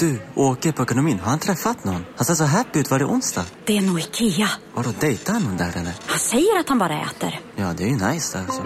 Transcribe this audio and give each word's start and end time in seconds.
Du, 0.00 0.20
åker 0.34 0.72
på 0.72 0.82
ekonomin. 0.82 1.18
Har 1.20 1.30
han 1.30 1.38
träffat 1.38 1.84
någon? 1.84 2.04
Han 2.16 2.24
ser 2.24 2.34
så 2.34 2.44
happy 2.44 2.78
ut. 2.78 2.90
Var 2.90 2.98
det 2.98 3.04
onsdag? 3.04 3.44
Det 3.64 3.76
är 3.76 3.80
nog 3.80 4.00
Ikea. 4.00 4.48
Har 4.74 4.82
du 4.84 4.92
dejtar 5.00 5.32
han 5.32 5.42
någon 5.42 5.56
där 5.56 5.72
eller? 5.74 5.92
Han 6.06 6.18
säger 6.18 6.60
att 6.60 6.68
han 6.68 6.78
bara 6.78 7.00
äter. 7.00 7.40
Ja, 7.56 7.74
det 7.76 7.84
är 7.84 7.88
ju 7.88 7.94
nice 7.94 8.38
alltså. 8.38 8.62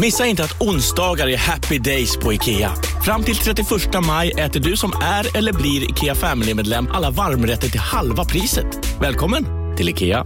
Missa 0.00 0.26
inte 0.26 0.44
att 0.44 0.60
onsdagar 0.62 1.28
är 1.28 1.36
happy 1.36 1.78
days 1.78 2.16
på 2.16 2.32
IKEA. 2.32 2.72
Fram 3.04 3.22
till 3.22 3.36
31 3.36 3.68
maj 4.06 4.30
äter 4.30 4.60
du 4.60 4.76
som 4.76 4.92
är 5.02 5.36
eller 5.36 5.52
blir 5.52 5.90
IKEA 5.90 6.14
Family-medlem 6.14 6.88
alla 6.92 7.10
varmrätter 7.10 7.68
till 7.68 7.80
halva 7.80 8.24
priset. 8.24 9.00
Välkommen 9.00 9.44
till 9.76 9.88
IKEA. 9.88 10.24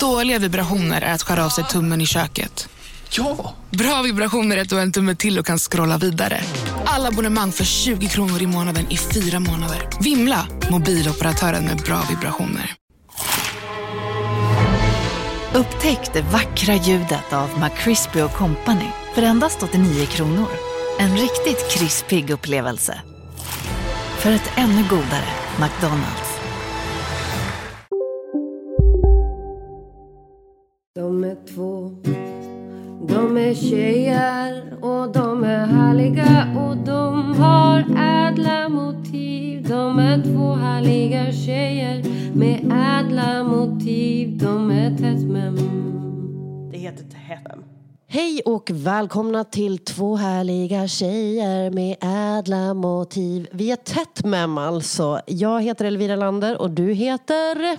Dåliga 0.00 0.38
vibrationer 0.38 1.02
är 1.02 1.14
att 1.14 1.22
skära 1.22 1.44
av 1.44 1.48
sig 1.48 1.64
tummen 1.64 2.00
i 2.00 2.06
köket. 2.06 2.68
Ja! 3.10 3.54
Bra 3.70 4.02
vibrationer 4.02 4.56
är 4.56 4.62
att 4.62 4.68
du 4.68 4.74
har 4.74 4.82
en 4.82 4.92
tumme 4.92 5.14
till 5.14 5.38
och 5.38 5.46
kan 5.46 5.58
scrolla 5.58 5.98
vidare. 5.98 6.40
Alla 6.96 7.08
abonnemang 7.08 7.52
för 7.52 7.64
20 7.64 8.08
kronor 8.08 8.42
i 8.42 8.46
månaden 8.46 8.86
i 8.90 8.96
fyra 8.96 9.40
månader. 9.40 9.88
Vimla! 10.00 10.46
Mobiloperatören 10.70 11.64
med 11.64 11.76
bra 11.76 12.02
vibrationer. 12.08 12.74
Upptäck 15.54 16.12
det 16.12 16.22
vackra 16.22 16.74
ljudet 16.74 17.32
av 17.32 17.48
McCrispy 17.60 18.20
Company 18.20 18.90
för 19.14 19.22
endast 19.22 19.62
89 19.62 20.06
kronor. 20.06 20.48
En 20.98 21.16
riktigt 21.16 21.70
krispig 21.70 22.30
upplevelse. 22.30 23.00
För 24.18 24.30
ett 24.30 24.50
ännu 24.56 24.82
godare 24.90 25.28
McDonalds. 25.60 26.40
De 30.94 31.24
är 31.24 31.54
två, 31.54 31.90
de 33.00 33.36
är 33.36 33.54
tjejer 33.54 34.74
och 34.80 35.12
de 35.12 35.44
är 35.44 35.66
härliga 35.66 36.54
och 36.56 36.76
de 36.76 37.34
har 37.38 37.80
ädla 37.98 38.68
motiv. 38.68 39.68
De 39.68 39.98
är 39.98 40.22
två 40.22 40.54
härliga 40.54 41.32
tjejer 41.32 42.04
med 42.34 42.72
ädla 43.00 43.44
motiv. 43.44 44.38
De 44.38 44.70
är 44.70 44.90
tätt 44.90 45.22
mem. 45.22 45.56
Det 46.72 46.78
heter 46.78 47.04
Tätmem. 47.04 47.64
Hej 48.08 48.40
och 48.44 48.70
välkomna 48.74 49.44
till 49.44 49.78
två 49.78 50.16
härliga 50.16 50.88
tjejer 50.88 51.70
med 51.70 51.96
ädla 52.00 52.74
motiv. 52.74 53.48
Vi 53.52 53.70
är 53.70 53.76
Tätmem 53.76 54.58
alltså. 54.58 55.20
Jag 55.26 55.62
heter 55.62 55.84
Elvira 55.84 56.16
Lander 56.16 56.60
och 56.62 56.70
du 56.70 56.92
heter? 56.92 57.78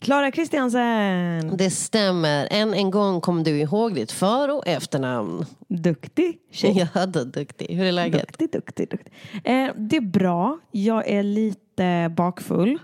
Klara 0.00 0.30
Kristiansen. 0.30 1.56
Det 1.56 1.70
stämmer. 1.70 2.48
Än 2.50 2.74
en 2.74 2.90
gång 2.90 3.20
kom 3.20 3.42
du 3.44 3.50
ihåg 3.60 3.94
ditt 3.94 4.12
för 4.12 4.48
och 4.56 4.66
efternamn. 4.66 5.44
Duktig 5.68 6.38
tjej. 6.52 6.88
Ja, 6.94 7.06
då, 7.06 7.24
duktig. 7.24 7.66
Hur 7.76 7.84
är 7.86 7.92
läget? 7.92 8.20
Duktig, 8.26 8.52
duktig, 8.52 8.88
duktig. 8.90 9.12
Eh, 9.44 9.68
det 9.76 9.96
är 9.96 10.00
bra. 10.00 10.58
Jag 10.70 11.08
är 11.08 11.22
lite 11.22 12.12
bakfull. 12.16 12.78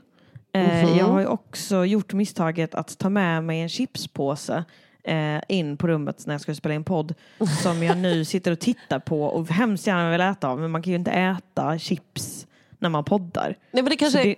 Eh, 0.53 0.85
Mhm. 0.85 0.99
Jag 0.99 1.05
har 1.07 1.21
ju 1.21 1.27
också 1.27 1.85
gjort 1.85 2.13
misstaget 2.13 2.75
att 2.75 2.99
ta 2.99 3.09
med 3.09 3.45
mig 3.45 3.61
en 3.61 3.69
chipspåse 3.69 4.65
eh, 5.05 5.41
in 5.49 5.77
på 5.77 5.87
rummet 5.89 6.27
när 6.27 6.35
jag 6.35 6.41
ska 6.41 6.55
spela 6.55 6.75
in 6.75 6.85
podd 6.85 7.15
som 7.63 7.83
jag 7.83 7.99
nu 7.99 8.25
sitter 8.25 8.53
och 8.53 8.59
tittar 8.61 8.99
på 8.99 9.23
och 9.25 9.49
hemskt 9.49 9.87
gärna 9.87 10.11
vill 10.11 10.21
äta 10.21 10.49
av 10.49 10.59
men 10.61 10.71
man 10.71 10.83
kan 10.83 10.91
ju 10.93 10.99
inte 10.99 11.11
äta 11.11 11.79
chips 11.79 12.47
när 12.79 12.89
man 12.89 13.05
poddar. 13.05 13.57
Nej, 13.71 13.83
men 13.83 13.91
det 13.91 13.97
kanske 13.97 14.23
det- 14.23 14.37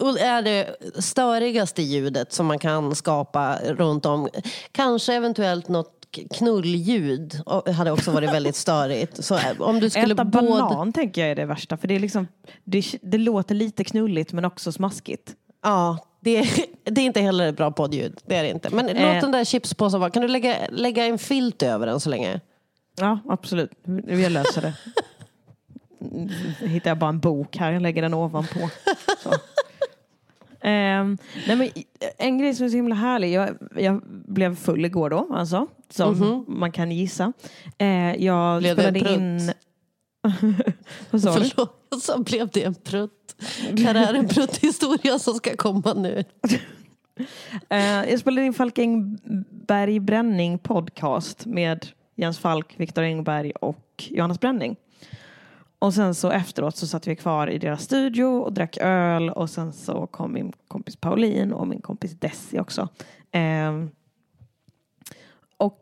och 0.00 0.20
är 0.20 0.42
det 0.42 0.76
störigaste 1.02 1.82
ljudet 1.82 2.32
som 2.32 2.46
man 2.46 2.58
kan 2.58 2.94
skapa 2.94 3.58
runt 3.64 4.06
om. 4.06 4.28
Kanske 4.72 5.14
eventuellt 5.14 5.68
något 5.68 5.90
knullljud 6.34 7.42
hade 7.76 7.90
också 7.90 8.10
varit 8.10 8.30
väldigt 8.32 8.56
störigt. 8.56 9.24
Så 9.24 9.34
eh, 9.34 9.60
om 9.60 9.80
du 9.80 9.90
skulle 9.90 10.14
Äta 10.14 10.24
både... 10.24 10.46
banan 10.46 10.92
tänker 10.92 11.20
jag 11.20 11.30
är 11.30 11.34
det 11.34 11.44
värsta 11.44 11.76
för 11.76 11.88
det, 11.88 11.94
är 11.94 12.00
liksom, 12.00 12.28
det, 12.64 12.84
det 13.02 13.18
låter 13.18 13.54
lite 13.54 13.84
knulligt 13.84 14.32
men 14.32 14.44
också 14.44 14.72
smaskigt. 14.72 15.34
Ja, 15.62 15.98
det 16.20 16.36
är, 16.36 16.48
det 16.84 17.00
är 17.00 17.04
inte 17.04 17.20
heller 17.20 17.48
ett 17.48 17.56
bra 17.56 17.70
poddljud. 17.70 18.20
Det 18.26 18.36
är 18.36 18.42
det 18.42 18.50
inte. 18.50 18.70
Men 18.70 18.88
Eh. 18.88 19.14
låt 19.14 19.20
den 19.20 19.32
där 19.32 19.44
chipspåsen 19.44 20.00
vara. 20.00 20.10
Kan 20.10 20.22
du 20.22 20.28
lägga, 20.28 20.56
lägga 20.70 21.04
en 21.06 21.18
filt 21.18 21.62
över 21.62 21.86
den 21.86 22.00
så 22.00 22.10
länge? 22.10 22.40
Ja, 22.96 23.18
absolut. 23.28 23.70
Jag 24.06 24.32
löser 24.32 24.62
det. 24.62 24.74
Hittar 26.66 26.90
jag 26.90 26.98
bara 26.98 27.08
en 27.08 27.20
bok 27.20 27.56
här, 27.56 27.72
jag 27.72 27.82
lägger 27.82 28.02
den 28.02 28.14
ovanpå. 28.14 28.70
Så. 29.22 29.30
Ehm, 30.64 31.18
nej 31.46 31.56
men, 31.56 31.68
en 32.18 32.38
grej 32.38 32.54
som 32.54 32.66
är 32.66 32.70
så 32.70 32.76
himla 32.76 32.94
härlig, 32.94 33.32
jag, 33.32 33.56
jag 33.76 34.02
blev 34.06 34.56
full 34.56 34.84
igår 34.84 35.10
då, 35.10 35.28
alltså, 35.30 35.66
som 35.90 36.44
man 36.48 36.72
kan 36.72 36.90
gissa. 36.90 37.32
Eh, 37.78 38.14
jag 38.24 38.60
Blev 38.60 38.76
det 38.76 38.84
en 38.84 38.94
spelade 38.94 39.14
in... 39.14 39.52
Vad 41.10 41.22
sa 41.22 41.38
du? 41.38 41.44
Förlåt, 41.44 42.02
så 42.02 42.22
blev 42.22 42.48
det 42.48 42.64
en 42.64 42.74
prutt. 42.74 43.36
Här 43.84 43.94
är 43.94 44.14
en 44.14 44.28
prutthistoria 44.28 45.18
som 45.18 45.34
ska 45.34 45.56
komma 45.56 45.94
nu. 45.94 46.24
Eh, 47.68 48.10
jag 48.10 48.18
spelade 48.20 48.46
in 48.46 48.54
Falk 48.54 48.78
Engberg 48.78 50.00
Bränning 50.00 50.58
podcast 50.58 51.46
med 51.46 51.86
Jens 52.16 52.38
Falk, 52.38 52.74
Viktor 52.76 53.02
Engberg 53.02 53.50
och 53.50 54.04
Johannes 54.10 54.40
Bränning. 54.40 54.76
Och 55.84 55.94
sen 55.94 56.14
så 56.14 56.30
efteråt 56.30 56.76
så 56.76 56.86
satt 56.86 57.06
vi 57.06 57.16
kvar 57.16 57.46
i 57.46 57.58
deras 57.58 57.82
studio 57.82 58.24
och 58.24 58.52
drack 58.52 58.76
öl 58.80 59.30
och 59.30 59.50
sen 59.50 59.72
så 59.72 60.06
kom 60.06 60.32
min 60.32 60.52
kompis 60.68 60.96
Pauline 60.96 61.52
och 61.52 61.68
min 61.68 61.80
kompis 61.80 62.12
Desi 62.12 62.58
också. 62.58 62.88
Ehm, 63.32 63.90
och 65.56 65.78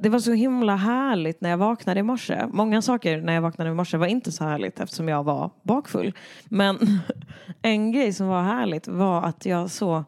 det 0.00 0.08
var 0.08 0.18
så 0.18 0.32
himla 0.32 0.76
härligt 0.76 1.40
när 1.40 1.50
jag 1.50 1.56
vaknade 1.56 2.00
i 2.00 2.02
morse. 2.02 2.46
Många 2.52 2.82
saker 2.82 3.20
när 3.20 3.32
jag 3.32 3.42
vaknade 3.42 3.70
i 3.70 3.74
morse 3.74 3.96
var 3.96 4.06
inte 4.06 4.32
så 4.32 4.44
härligt 4.44 4.80
eftersom 4.80 5.08
jag 5.08 5.24
var 5.24 5.50
bakfull. 5.62 6.12
Men 6.44 6.78
en 7.62 7.92
grej 7.92 8.12
som 8.12 8.26
var 8.26 8.42
härligt 8.42 8.88
var 8.88 9.22
att 9.22 9.46
jag 9.46 9.70
så 9.70 10.04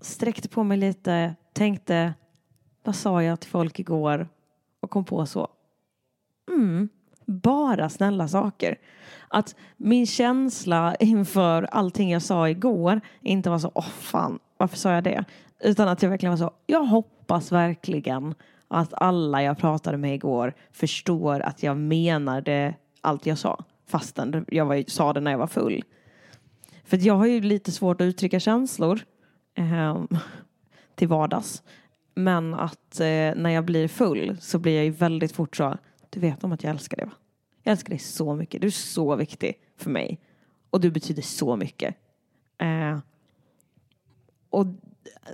sträckte 0.00 0.48
på 0.48 0.64
mig 0.64 0.78
lite, 0.78 1.34
tänkte 1.52 2.14
vad 2.84 2.96
sa 2.96 3.22
jag 3.22 3.40
till 3.40 3.50
folk 3.50 3.78
igår 3.78 4.28
och 4.80 4.90
kom 4.90 5.04
på 5.04 5.26
så. 5.26 5.48
Mm, 6.50 6.88
bara 7.28 7.88
snälla 7.88 8.28
saker. 8.28 8.78
Att 9.28 9.56
min 9.76 10.06
känsla 10.06 10.94
inför 10.94 11.62
allting 11.62 12.10
jag 12.10 12.22
sa 12.22 12.48
igår 12.48 13.00
inte 13.20 13.50
var 13.50 13.58
så, 13.58 13.72
åh 13.74 13.88
fan, 13.88 14.38
varför 14.56 14.76
sa 14.76 14.92
jag 14.92 15.04
det? 15.04 15.24
Utan 15.60 15.88
att 15.88 16.02
jag 16.02 16.10
verkligen 16.10 16.30
var 16.30 16.36
så, 16.36 16.50
jag 16.66 16.84
hoppas 16.84 17.52
verkligen 17.52 18.34
att 18.68 18.94
alla 18.94 19.42
jag 19.42 19.58
pratade 19.58 19.96
med 19.96 20.14
igår 20.14 20.54
förstår 20.72 21.40
att 21.40 21.62
jag 21.62 21.76
menade 21.76 22.74
allt 23.00 23.26
jag 23.26 23.38
sa. 23.38 23.64
Fastän 23.86 24.44
jag 24.48 24.66
var, 24.66 24.84
sa 24.90 25.12
det 25.12 25.20
när 25.20 25.30
jag 25.30 25.38
var 25.38 25.46
full. 25.46 25.84
För 26.84 26.96
att 26.96 27.02
jag 27.02 27.14
har 27.14 27.26
ju 27.26 27.40
lite 27.40 27.72
svårt 27.72 28.00
att 28.00 28.04
uttrycka 28.04 28.40
känslor 28.40 29.00
eh, 29.54 30.02
till 30.94 31.08
vardags. 31.08 31.62
Men 32.14 32.54
att 32.54 33.00
eh, 33.00 33.06
när 33.36 33.48
jag 33.48 33.64
blir 33.64 33.88
full 33.88 34.36
så 34.40 34.58
blir 34.58 34.76
jag 34.76 34.84
ju 34.84 34.90
väldigt 34.90 35.32
fort 35.32 35.56
så, 35.56 35.76
du 36.10 36.20
vet 36.20 36.44
om 36.44 36.52
att 36.52 36.62
jag 36.62 36.70
älskar 36.70 36.96
dig 36.96 37.06
va? 37.06 37.12
Jag 37.62 37.72
älskar 37.72 37.90
dig 37.90 37.98
så 37.98 38.34
mycket, 38.34 38.60
du 38.60 38.66
är 38.66 38.70
så 38.70 39.16
viktig 39.16 39.58
för 39.76 39.90
mig. 39.90 40.20
Och 40.70 40.80
du 40.80 40.90
betyder 40.90 41.22
så 41.22 41.56
mycket. 41.56 41.94
Eh, 42.58 42.98
och 44.50 44.66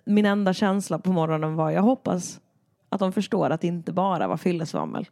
min 0.04 0.26
enda 0.26 0.54
känsla 0.54 0.98
på 0.98 1.12
morgonen 1.12 1.54
var, 1.54 1.70
jag 1.70 1.82
hoppas 1.82 2.40
att 2.88 3.00
de 3.00 3.12
förstår 3.12 3.50
att 3.50 3.60
det 3.60 3.66
inte 3.66 3.92
bara 3.92 4.28
var 4.28 4.36
fyllesvammel. 4.36 5.08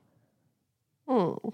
Mm. 1.09 1.53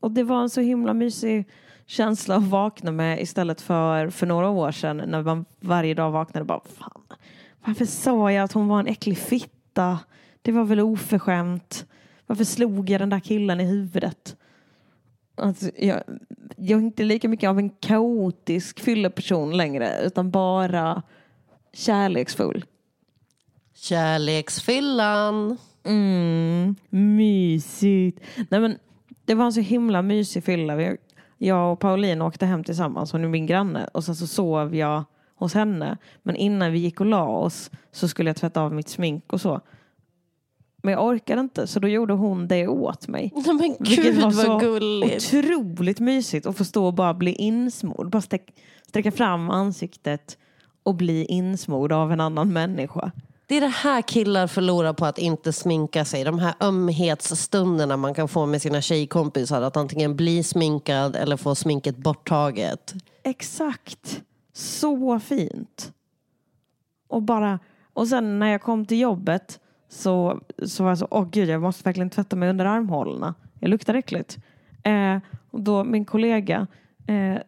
Och 0.00 0.10
det 0.10 0.22
var 0.22 0.42
en 0.42 0.50
så 0.50 0.60
himla 0.60 0.94
mysig 0.94 1.48
känsla 1.86 2.36
att 2.36 2.48
vakna 2.48 2.92
med 2.92 3.22
istället 3.22 3.60
för 3.60 4.10
för 4.10 4.26
några 4.26 4.48
år 4.48 4.72
sedan 4.72 4.96
när 4.96 5.22
man 5.22 5.44
varje 5.60 5.94
dag 5.94 6.10
vaknade 6.10 6.40
och 6.40 6.46
bara 6.46 6.60
fan, 6.64 7.02
varför 7.64 7.84
sa 7.84 8.32
jag 8.32 8.44
att 8.44 8.52
hon 8.52 8.68
var 8.68 8.80
en 8.80 8.86
äcklig 8.86 9.18
fitta? 9.18 9.98
Det 10.42 10.52
var 10.52 10.64
väl 10.64 10.80
oförskämt. 10.80 11.86
Varför 12.26 12.44
slog 12.44 12.90
jag 12.90 13.00
den 13.00 13.10
där 13.10 13.20
killen 13.20 13.60
i 13.60 13.64
huvudet? 13.64 14.36
Alltså, 15.34 15.70
jag, 15.78 16.02
jag 16.56 16.80
är 16.80 16.84
inte 16.84 17.04
lika 17.04 17.28
mycket 17.28 17.48
av 17.48 17.58
en 17.58 17.70
kaotisk 17.70 18.80
fylleperson 18.80 19.56
längre 19.56 20.00
utan 20.04 20.30
bara 20.30 21.02
kärleksfull. 21.72 22.64
Kärleksfyllan. 23.74 25.58
Mm, 25.84 26.76
mysigt. 26.90 28.20
Nej, 28.50 28.60
men 28.60 28.78
det 29.24 29.34
var 29.34 29.44
en 29.44 29.52
så 29.52 29.60
himla 29.60 30.02
mysig 30.02 30.44
fylla. 30.44 30.96
Jag 31.38 31.72
och 31.72 31.80
Pauline 31.80 32.22
åkte 32.22 32.46
hem 32.46 32.64
tillsammans, 32.64 33.12
hon 33.12 33.24
är 33.24 33.28
min 33.28 33.46
granne. 33.46 33.88
Och 33.94 34.04
sen 34.04 34.16
så 34.16 34.26
sov 34.26 34.76
jag 34.76 35.04
hos 35.34 35.54
henne. 35.54 35.98
Men 36.22 36.36
innan 36.36 36.72
vi 36.72 36.78
gick 36.78 37.00
och 37.00 37.06
la 37.06 37.26
oss 37.28 37.70
så 37.92 38.08
skulle 38.08 38.30
jag 38.30 38.36
tvätta 38.36 38.62
av 38.62 38.74
mitt 38.74 38.88
smink 38.88 39.32
och 39.32 39.40
så. 39.40 39.60
Men 40.82 40.92
jag 40.92 41.04
orkade 41.06 41.40
inte 41.40 41.66
så 41.66 41.80
då 41.80 41.88
gjorde 41.88 42.12
hon 42.12 42.48
det 42.48 42.68
åt 42.68 43.08
mig. 43.08 43.32
Nej, 43.34 43.44
men 43.46 43.58
Vilket 43.58 44.04
gud 44.04 44.14
var 44.16 44.22
vad 44.22 44.34
så 44.34 44.58
gulligt. 44.58 45.34
otroligt 45.34 46.00
mysigt 46.00 46.46
att 46.46 46.56
få 46.56 46.64
stå 46.64 46.86
och 46.86 46.94
bara 46.94 47.14
bli 47.14 47.32
insmord. 47.32 48.10
Bara 48.10 48.22
sträck, 48.22 48.54
sträcka 48.88 49.12
fram 49.12 49.50
ansiktet 49.50 50.38
och 50.82 50.94
bli 50.94 51.24
insmord 51.24 51.92
av 51.92 52.12
en 52.12 52.20
annan 52.20 52.52
människa. 52.52 53.12
Det 53.46 53.56
är 53.56 53.60
det 53.60 53.66
här 53.66 54.02
killar 54.02 54.46
förlorar 54.46 54.92
på 54.92 55.06
att 55.06 55.18
inte 55.18 55.52
sminka 55.52 56.04
sig. 56.04 56.24
De 56.24 56.38
här 56.38 56.54
ömhetsstunderna 56.60 57.96
man 57.96 58.14
kan 58.14 58.28
få 58.28 58.46
med 58.46 58.62
sina 58.62 58.80
tjejkompisar. 58.80 59.62
Att 59.62 59.76
antingen 59.76 60.16
bli 60.16 60.42
sminkad 60.42 61.16
eller 61.16 61.36
få 61.36 61.54
sminket 61.54 61.96
borttaget. 61.96 62.94
Exakt. 63.22 64.22
Så 64.52 65.20
fint. 65.20 65.92
Och 67.08 67.22
bara, 67.22 67.58
och 67.92 68.08
sen 68.08 68.38
när 68.38 68.46
jag 68.46 68.62
kom 68.62 68.86
till 68.86 69.00
jobbet 69.00 69.60
så, 69.92 70.40
så 70.66 70.82
var 70.82 70.90
jag 70.90 70.98
så, 70.98 71.08
åh 71.10 71.28
gud 71.30 71.48
jag 71.48 71.62
måste 71.62 71.82
verkligen 71.84 72.10
tvätta 72.10 72.36
mig 72.36 72.50
under 72.50 72.64
armhålorna. 72.64 73.34
Jag 73.60 73.68
luktar 73.70 73.94
äckligt. 73.94 74.38
Eh, 74.84 75.18
och 75.50 75.60
då 75.60 75.84
min 75.84 76.04
kollega 76.04 76.66
eh, 77.06 77.38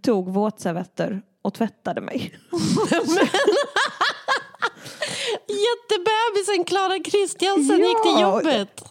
tog 0.00 0.28
våtservetter 0.28 1.22
och 1.42 1.54
tvättade 1.54 2.00
mig. 2.00 2.34
Jättebebisen 5.48 6.64
Klara 6.64 6.98
Kristiansen 7.04 7.76
gick 7.78 8.02
till 8.02 8.12
Ja. 8.20 8.20
jobbet. 8.36 8.82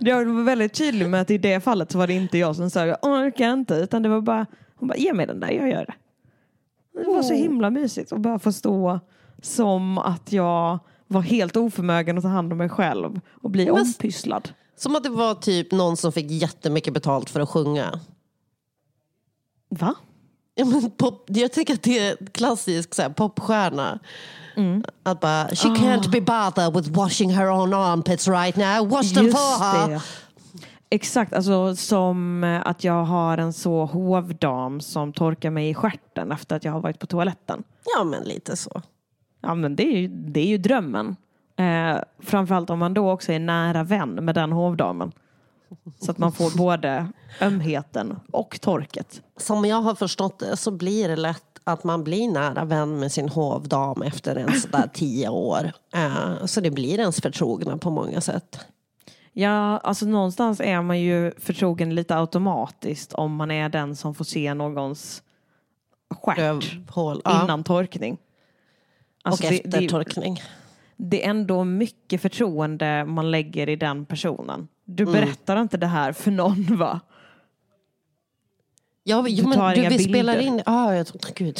Jag 0.08 0.24
var 0.24 0.42
väldigt 0.42 0.74
tydlig 0.74 1.08
med 1.08 1.20
att 1.20 1.30
i 1.30 1.38
det 1.38 1.60
fallet 1.60 1.92
så 1.92 1.98
var 1.98 2.06
det 2.06 2.12
inte 2.12 2.38
jag 2.38 2.56
som 2.56 2.70
sa 2.70 2.86
jag 2.86 2.98
orkar 3.02 3.52
inte 3.52 3.74
utan 3.74 4.02
det 4.02 4.08
var 4.08 4.20
bara, 4.20 4.46
hon 4.76 4.88
bara 4.88 4.96
ge 4.96 5.12
mig 5.12 5.26
den 5.26 5.40
där, 5.40 5.50
jag 5.50 5.68
gör 5.68 5.84
det. 5.86 5.94
Det 7.00 7.06
var 7.06 7.22
så 7.22 7.34
himla 7.34 7.70
mysigt 7.70 8.12
att 8.12 8.20
bara 8.20 8.38
få 8.38 8.52
stå 8.52 9.00
som 9.42 9.98
att 9.98 10.32
jag 10.32 10.78
var 11.06 11.20
helt 11.20 11.56
oförmögen 11.56 12.16
att 12.18 12.22
ta 12.24 12.28
hand 12.28 12.52
om 12.52 12.58
mig 12.58 12.68
själv 12.68 13.20
och 13.42 13.50
bli 13.50 13.64
Men- 13.64 13.74
ompysslad. 13.74 14.48
Som 14.76 14.96
att 14.96 15.02
det 15.02 15.08
var 15.10 15.34
typ 15.34 15.72
någon 15.72 15.96
som 15.96 16.12
fick 16.12 16.30
jättemycket 16.30 16.94
betalt 16.94 17.30
för 17.30 17.40
att 17.40 17.48
sjunga. 17.48 18.00
Va? 19.68 19.94
Ja, 20.54 20.64
men 20.64 20.90
pop, 20.90 21.24
jag 21.26 21.52
tänker 21.52 21.74
att 21.74 21.82
det 21.82 21.98
är 21.98 22.16
klassisk 22.32 22.94
så 22.94 23.02
här, 23.02 23.10
popstjärna. 23.10 23.98
Att 25.02 25.20
bara, 25.20 25.48
she 25.48 25.68
can't 25.68 26.10
be 26.10 26.20
bothered 26.20 26.74
with 26.76 26.90
washing 26.90 27.30
her 27.30 27.50
own 27.50 27.74
armpits 27.74 28.28
right 28.28 28.56
now. 28.56 28.88
Wash 28.88 29.14
them 29.14 29.30
for 29.32 29.64
her. 29.64 29.88
det. 29.88 30.00
Exakt, 30.90 31.32
alltså 31.32 31.76
som 31.76 32.44
att 32.64 32.84
jag 32.84 33.04
har 33.04 33.38
en 33.38 33.52
så 33.52 33.84
hovdam 33.84 34.80
som 34.80 35.12
torkar 35.12 35.50
mig 35.50 35.70
i 35.70 35.74
stjärten 35.74 36.32
efter 36.32 36.56
att 36.56 36.64
jag 36.64 36.72
har 36.72 36.80
varit 36.80 36.98
på 36.98 37.06
toaletten. 37.06 37.62
Ja, 37.96 38.04
men 38.04 38.22
lite 38.24 38.56
så. 38.56 38.82
Ja 39.46 39.54
men 39.54 39.76
det 39.76 39.82
är 39.82 39.98
ju, 39.98 40.08
det 40.08 40.40
är 40.40 40.46
ju 40.46 40.58
drömmen. 40.58 41.16
Eh, 41.56 41.98
framförallt 42.18 42.70
om 42.70 42.78
man 42.78 42.94
då 42.94 43.10
också 43.10 43.32
är 43.32 43.38
nära 43.38 43.84
vän 43.84 44.10
med 44.14 44.34
den 44.34 44.52
hovdamen. 44.52 45.12
Så 46.00 46.10
att 46.10 46.18
man 46.18 46.32
får 46.32 46.58
både 46.58 47.06
ömheten 47.40 48.16
och 48.32 48.60
torket. 48.60 49.22
Som 49.36 49.64
jag 49.64 49.76
har 49.82 49.94
förstått 49.94 50.38
det 50.38 50.56
så 50.56 50.70
blir 50.70 51.08
det 51.08 51.16
lätt 51.16 51.42
att 51.64 51.84
man 51.84 52.04
blir 52.04 52.28
nära 52.32 52.64
vän 52.64 52.98
med 52.98 53.12
sin 53.12 53.28
hovdam 53.28 54.02
efter 54.02 54.36
en 54.36 54.52
sådär 54.60 54.90
tio 54.92 55.28
år. 55.28 55.72
Eh, 55.94 56.44
Så 56.46 56.60
det 56.60 56.70
blir 56.70 57.00
ens 57.00 57.20
förtrogna 57.20 57.76
på 57.78 57.90
många 57.90 58.20
sätt. 58.20 58.58
Ja, 59.32 59.78
alltså 59.78 60.06
någonstans 60.06 60.60
är 60.60 60.82
man 60.82 61.00
ju 61.00 61.32
förtrogen 61.38 61.94
lite 61.94 62.16
automatiskt 62.16 63.12
om 63.12 63.34
man 63.36 63.50
är 63.50 63.68
den 63.68 63.96
som 63.96 64.14
får 64.14 64.24
se 64.24 64.54
någons 64.54 65.22
stjärt 66.14 66.38
Rövhål. 66.38 67.20
Ja. 67.24 67.42
innan 67.44 67.64
torkning. 67.64 68.18
Alltså 69.24 69.44
och 69.44 69.50
det- 69.50 69.56
efter 69.56 69.68
det- 69.68 70.36
det 70.96 71.24
är 71.24 71.30
ändå 71.30 71.64
mycket 71.64 72.22
förtroende 72.22 73.04
man 73.04 73.30
lägger 73.30 73.68
i 73.68 73.76
den 73.76 74.06
personen. 74.06 74.68
Du 74.84 75.02
Mm. 75.02 75.12
berättar 75.14 75.60
inte 75.60 75.76
det 75.76 75.86
här 75.86 76.12
för 76.12 76.30
någon 76.30 76.76
va? 76.76 77.00
Ja, 79.04 79.24
jo, 79.28 79.52
tar 79.52 79.74
men 79.74 79.82
du, 79.90 79.96
vi 79.96 80.04
spelar 80.04 80.36
bilder. 80.36 80.52
in... 80.54 80.62
Ah, 80.66 80.92
jag 80.94 81.06
gud, 81.34 81.58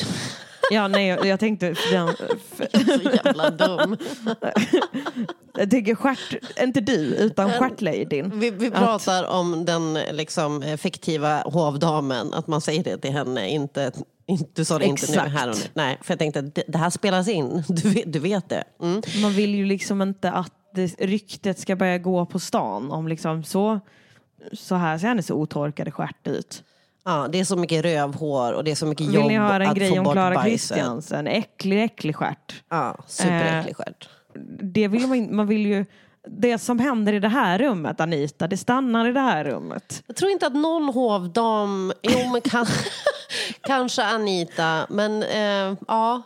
Ja, 0.70 0.88
nej, 0.88 1.06
jag, 1.08 1.26
jag 1.26 1.40
tänkte 1.40 1.74
för 1.74 1.92
den, 1.96 2.08
för, 2.54 2.98
så 2.98 3.10
jävla 3.24 3.50
dum. 3.50 3.96
jag 5.58 5.70
tänker 5.70 5.94
stjärt, 5.94 6.60
inte 6.62 6.80
du 6.80 6.92
utan 7.14 7.50
stjärtladyn. 7.52 8.40
Vi, 8.40 8.50
vi 8.50 8.70
pratar 8.70 9.24
om 9.24 9.64
den 9.64 9.94
liksom, 9.94 10.62
eh, 10.62 10.76
fiktiva 10.76 11.42
hovdamen, 11.42 12.34
att 12.34 12.46
man 12.46 12.60
säger 12.60 12.84
det 12.84 12.98
till 12.98 13.12
henne, 13.12 13.48
inte 13.50 13.92
du 14.54 14.64
sa 14.64 14.78
det 14.78 14.84
inte 14.84 15.06
nu 15.06 15.12
Exakt. 15.12 15.32
här 15.32 15.48
och 15.48 15.56
nu. 15.56 15.62
Nej, 15.74 15.98
för 16.02 16.12
jag 16.12 16.18
tänkte 16.18 16.40
att 16.40 16.54
det, 16.68 16.78
här 16.78 16.90
spelas 16.90 17.28
in, 17.28 17.64
du 17.68 17.88
vet, 17.88 18.12
du 18.12 18.18
vet 18.18 18.48
det. 18.48 18.64
Mm. 18.82 19.02
Man 19.22 19.32
vill 19.32 19.54
ju 19.54 19.64
liksom 19.64 20.02
inte 20.02 20.30
att 20.30 20.52
det, 20.74 20.86
ryktet 20.86 21.58
ska 21.58 21.76
börja 21.76 21.98
gå 21.98 22.26
på 22.26 22.38
stan 22.38 22.90
om 22.90 23.08
liksom 23.08 23.44
så, 23.44 23.80
så 24.52 24.74
här 24.74 24.98
ser 24.98 25.08
hennes 25.08 25.30
otorkade 25.30 25.90
stjärt 25.90 26.26
ut. 26.26 26.62
Ja, 27.04 27.28
det 27.32 27.40
är 27.40 27.44
så 27.44 27.56
mycket 27.56 27.84
rövhår 27.84 28.52
och 28.52 28.64
det 28.64 28.70
är 28.70 28.74
så 28.74 28.86
mycket 28.86 29.06
Vill 29.06 29.14
jobb 29.14 29.26
ni 29.26 29.36
höra 29.36 29.64
en 29.64 29.70
att 29.70 29.76
grej 29.76 29.90
få 29.90 29.98
om 29.98 30.04
bort 30.04 30.12
Klara 30.12 30.34
bajset. 30.34 30.50
Kristiansen? 30.50 31.26
Äcklig, 31.26 31.84
äcklig 31.84 32.16
stjärt. 32.16 32.62
Ja, 32.68 32.96
superäcklig 33.06 33.70
Eh, 33.70 33.74
stjärt. 33.74 34.08
Det 34.60 34.88
vill 34.88 35.06
man, 35.06 35.36
man 35.36 35.46
vill 35.46 35.66
ju, 35.66 35.86
det 36.26 36.58
som 36.58 36.78
händer 36.78 37.12
i 37.12 37.20
det 37.20 37.28
här 37.28 37.58
rummet 37.58 38.00
Anita, 38.00 38.46
det 38.46 38.56
stannar 38.56 39.08
i 39.08 39.12
det 39.12 39.20
här 39.20 39.44
rummet. 39.44 40.02
Jag 40.06 40.16
tror 40.16 40.30
inte 40.30 40.46
att 40.46 40.54
någon 40.54 40.84
hovdam, 40.84 41.92
jo 42.02 42.30
men 42.32 42.40
kan, 42.40 42.66
kanske 43.60 44.04
Anita, 44.04 44.86
men 44.90 45.22
eh, 45.22 45.76
ja, 45.88 46.22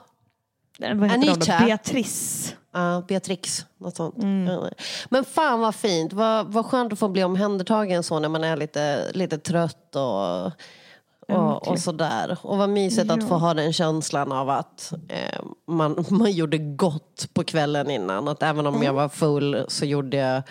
Vad? 0.78 1.10
Anita. 1.12 1.58
Beatrice. 1.58 2.54
Ja, 2.72 3.04
Beatrix, 3.08 3.66
något 3.78 3.96
sånt. 3.96 4.18
Mm. 4.18 4.64
Men 5.08 5.24
fan 5.24 5.60
vad 5.60 5.74
fint, 5.74 6.12
vad, 6.12 6.46
vad 6.52 6.66
skönt 6.66 6.92
att 6.92 6.98
få 6.98 7.08
bli 7.08 7.24
omhändertagen 7.24 8.02
så 8.02 8.18
när 8.18 8.28
man 8.28 8.44
är 8.44 8.56
lite, 8.56 9.12
lite 9.12 9.38
trött 9.38 9.96
och, 9.96 10.52
och, 11.28 11.68
och 11.68 11.78
sådär. 11.78 12.38
Och 12.42 12.58
vad 12.58 12.70
mysigt 12.70 13.10
att 13.10 13.28
få 13.28 13.34
ha 13.34 13.54
den 13.54 13.72
känslan 13.72 14.32
av 14.32 14.50
att 14.50 14.92
eh, 15.08 15.40
man, 15.66 16.04
man 16.10 16.32
gjorde 16.32 16.58
gott 16.58 17.28
på 17.32 17.44
kvällen 17.44 17.90
innan. 17.90 18.28
Att 18.28 18.42
även 18.42 18.66
om 18.66 18.74
Mm. 18.74 18.86
jag 18.86 18.92
var 18.92 19.08
full 19.08 19.64
så 19.68 19.84
gjorde 19.84 20.16
jag 20.16 20.42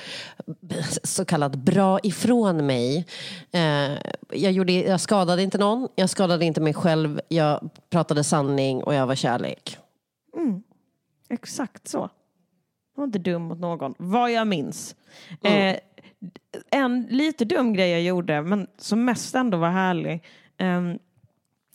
så 1.03 1.25
kallat 1.25 1.55
bra 1.55 1.99
ifrån 2.03 2.65
mig. 2.65 3.05
Eh, 3.51 3.91
jag, 4.29 4.51
gjorde, 4.51 4.73
jag 4.73 5.01
skadade 5.01 5.43
inte 5.43 5.57
någon, 5.57 5.87
jag 5.95 6.09
skadade 6.09 6.45
inte 6.45 6.61
mig 6.61 6.73
själv, 6.73 7.21
jag 7.27 7.69
pratade 7.89 8.23
sanning 8.23 8.83
och 8.83 8.93
jag 8.93 9.07
var 9.07 9.15
kärlek. 9.15 9.77
Exakt 11.29 11.87
så. 11.87 11.97
Jag 12.95 13.01
var 13.01 13.03
inte 13.03 13.19
dum 13.19 13.41
mot 13.41 13.59
någon, 13.59 13.93
vad 13.97 14.31
jag 14.31 14.47
minns. 14.47 14.95
Mm. 15.43 15.75
Eh, 15.75 15.79
en 16.71 17.07
lite 17.09 17.45
dum 17.45 17.73
grej 17.73 17.89
jag 17.91 18.01
gjorde, 18.01 18.41
men 18.41 18.67
som 18.77 19.05
mest 19.05 19.35
ändå 19.35 19.57
var 19.57 19.69
härlig. 19.69 20.23
Ehm, 20.57 20.99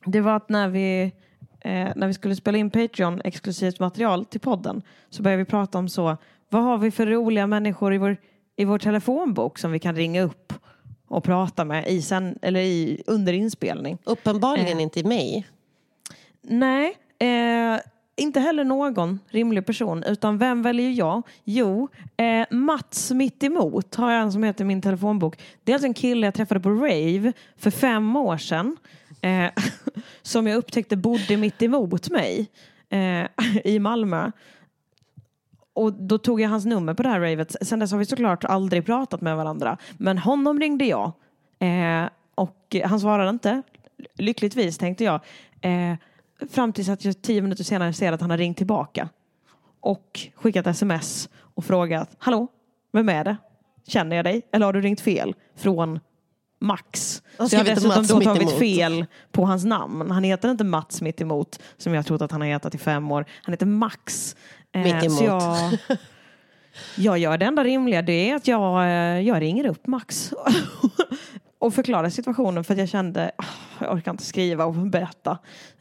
det 0.04 0.20
var 0.20 0.36
att 0.36 0.48
när 0.48 0.68
vi, 0.68 1.12
eh, 1.60 1.88
när 1.96 2.06
vi 2.06 2.14
skulle 2.14 2.36
spela 2.36 2.58
in 2.58 2.70
Patreon 2.70 3.20
exklusivt 3.24 3.80
material 3.80 4.24
till 4.24 4.40
podden 4.40 4.82
så 5.10 5.22
började 5.22 5.42
vi 5.42 5.50
prata 5.50 5.78
om 5.78 5.88
så, 5.88 6.16
vad 6.48 6.62
har 6.62 6.78
vi 6.78 6.90
för 6.90 7.06
roliga 7.06 7.46
människor 7.46 7.94
i 7.94 7.98
vår, 7.98 8.16
i 8.56 8.64
vår 8.64 8.78
telefonbok 8.78 9.58
som 9.58 9.72
vi 9.72 9.78
kan 9.78 9.96
ringa 9.96 10.22
upp 10.22 10.52
och 11.08 11.24
prata 11.24 11.64
med 11.64 11.88
i 11.88 12.02
sen, 12.02 12.38
eller 12.42 12.60
i, 12.60 13.02
under 13.06 13.32
inspelning. 13.32 13.98
Uppenbarligen 14.04 14.80
inte 14.80 15.00
i 15.00 15.04
mig. 15.04 15.46
Nej, 16.42 16.96
eh, 17.18 17.80
inte 18.22 18.40
heller 18.40 18.64
någon 18.64 19.20
rimlig 19.28 19.66
person. 19.66 20.02
Utan 20.02 20.38
vem 20.38 20.62
väljer 20.62 20.90
jag? 20.90 21.22
Jo, 21.44 21.88
eh, 22.16 22.46
Mats 22.50 23.10
mitt 23.10 23.42
emot 23.42 23.94
har 23.94 24.12
jag 24.12 24.22
en 24.22 24.32
som 24.32 24.42
heter 24.42 24.64
i 24.64 24.66
min 24.66 24.82
telefonbok. 24.82 25.40
Det 25.64 25.72
är 25.72 25.74
alltså 25.74 25.86
en 25.86 25.94
kille 25.94 26.26
jag 26.26 26.34
träffade 26.34 26.60
på 26.60 26.70
rave 26.70 27.32
för 27.56 27.70
fem 27.70 28.16
år 28.16 28.36
sedan. 28.36 28.76
Eh, 29.20 29.50
som 30.22 30.46
jag 30.46 30.56
upptäckte 30.56 30.96
bodde 30.96 31.36
mitt 31.36 31.62
emot 31.62 32.10
mig 32.10 32.50
eh, 32.90 33.26
i 33.64 33.78
Malmö. 33.78 34.30
Och 35.74 35.92
då 35.92 36.18
tog 36.18 36.40
jag 36.40 36.48
hans 36.48 36.64
nummer 36.64 36.94
på 36.94 37.02
det 37.02 37.08
här 37.08 37.20
ravet. 37.20 37.56
Sen 37.60 37.78
dess 37.78 37.92
har 37.92 37.98
vi 37.98 38.06
såklart 38.06 38.44
aldrig 38.44 38.86
pratat 38.86 39.20
med 39.20 39.36
varandra. 39.36 39.78
Men 39.98 40.18
honom 40.18 40.60
ringde 40.60 40.84
jag. 40.84 41.12
Eh, 41.58 42.08
och 42.34 42.76
han 42.84 43.00
svarade 43.00 43.30
inte. 43.30 43.62
Lyckligtvis 44.18 44.78
tänkte 44.78 45.04
jag. 45.04 45.20
Eh, 45.60 45.96
fram 46.50 46.72
tills 46.72 46.88
att 46.88 47.04
jag 47.04 47.22
tio 47.22 47.42
minuter 47.42 47.64
senare 47.64 47.92
ser 47.92 48.12
att 48.12 48.20
han 48.20 48.30
har 48.30 48.38
ringt 48.38 48.56
tillbaka. 48.56 49.08
Och 49.80 50.28
skickat 50.34 50.66
sms 50.66 51.28
och 51.54 51.64
frågat. 51.64 52.10
Hallå, 52.18 52.48
vem 52.92 53.08
är 53.08 53.24
det? 53.24 53.36
Känner 53.86 54.16
jag 54.16 54.24
dig? 54.24 54.42
Eller 54.52 54.66
har 54.66 54.72
du 54.72 54.80
ringt 54.80 55.00
fel? 55.00 55.34
Från 55.56 56.00
Max. 56.60 57.22
har 57.38 57.48
Så 57.48 57.56
jag 57.56 57.60
har 57.60 57.74
dessutom 57.74 58.06
då 58.06 58.20
tagit 58.20 58.58
fel 58.58 59.06
på 59.32 59.44
hans 59.44 59.64
namn. 59.64 60.10
Han 60.10 60.24
heter 60.24 60.50
inte 60.50 60.64
Mats 60.64 61.02
mittemot 61.02 61.58
som 61.76 61.94
jag 61.94 62.06
trott 62.06 62.22
att 62.22 62.32
han 62.32 62.40
har 62.40 62.48
hetat 62.48 62.74
i 62.74 62.78
fem 62.78 63.12
år. 63.12 63.24
Han 63.42 63.52
heter 63.52 63.66
Max. 63.66 64.36
Eh. 64.72 65.08
Så 65.08 65.24
jag, 65.24 65.78
jag 66.96 67.18
gör 67.18 67.38
det 67.38 67.46
enda 67.46 67.64
rimliga. 67.64 68.02
Det 68.02 68.30
är 68.30 68.36
att 68.36 68.48
jag, 68.48 68.84
eh, 68.84 69.20
jag 69.20 69.40
ringer 69.40 69.66
upp 69.66 69.86
Max. 69.86 70.32
och 71.62 71.74
förklarar 71.74 72.10
situationen 72.10 72.64
för 72.64 72.74
att 72.74 72.78
jag 72.80 72.88
kände 72.88 73.30
"Ah, 73.36 73.44
jag 73.80 73.92
orkar 73.96 74.10
inte 74.10 74.24
skriva 74.24 74.64
och 74.64 74.74
berätta. 74.74 75.30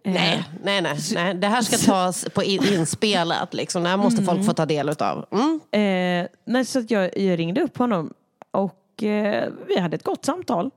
Eh, 0.04 0.14
Nej, 0.14 0.44
nej, 0.64 0.82
nej, 0.82 0.98
nej. 1.14 1.34
Det 1.36 1.48
här 1.48 1.62
ska 1.62 1.78
tas 1.78 2.26
på 2.34 2.44
in, 2.44 2.64
inspelat. 2.74 3.54
Liksom. 3.54 3.84
Det 3.84 3.90
här 3.90 3.98
måste 3.98 4.24
folk 4.24 4.46
få 4.46 4.54
ta 4.54 4.66
del 4.66 4.90
utav. 4.90 5.26
Mm. 5.32 5.60
Eh, 5.72 6.30
nej, 6.46 6.66
så 6.66 6.84
jag, 6.88 7.18
jag 7.18 7.40
ringde 7.40 7.62
upp 7.62 7.78
honom 7.78 8.14
och 8.52 9.04
eh, 9.04 9.50
vi 9.68 9.80
hade 9.80 9.96
ett 9.96 10.04
gott 10.04 10.26
samtal. 10.26 10.72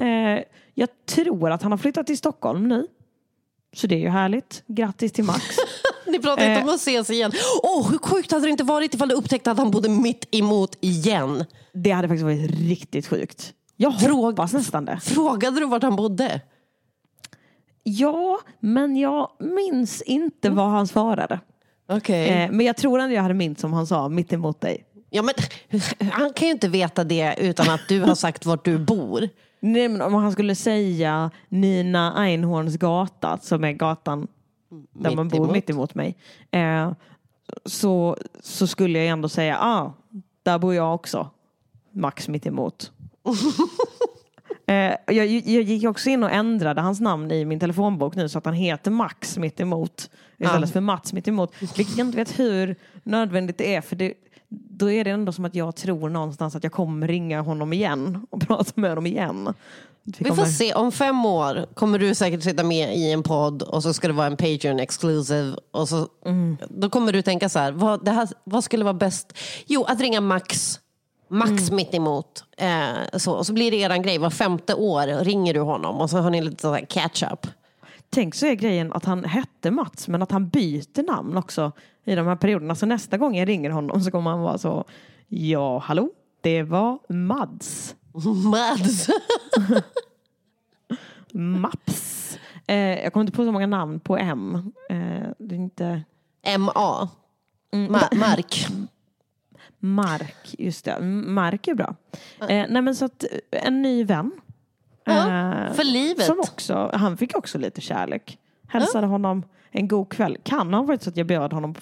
Eh, 0.00 0.42
jag 0.74 0.88
tror 1.08 1.50
att 1.50 1.62
han 1.62 1.72
har 1.72 1.78
flyttat 1.78 2.06
till 2.06 2.18
Stockholm 2.18 2.68
nu. 2.68 2.86
Så 3.76 3.86
det 3.86 3.94
är 3.94 3.98
ju 4.00 4.08
härligt. 4.08 4.62
Grattis 4.66 5.12
till 5.12 5.24
Max. 5.24 5.44
Ni 6.06 6.18
pratar 6.18 6.42
inte 6.42 6.60
Eh. 6.60 6.62
om 6.62 6.68
att 6.68 6.80
ses 6.80 7.10
igen. 7.10 7.32
Åh, 7.62 7.90
hur 7.90 7.98
sjukt 7.98 8.32
hade 8.32 8.46
det 8.46 8.50
inte 8.50 8.64
varit 8.64 8.94
ifall 8.94 9.08
du 9.08 9.14
upptäckte 9.14 9.50
att 9.50 9.58
han 9.58 9.70
bodde 9.70 9.88
mitt 9.88 10.34
emot 10.34 10.76
igen? 10.80 11.44
Det 11.72 11.90
hade 11.90 12.08
faktiskt 12.08 12.24
varit 12.24 12.50
riktigt 12.68 13.06
sjukt. 13.06 13.52
Jag 13.76 13.90
hoppas 13.90 14.52
nästan 14.52 14.84
det. 14.84 15.00
Frågade 15.00 15.60
du 15.60 15.66
vart 15.66 15.82
han 15.82 15.96
bodde? 15.96 16.40
Ja, 17.82 18.38
men 18.60 18.96
jag 18.96 19.30
minns 19.38 20.02
inte 20.02 20.50
vad 20.50 20.70
han 20.70 20.86
svarade. 20.86 21.40
Okej. 21.88 22.28
Eh, 22.28 22.50
men 22.50 22.66
jag 22.66 22.76
tror 22.76 22.98
ändå 22.98 23.14
jag 23.14 23.22
hade 23.22 23.34
minst 23.34 23.60
som 23.60 23.72
han 23.72 23.86
sa, 23.86 24.08
mitt 24.08 24.32
emot 24.32 24.60
dig. 24.60 24.84
Ja, 25.10 25.22
men, 25.22 25.34
han 26.12 26.32
kan 26.32 26.48
ju 26.48 26.52
inte 26.52 26.68
veta 26.68 27.04
det 27.04 27.34
utan 27.38 27.70
att 27.70 27.80
du 27.88 28.00
har 28.00 28.14
sagt 28.14 28.46
vart 28.46 28.64
du 28.64 28.78
bor. 28.78 29.28
Nej, 29.60 29.88
men 29.88 30.02
om 30.02 30.14
han 30.14 30.32
skulle 30.32 30.54
säga 30.54 31.30
Nina 31.48 32.14
Einhorns 32.16 32.76
gata, 32.76 33.38
som 33.42 33.64
är 33.64 33.72
gatan 33.72 34.28
där 34.92 35.16
man 35.16 35.28
bor 35.28 35.52
mitt 35.52 35.70
emot 35.70 35.94
mig, 35.94 36.16
eh, 36.50 36.92
så, 37.64 38.16
så 38.40 38.66
skulle 38.66 38.98
jag 38.98 39.08
ändå 39.08 39.28
säga, 39.28 39.58
ah, 39.60 39.92
där 40.42 40.58
bor 40.58 40.74
jag 40.74 40.94
också. 40.94 41.30
Max 41.92 42.28
mitt 42.28 42.46
emot. 42.46 42.92
eh, 44.66 44.74
jag, 45.06 45.26
jag 45.26 45.62
gick 45.62 45.84
också 45.84 46.08
in 46.10 46.24
och 46.24 46.30
ändrade 46.30 46.80
hans 46.80 47.00
namn 47.00 47.30
i 47.30 47.44
min 47.44 47.60
telefonbok 47.60 48.14
nu 48.14 48.28
så 48.28 48.38
att 48.38 48.44
han 48.44 48.54
heter 48.54 48.90
Max 48.90 49.36
mitt 49.38 49.60
emot 49.60 50.10
istället 50.38 50.68
Ja. 50.68 50.72
för 50.72 50.80
Mats 50.80 51.12
mitt 51.12 51.28
emot. 51.28 51.52
Vilket 51.60 51.98
jag 51.98 52.06
inte 52.06 52.16
vet 52.18 52.38
hur 52.38 52.76
nödvändigt 53.02 53.58
det 53.58 53.74
är 53.74 53.80
för 53.80 53.96
det, 53.96 54.14
då 54.48 54.90
är 54.90 55.04
det 55.04 55.10
ändå 55.10 55.32
som 55.32 55.44
att 55.44 55.54
jag 55.54 55.76
tror 55.76 56.08
någonstans 56.08 56.56
att 56.56 56.62
jag 56.64 56.72
kommer 56.72 57.08
ringa 57.08 57.40
honom 57.40 57.72
igen 57.72 58.26
och 58.30 58.40
prata 58.46 58.72
med 58.74 58.90
honom 58.90 59.06
igen. 59.06 59.54
Vi 60.08 60.12
Vi 60.18 60.24
får 60.24 60.34
kommer- 60.36 60.48
se, 60.48 60.74
om 60.74 60.92
fem 60.92 61.26
år 61.26 61.66
kommer 61.74 61.98
du 61.98 62.14
säkert 62.14 62.42
sitta 62.42 62.64
med 62.64 62.96
i 62.96 63.12
en 63.12 63.22
podd 63.22 63.62
och 63.62 63.82
så 63.82 63.92
ska 63.92 64.06
det 64.06 64.12
vara 64.14 64.26
en 64.26 64.36
Patreon 64.36 64.80
exclusive. 64.80 65.56
Och 65.70 65.88
så, 65.88 66.08
Då 66.68 66.90
kommer 66.90 67.12
du 67.12 67.22
tänka 67.22 67.48
så 67.48 67.58
här, 67.58 67.72
vad, 67.72 68.08
här, 68.08 68.28
vad 68.44 68.64
skulle 68.64 68.84
vara 68.84 68.94
bäst? 68.94 69.32
Jo, 69.66 69.84
att 69.84 70.00
ringa 70.00 70.20
Max. 70.20 70.80
Max 71.28 71.70
mitt 71.70 71.94
emot. 71.94 72.44
Eh, 72.56 73.18
så, 73.18 73.32
och 73.32 73.46
så 73.46 73.52
blir 73.52 73.70
det 73.70 73.76
eran 73.76 74.02
grej, 74.02 74.18
var 74.18 74.30
femte 74.30 74.74
år 74.74 75.24
ringer 75.24 75.54
du 75.54 75.60
honom 75.60 76.00
och 76.00 76.10
så 76.10 76.18
har 76.18 76.30
ni 76.30 76.42
lite 76.42 76.62
sån 76.62 76.74
här 76.74 76.84
catch 76.88 77.22
up. 77.32 77.46
Tänk 78.10 78.34
så 78.34 78.46
är 78.46 78.54
grejen 78.54 78.92
att 78.92 79.04
han 79.04 79.24
hette 79.24 79.70
Mats 79.70 80.08
men 80.08 80.22
att 80.22 80.30
han 80.30 80.48
byter 80.48 81.02
namn 81.06 81.36
också 81.36 81.72
i 82.04 82.14
de 82.14 82.26
här 82.26 82.36
perioderna. 82.36 82.74
Så 82.74 82.86
nästa 82.86 83.18
gång 83.18 83.36
jag 83.36 83.48
ringer 83.48 83.70
honom 83.70 84.00
så 84.00 84.10
kommer 84.10 84.30
han 84.30 84.40
vara 84.40 84.58
så 84.58 84.84
Ja, 85.28 85.78
hallå, 85.78 86.08
det 86.40 86.62
var 86.62 86.98
Mads. 87.08 87.94
Mads. 88.44 89.08
Maps. 91.32 92.38
Eh, 92.66 92.76
jag 93.02 93.12
kommer 93.12 93.24
inte 93.24 93.36
på 93.36 93.44
så 93.44 93.52
många 93.52 93.66
namn 93.66 94.00
på 94.00 94.16
M. 94.16 94.72
Eh, 94.90 95.28
det 95.38 95.54
är 95.54 95.58
inte 95.58 96.02
MA. 96.58 97.08
Ma- 97.72 98.14
Mark. 98.16 98.66
Mark, 99.94 100.54
just 100.58 100.84
det. 100.84 101.00
Mark 101.00 101.68
är 101.68 101.74
bra. 101.74 101.96
Eh, 102.40 102.64
nej 102.68 102.82
men 102.82 102.94
så 102.94 103.04
att 103.04 103.24
eh, 103.50 103.66
en 103.66 103.82
ny 103.82 104.04
vän. 104.04 104.30
Ja, 105.04 105.26
Eh, 105.66 105.72
för 105.72 105.84
livet. 105.84 106.24
Som 106.24 106.40
också, 106.40 106.90
han 106.94 107.16
fick 107.16 107.36
också 107.36 107.58
lite 107.58 107.80
kärlek. 107.80 108.38
Hälsade 108.68 109.06
honom 109.06 109.42
en 109.70 109.88
god 109.88 110.08
kväll. 110.08 110.38
Kan 110.42 110.74
ha 110.74 110.82
varit 110.82 111.02
så 111.02 111.10
att 111.10 111.16
jag 111.16 111.26
bjöd 111.26 111.52
honom 111.52 111.74
på, 111.74 111.80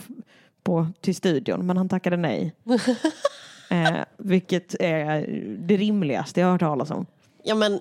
på, 0.62 0.87
till 1.00 1.14
studion 1.14 1.66
men 1.66 1.76
han 1.76 1.88
tackade 1.88 2.16
nej. 2.16 2.54
eh, 3.70 4.00
vilket 4.16 4.75
är 4.80 5.26
det 5.58 5.76
rimligaste 5.76 6.40
jag 6.40 6.46
har 6.46 6.52
hört 6.52 6.61
talas 6.61 6.90
om. 6.90 7.06
Ja 7.42 7.54
men 7.54 7.80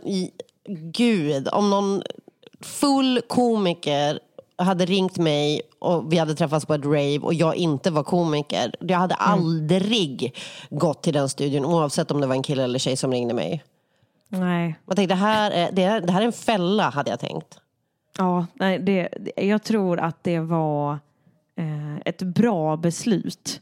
gud, 0.94 1.48
om 1.48 1.70
någon 1.70 2.02
full 2.62 3.22
komiker 3.28 4.20
hade 4.58 4.86
ringt 4.86 5.18
mig 5.18 5.62
och 5.80 6.14
vi 6.14 6.18
hade 6.18 6.36
träffats 6.36 6.66
på 6.66 6.74
ett 6.74 6.86
rave 6.86 7.20
och 7.20 7.34
jag 7.34 7.56
inte 7.56 7.92
var 7.92 8.04
komiker. 8.04 8.76
Jag 8.80 8.98
hade 8.98 9.16
aldrig 9.16 10.36
gått 10.70 11.04
till 11.04 11.14
den 11.14 11.30
studion 11.30 11.66
oavsett 11.66 12.12
om 12.12 12.22
det 12.22 12.28
var 12.28 12.36
en 12.36 12.44
kille 12.44 12.64
eller 12.64 12.80
tjej 12.80 12.98
som 12.98 13.12
ringde 13.12 13.34
mig. 13.34 13.64
Nej, 14.28 14.76
Jag 14.88 14.96
tänkte, 14.96 15.16
det 15.16 15.20
här 15.20 15.52
är, 15.52 15.72
det, 15.72 15.82
här, 15.86 16.02
det 16.02 16.12
här 16.12 16.22
är 16.22 16.26
en 16.26 16.34
fälla 16.34 16.90
hade 16.90 17.10
jag 17.10 17.20
tänkt. 17.20 17.60
ja, 18.18 18.46
nej 18.54 18.80
det, 18.80 19.10
det- 19.36 19.46
jag 19.46 19.64
tror 19.64 20.00
att 20.00 20.24
det 20.24 20.40
var 20.40 20.92
eh, 21.58 21.98
ett 22.06 22.22
bra 22.22 22.78
beslut 22.78 23.62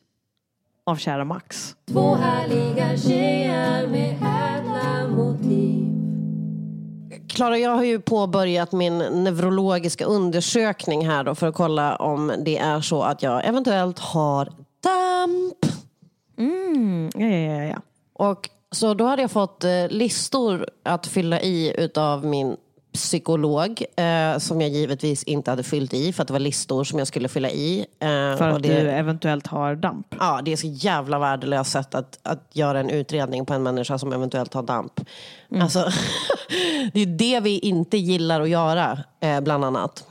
av 0.83 0.95
kära 0.95 1.25
Max. 1.25 1.75
Två 1.91 2.15
härliga 2.15 2.97
tjejer 2.97 3.87
med 3.87 4.09
ädla 4.11 5.07
motiv 5.15 6.00
Klara, 7.31 7.57
jag 7.57 7.75
har 7.75 7.83
ju 7.83 7.99
påbörjat 7.99 8.71
min 8.71 8.97
neurologiska 8.97 10.05
undersökning 10.05 11.07
här 11.07 11.23
då 11.23 11.35
för 11.35 11.47
att 11.47 11.55
kolla 11.55 11.95
om 11.95 12.33
det 12.45 12.57
är 12.57 12.81
så 12.81 13.03
att 13.03 13.23
jag 13.23 13.45
eventuellt 13.45 13.99
har 13.99 14.45
damp. 14.83 15.65
Mm, 16.37 17.09
ja, 17.15 17.27
ja, 17.27 17.63
ja, 17.63 17.63
ja. 17.63 17.81
Och 18.13 18.49
så 18.71 18.93
då 18.93 19.05
hade 19.05 19.21
jag 19.21 19.31
fått 19.31 19.63
eh, 19.63 19.87
listor 19.89 20.65
att 20.83 21.07
fylla 21.07 21.41
i 21.41 21.75
utav 21.77 22.25
min 22.25 22.57
psykolog 22.93 23.83
eh, 23.95 24.37
som 24.37 24.61
jag 24.61 24.69
givetvis 24.69 25.23
inte 25.23 25.51
hade 25.51 25.63
fyllt 25.63 25.93
i 25.93 26.13
för 26.13 26.21
att 26.21 26.27
det 26.27 26.33
var 26.33 26.39
listor 26.39 26.83
som 26.83 26.99
jag 26.99 27.07
skulle 27.07 27.27
fylla 27.27 27.49
i. 27.49 27.79
Eh, 27.79 28.07
För 28.07 28.49
att 28.49 28.63
det, 28.63 28.81
du 28.83 28.89
eventuellt 28.89 29.47
har 29.47 29.75
damp. 29.75 30.15
Ja, 30.19 30.41
det 30.45 30.51
är 30.51 30.57
så 30.57 30.67
jävla 30.67 31.19
värdelöst 31.19 31.71
sätt 31.71 31.95
att, 31.95 32.19
att 32.23 32.49
göra 32.53 32.79
en 32.79 32.89
utredning 32.89 33.45
på 33.45 33.53
en 33.53 33.63
människa 33.63 33.97
som 33.97 34.13
eventuellt 34.13 34.53
har 34.53 34.63
damp. 34.63 34.99
Alltså, 35.61 35.79
det 36.93 37.01
är 37.01 37.05
det 37.05 37.39
vi 37.39 37.59
inte 37.59 37.97
gillar 37.97 38.41
att 38.41 38.49
göra, 38.49 38.99
eh, 39.19 39.41
bland 39.41 39.65
annat. 39.65 40.03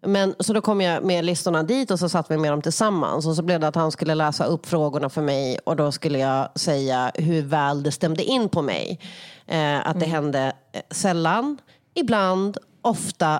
Men, 0.00 0.34
så 0.38 0.52
då 0.52 0.60
kom 0.60 0.80
jag 0.80 1.04
med 1.04 1.24
listorna 1.24 1.62
dit 1.62 1.90
och 1.90 1.98
så 1.98 2.08
satt 2.08 2.30
vi 2.30 2.36
med 2.36 2.52
dem 2.52 2.62
tillsammans. 2.62 3.26
Och 3.26 3.36
så 3.36 3.42
blev 3.42 3.60
det 3.60 3.68
att 3.68 3.74
han 3.74 3.92
skulle 3.92 4.14
läsa 4.14 4.44
upp 4.44 4.66
frågorna 4.66 5.08
för 5.08 5.22
mig 5.22 5.58
och 5.64 5.76
då 5.76 5.92
skulle 5.92 6.18
jag 6.18 6.48
säga 6.54 7.12
hur 7.14 7.42
väl 7.42 7.82
det 7.82 7.92
stämde 7.92 8.24
in 8.24 8.48
på 8.48 8.62
mig. 8.62 9.00
Eh, 9.46 9.88
att 9.88 10.00
det 10.00 10.06
hände 10.06 10.52
eh, 10.72 10.80
sällan, 10.90 11.58
ibland, 11.94 12.58
ofta 12.82 13.34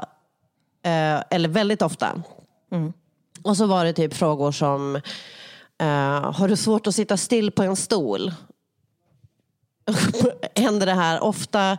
eh, 0.84 1.22
eller 1.30 1.48
väldigt 1.48 1.82
ofta. 1.82 2.22
Och 3.42 3.56
så 3.56 3.66
var 3.66 3.84
det 3.84 3.92
typ 3.92 4.14
frågor 4.14 4.52
som 4.52 4.96
eh, 5.78 6.32
Har 6.32 6.48
du 6.48 6.56
svårt 6.56 6.86
att 6.86 6.94
sitta 6.94 7.16
still 7.16 7.50
på 7.50 7.62
en 7.62 7.76
stol? 7.76 8.32
Händer 10.54 10.86
det 10.86 10.94
här 10.94 11.20
ofta 11.20 11.78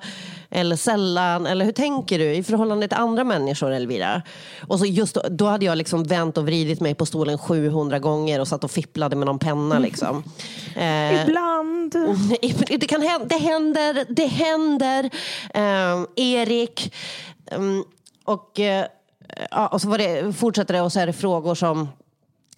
eller 0.53 0.75
sällan? 0.75 1.45
Eller 1.45 1.65
hur 1.65 1.71
tänker 1.71 2.19
du 2.19 2.33
i 2.35 2.43
förhållande 2.43 2.87
till 2.87 2.97
andra 2.97 3.23
människor 3.23 3.71
Elvira? 3.71 4.21
Och 4.67 4.79
så 4.79 4.85
just 4.85 5.15
då, 5.15 5.21
då 5.29 5.45
hade 5.45 5.65
jag 5.65 5.77
liksom 5.77 6.03
vänt 6.03 6.37
och 6.37 6.45
vridit 6.45 6.79
mig 6.81 6.95
på 6.95 7.05
stolen 7.05 7.37
700 7.37 7.99
gånger 7.99 8.39
och 8.39 8.47
satt 8.47 8.63
och 8.63 8.71
fipplade 8.71 9.15
med 9.15 9.25
någon 9.25 9.39
penna. 9.39 9.79
Liksom. 9.79 10.23
Eh, 10.75 11.21
Ibland. 11.27 11.95
det, 12.79 12.87
kan 12.87 13.01
hända, 13.01 13.25
det 13.25 13.37
händer, 13.37 14.05
det 14.09 14.25
händer. 14.25 15.09
Ehm, 15.53 16.07
Erik. 16.15 16.93
ehm, 17.51 17.83
och, 18.25 18.59
eh, 18.59 18.85
ja, 19.51 19.67
och 19.67 19.81
så 19.81 19.89
var 19.89 19.97
det, 19.97 20.33
fortsätter 20.33 20.73
det 20.73 20.81
och 20.81 20.91
så 20.91 20.99
är 20.99 21.07
det 21.07 21.13
frågor 21.13 21.55
som 21.55 21.89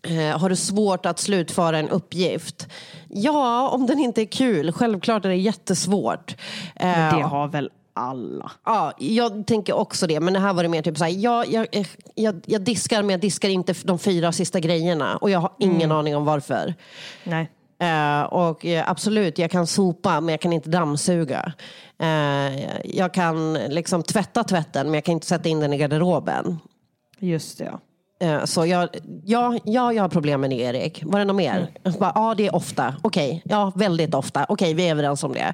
eh, 0.04 0.40
har 0.40 0.50
du 0.50 0.56
svårt 0.56 1.06
att 1.06 1.20
slutföra 1.20 1.80
en 1.80 1.90
uppgift? 1.90 2.68
Ja, 3.08 3.70
om 3.70 3.86
den 3.86 4.00
inte 4.00 4.22
är 4.22 4.26
kul. 4.26 4.72
Självklart 4.72 5.26
är 5.26 5.30
det 5.30 5.36
jättesvårt. 5.36 6.36
Men 6.76 7.14
Eh, 7.14 7.18
det 7.18 7.24
har 7.24 7.48
väl 7.48 7.70
alla? 7.96 8.52
Ja, 8.66 8.94
jag 8.98 9.48
tänker 9.48 9.74
också 9.74 10.08
det. 10.08 10.20
Men 10.20 10.34
det 10.34 10.40
här 10.40 10.54
var 10.54 10.64
det 10.64 10.70
mer 10.70 10.82
typ 10.82 10.98
så 10.98 11.04
här, 11.04 11.12
ja, 11.12 11.46
jag, 11.46 11.68
jag, 12.16 12.42
jag 12.46 12.62
diskar 12.62 13.02
men 13.02 13.10
jag 13.10 13.20
diskar 13.20 13.50
inte 13.50 13.74
de 13.84 14.00
fyra 14.00 14.32
sista 14.32 14.60
grejerna. 14.60 15.18
Och 15.18 15.30
jag 15.30 15.40
har 15.40 15.52
ingen 15.60 15.92
aning 15.92 16.16
om 16.16 16.26
varför. 16.26 16.74
Nej. 17.24 17.50
Eh, 17.80 18.22
och 18.22 18.66
eh, 18.66 18.90
absolut, 18.90 19.38
jag 19.38 19.52
kan 19.52 19.68
sopa 19.68 20.22
men 20.22 20.34
jag 20.34 20.42
kan 20.42 20.54
inte 20.54 20.70
dammsuga. 20.70 21.54
Eh, 22.00 22.86
jag 22.98 23.14
kan 23.14 23.54
liksom 23.54 24.04
tvätta 24.04 24.44
tvätten 24.44 24.86
men 24.86 24.94
jag 24.94 25.04
kan 25.04 25.14
inte 25.14 25.28
sätta 25.28 25.50
in 25.50 25.60
den 25.60 25.74
i 25.74 25.78
garderoben. 25.78 26.60
Just 27.20 27.58
det, 27.58 27.64
ja. 27.64 27.80
Eh, 28.20 28.46
så 28.46 28.66
jag, 28.66 28.90
ja, 29.24 29.58
ja, 29.64 29.94
jag 29.94 30.04
har 30.04 30.10
problem 30.10 30.42
med 30.42 30.50
det 30.50 30.56
Erik. 30.56 31.04
Var 31.06 31.20
det 31.20 31.26
något 31.26 31.36
mer? 31.36 31.68
Jag 31.84 31.94
Bara, 31.94 32.12
ja, 32.16 32.34
det 32.38 32.48
är 32.48 32.56
ofta. 32.56 32.96
Okej, 33.02 33.42
ja, 33.46 33.72
väldigt 33.76 34.14
ofta. 34.14 34.46
Okej, 34.50 34.74
vi 34.74 34.88
är 34.88 34.92
överens 34.92 35.24
om 35.24 35.34
det. 35.34 35.54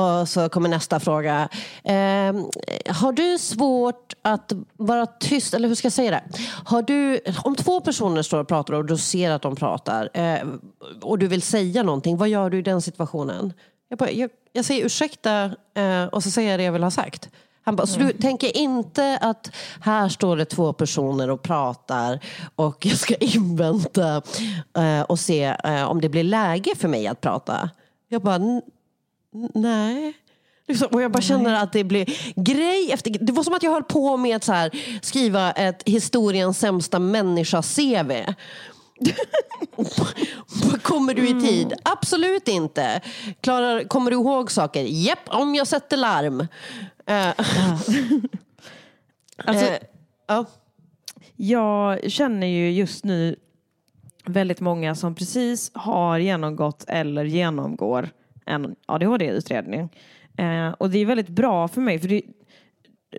Och 0.00 0.28
så 0.28 0.48
kommer 0.48 0.68
nästa 0.68 1.00
fråga. 1.00 1.48
Eh, 1.84 1.94
har 2.94 3.12
du 3.12 3.38
svårt 3.38 4.14
att 4.22 4.52
vara 4.76 5.06
tyst? 5.06 5.54
Eller 5.54 5.68
hur 5.68 5.74
ska 5.74 5.86
jag 5.86 5.92
säga 5.92 6.10
det? 6.10 6.22
Har 6.64 6.82
du, 6.82 7.20
om 7.44 7.56
två 7.56 7.80
personer 7.80 8.22
står 8.22 8.38
och 8.38 8.48
pratar 8.48 8.74
och 8.74 8.84
du 8.84 8.96
ser 8.96 9.30
att 9.30 9.42
de 9.42 9.56
pratar 9.56 10.08
eh, 10.14 10.46
och 11.02 11.18
du 11.18 11.28
vill 11.28 11.42
säga 11.42 11.82
någonting, 11.82 12.16
vad 12.16 12.28
gör 12.28 12.50
du 12.50 12.58
i 12.58 12.62
den 12.62 12.82
situationen? 12.82 13.52
Jag, 13.88 13.98
bara, 13.98 14.10
jag, 14.10 14.30
jag 14.52 14.64
säger 14.64 14.84
ursäkta 14.84 15.44
eh, 15.74 16.04
och 16.04 16.22
så 16.22 16.30
säger 16.30 16.50
jag 16.50 16.60
det 16.60 16.64
jag 16.64 16.72
vill 16.72 16.82
ha 16.82 16.90
sagt. 16.90 17.30
Han 17.64 17.76
bara, 17.76 17.86
så 17.86 17.98
du 18.00 18.12
tänker 18.12 18.56
inte 18.56 19.18
att 19.20 19.50
här 19.80 20.08
står 20.08 20.36
det 20.36 20.44
två 20.44 20.72
personer 20.72 21.30
och 21.30 21.42
pratar 21.42 22.18
och 22.56 22.86
jag 22.86 22.98
ska 22.98 23.14
invänta 23.14 24.22
eh, 24.78 25.00
och 25.02 25.18
se 25.18 25.44
eh, 25.64 25.84
om 25.90 26.00
det 26.00 26.08
blir 26.08 26.24
läge 26.24 26.74
för 26.76 26.88
mig 26.88 27.06
att 27.06 27.20
prata? 27.20 27.70
Jag 28.08 28.22
bara, 28.22 28.34
"N- 28.34 28.62
nej. 29.54 30.12
Liksom, 30.68 30.88
Och 30.90 31.02
jag 31.02 31.12
bara 31.12 31.22
känner 31.22 31.54
att 31.62 31.72
det 31.72 31.84
blir 31.84 32.32
grej 32.42 32.92
efter 32.92 33.10
Det 33.10 33.32
var 33.32 33.42
som 33.42 33.54
att 33.54 33.62
jag 33.62 33.70
höll 33.72 33.82
på 33.84 34.16
med 34.16 34.36
att 34.36 34.44
så 34.44 34.52
här, 34.52 34.70
skriva 35.02 35.52
ett 35.52 35.82
historiens 35.86 36.58
sämsta 36.58 36.98
människa-CV. 36.98 38.12
kommer 40.82 41.14
du 41.14 41.28
i 41.28 41.40
tid? 41.40 41.72
Absolut 41.82 42.48
inte. 42.48 43.00
Klarar, 43.40 43.82
kommer 43.88 44.10
du 44.10 44.16
ihåg 44.16 44.50
saker? 44.50 44.82
Japp, 44.88 45.18
om 45.26 45.54
jag 45.54 45.66
sätter 45.66 45.96
larm. 45.96 46.46
Eh, 47.06 47.34
Alltså, 49.44 49.66
eh, 49.66 49.78
ja. 50.26 50.46
Jag 51.36 52.10
känner 52.10 52.46
ju 52.46 52.70
just 52.70 53.04
nu 53.04 53.36
väldigt 54.24 54.60
många 54.60 54.94
som 54.94 55.14
precis 55.14 55.70
har 55.74 56.18
genomgått 56.18 56.84
eller 56.88 57.24
genomgår 57.24 58.08
en 58.46 58.76
ADHD-utredning. 58.86 59.88
Eh, 60.36 60.70
och 60.70 60.90
det 60.90 60.98
är 60.98 61.06
väldigt 61.06 61.28
bra 61.28 61.68
för 61.68 61.80
mig 61.80 61.98
för 61.98 62.08
det, 62.08 62.22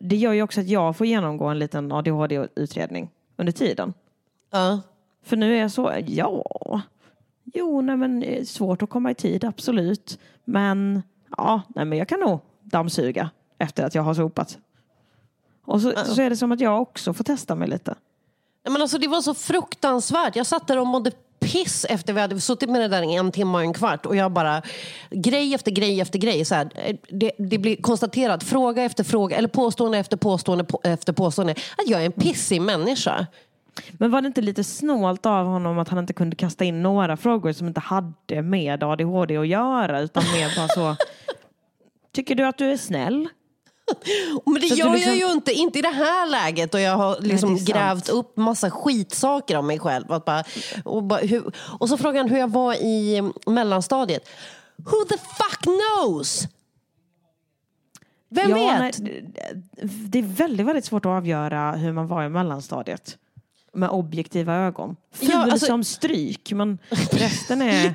det 0.02 0.16
gör 0.16 0.34
ju 0.34 0.42
också 0.42 0.62
att 0.62 0.68
jag 0.68 0.98
får 0.98 1.08
genomgå 1.08 1.46
en 1.46 1.60
liten 1.60 1.92
ADHD-utredning 1.92 3.10
under 3.38 3.52
tiden. 3.54 3.94
Ja. 4.52 4.82
För 5.24 5.38
nu 5.38 5.56
är 5.56 5.62
jag 5.62 5.72
så, 5.72 5.92
ja, 6.08 6.82
jo, 7.54 7.82
nej 7.82 7.98
men 7.98 8.24
är 8.24 8.44
svårt 8.44 8.82
att 8.84 8.90
komma 8.90 9.12
i 9.12 9.16
tid, 9.16 9.44
absolut. 9.44 10.20
Men 10.46 11.04
ja, 11.38 11.62
nej 11.68 11.86
men 11.86 11.98
jag 11.98 12.08
kan 12.08 12.20
nog 12.20 12.40
dammsuga 12.62 13.30
efter 13.58 13.84
att 13.84 13.96
jag 13.96 14.04
har 14.04 14.14
sopat. 14.14 14.58
Och 15.66 15.82
så, 15.82 15.94
så 16.06 16.22
är 16.22 16.30
det 16.30 16.38
som 16.38 16.52
att 16.52 16.62
jag 16.62 16.82
också 16.82 17.14
får 17.14 17.24
testa 17.24 17.56
mig 17.56 17.68
lite. 17.68 17.96
Nej, 18.66 18.74
Men 18.74 18.82
alltså, 18.82 18.98
det 18.98 19.08
var 19.08 19.22
så 19.22 19.34
fruktansvärt. 19.34 20.36
Jag 20.36 20.46
satt 20.46 20.68
där 20.68 20.80
och 20.80 20.88
mådde 20.88 21.12
piss 21.40 21.86
efter 21.90 22.14
vi 22.14 22.22
hade 22.22 22.42
suttit 22.42 22.70
med 22.70 22.82
det 22.82 22.88
där 22.88 23.04
i 23.04 23.16
en 23.16 23.32
timme 23.32 23.58
och 23.58 23.64
en 23.64 23.74
kvart. 23.74 24.06
Och 24.06 24.16
jag 24.16 24.32
bara, 24.32 24.62
grej 25.10 25.54
efter 25.54 25.72
grej 25.72 26.02
efter 26.02 26.20
grej. 26.20 26.46
Så 26.46 26.56
här, 26.56 26.70
det, 27.10 27.32
det 27.38 27.58
blir 27.58 27.76
konstaterat, 27.76 28.44
fråga 28.44 28.84
efter 28.84 29.04
fråga, 29.04 29.38
eller 29.38 29.48
påstående 29.48 29.98
efter 29.98 30.18
påstående 30.18 30.64
på, 30.64 30.80
efter 30.84 31.14
påstående, 31.14 31.52
att 31.52 31.88
jag 31.88 32.02
är 32.02 32.06
en 32.06 32.12
pissig 32.12 32.62
människa. 32.62 33.28
Men 33.92 34.12
var 34.12 34.22
det 34.22 34.28
inte 34.28 34.42
lite 34.42 34.64
snålt 34.64 35.26
av 35.26 35.46
honom 35.46 35.80
att 35.80 35.90
han 35.90 36.00
inte 36.00 36.14
kunde 36.14 36.36
kasta 36.36 36.66
in 36.66 36.84
några 36.84 37.18
frågor 37.18 37.54
som 37.54 37.68
inte 37.68 37.80
hade 37.80 38.42
med 38.42 38.84
ADHD 38.84 39.38
att 39.38 39.48
göra 39.48 40.00
utan 40.02 40.24
mer 40.24 40.56
bara 40.56 40.68
så 40.68 40.96
Tycker 42.12 42.36
du 42.36 42.46
att 42.46 42.58
du 42.58 42.72
är 42.72 42.78
snäll? 42.78 43.30
Men 44.46 44.54
det 44.54 44.68
Så 44.70 44.76
gör 44.76 44.94
liksom- 44.94 45.12
jag 45.12 45.16
ju 45.30 45.32
inte, 45.32 45.52
inte 45.54 45.80
i 45.80 45.82
det 45.82 45.88
här 45.90 46.30
läget. 46.30 46.74
Och 46.74 46.80
jag 46.80 46.98
har 46.98 47.18
liksom 47.22 47.58
sant. 47.58 47.70
grävt 47.70 48.10
upp 48.10 48.38
massa 48.38 48.72
skitsaker 48.72 49.58
om 49.58 49.68
mig 49.68 49.80
själv. 49.80 50.12
Att 50.12 50.26
bara, 50.26 50.44
och, 50.86 51.04
bara, 51.04 51.20
hur, 51.20 51.52
och 51.80 51.90
så 51.90 51.98
frågar 51.98 52.22
han 52.22 52.30
hur 52.30 52.38
jag 52.38 52.52
var 52.52 52.74
i 52.74 53.32
mellanstadiet. 53.48 54.30
Who 54.76 55.06
the 55.10 55.18
fuck 55.18 55.60
knows? 55.62 56.48
Vem 58.30 58.50
Ja, 58.50 58.56
vet? 58.56 58.80
nej, 58.80 58.92
det- 58.98 59.88
det 60.08 60.20
är 60.20 60.24
väldigt, 60.24 60.66
väldigt 60.66 60.86
svårt 60.86 61.06
att 61.06 61.10
avgöra 61.10 61.72
hur 61.72 61.92
man 61.94 62.08
var 62.08 62.24
i 62.24 62.30
mellanstadiet. 62.30 63.18
Med 63.74 63.90
objektiva 63.90 64.56
ögon. 64.56 64.96
Ful 65.14 65.30
Ja, 65.32 65.52
alltså- 65.52 65.66
som 65.66 65.84
stryk, 65.84 66.52
men 66.52 66.78
resten 67.12 67.62
är 67.62 67.94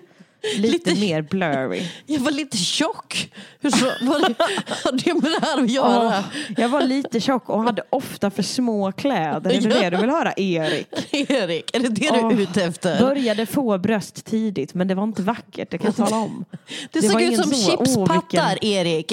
lite, 0.57 0.91
Lite- 0.91 1.01
mer 1.01 1.23
blurry. 1.23 1.83
Jag 2.07 2.21
var 2.21 2.31
lite 2.31 2.57
tjock. 2.57 3.33
Hur 3.61 3.71
så, 3.71 3.87
vad 4.03 4.23
hade 4.85 4.99
det 5.05 5.15
med 5.15 5.23
det 5.23 5.47
här 5.47 5.63
att 5.63 5.71
göra? 5.71 6.07
Åh, 6.19 6.21
jag 6.57 6.69
var 6.69 6.83
lite 6.83 7.21
tjock 7.21 7.49
och 7.49 7.63
hade 7.63 7.83
ofta 7.91 8.31
för 8.31 8.43
små 8.43 8.93
kläder. 8.93 9.51
Är 9.51 9.61
det 9.61 9.69
det 9.69 9.91
du 9.91 9.97
vill 9.97 10.11
höra, 10.11 10.33
Erik? 10.37 10.89
Erik, 11.31 11.77
är 11.77 11.81
det 11.81 11.89
det 11.89 12.11
du 12.11 12.19
är 12.19 12.41
ute 12.41 12.65
efter? 12.65 13.01
Började 13.01 13.47
få 13.47 13.79
bröst 13.79 14.25
tidigt, 14.25 14.75
men 14.75 14.89
det 14.89 14.95
var 14.95 15.05
inte 15.05 15.23
vackert, 15.23 15.71
det 15.71 15.79
kan 15.79 15.87
jag 15.97 16.09
tala 16.09 16.17
om. 16.23 16.45
Det, 16.93 17.01
var 17.01 17.09
såg 17.11 17.23
ut 17.23 17.37
som 17.37 17.53
så, 17.53 17.71
chipspattar, 17.71 18.49
vilken- 18.51 18.69
Erik. 18.71 19.13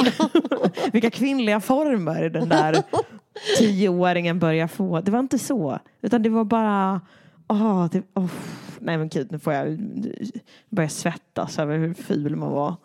Vilka 0.94 1.10
kvinnliga 1.12 1.60
former 1.62 2.30
den 2.30 2.50
där 2.50 2.84
tioåringen 3.58 4.40
börjar 4.40 4.68
få. 4.68 5.02
Det 5.02 5.12
var 5.12 5.20
inte 5.20 5.40
så. 5.40 5.80
Utan 6.02 6.24
det 6.24 6.30
var 6.30 6.44
bara... 6.44 7.02
åh, 7.48 7.88
det, 7.92 8.02
åh, 8.14 8.26
nej 8.86 8.98
men 8.98 9.10
gud, 9.10 9.32
nu 9.32 9.40
får 9.40 9.54
jag 9.54 9.80
börja 10.70 10.90
svettas 10.90 11.60
över 11.60 11.78
hur 11.78 11.94
ful 11.94 12.36
man 12.36 12.52
var. 12.52 12.76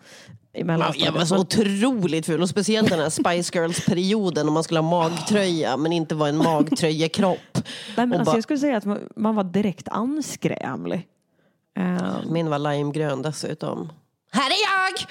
I 0.52 0.60
Jag 1.04 1.12
var 1.12 1.24
så 1.24 1.38
otroligt 1.38 2.26
ful 2.26 2.42
och 2.42 2.48
speciellt 2.48 2.90
den 2.90 2.98
här 2.98 3.10
Spice 3.10 3.58
Girls-perioden 3.58 4.48
om 4.48 4.54
man 4.54 4.64
skulle 4.64 4.80
ha 4.80 4.90
magtröja 4.90 5.76
men 5.76 5.92
inte 5.92 6.14
vara 6.14 6.28
en 6.28 6.36
magtröjekropp. 6.36 7.38
nej, 7.96 8.06
men 8.06 8.20
alltså, 8.20 8.34
jag 8.34 8.42
skulle 8.42 8.58
säga 8.58 8.76
att 8.76 8.84
man, 8.84 8.98
man 9.16 9.34
var 9.34 9.44
direkt 9.44 9.88
anskrämlig. 9.88 11.06
Eh, 11.78 12.16
Min 12.30 12.50
var 12.50 12.58
limegrön 12.58 13.22
dessutom. 13.22 13.92
Här 14.32 14.50
är 14.50 14.56
jag! 14.70 15.06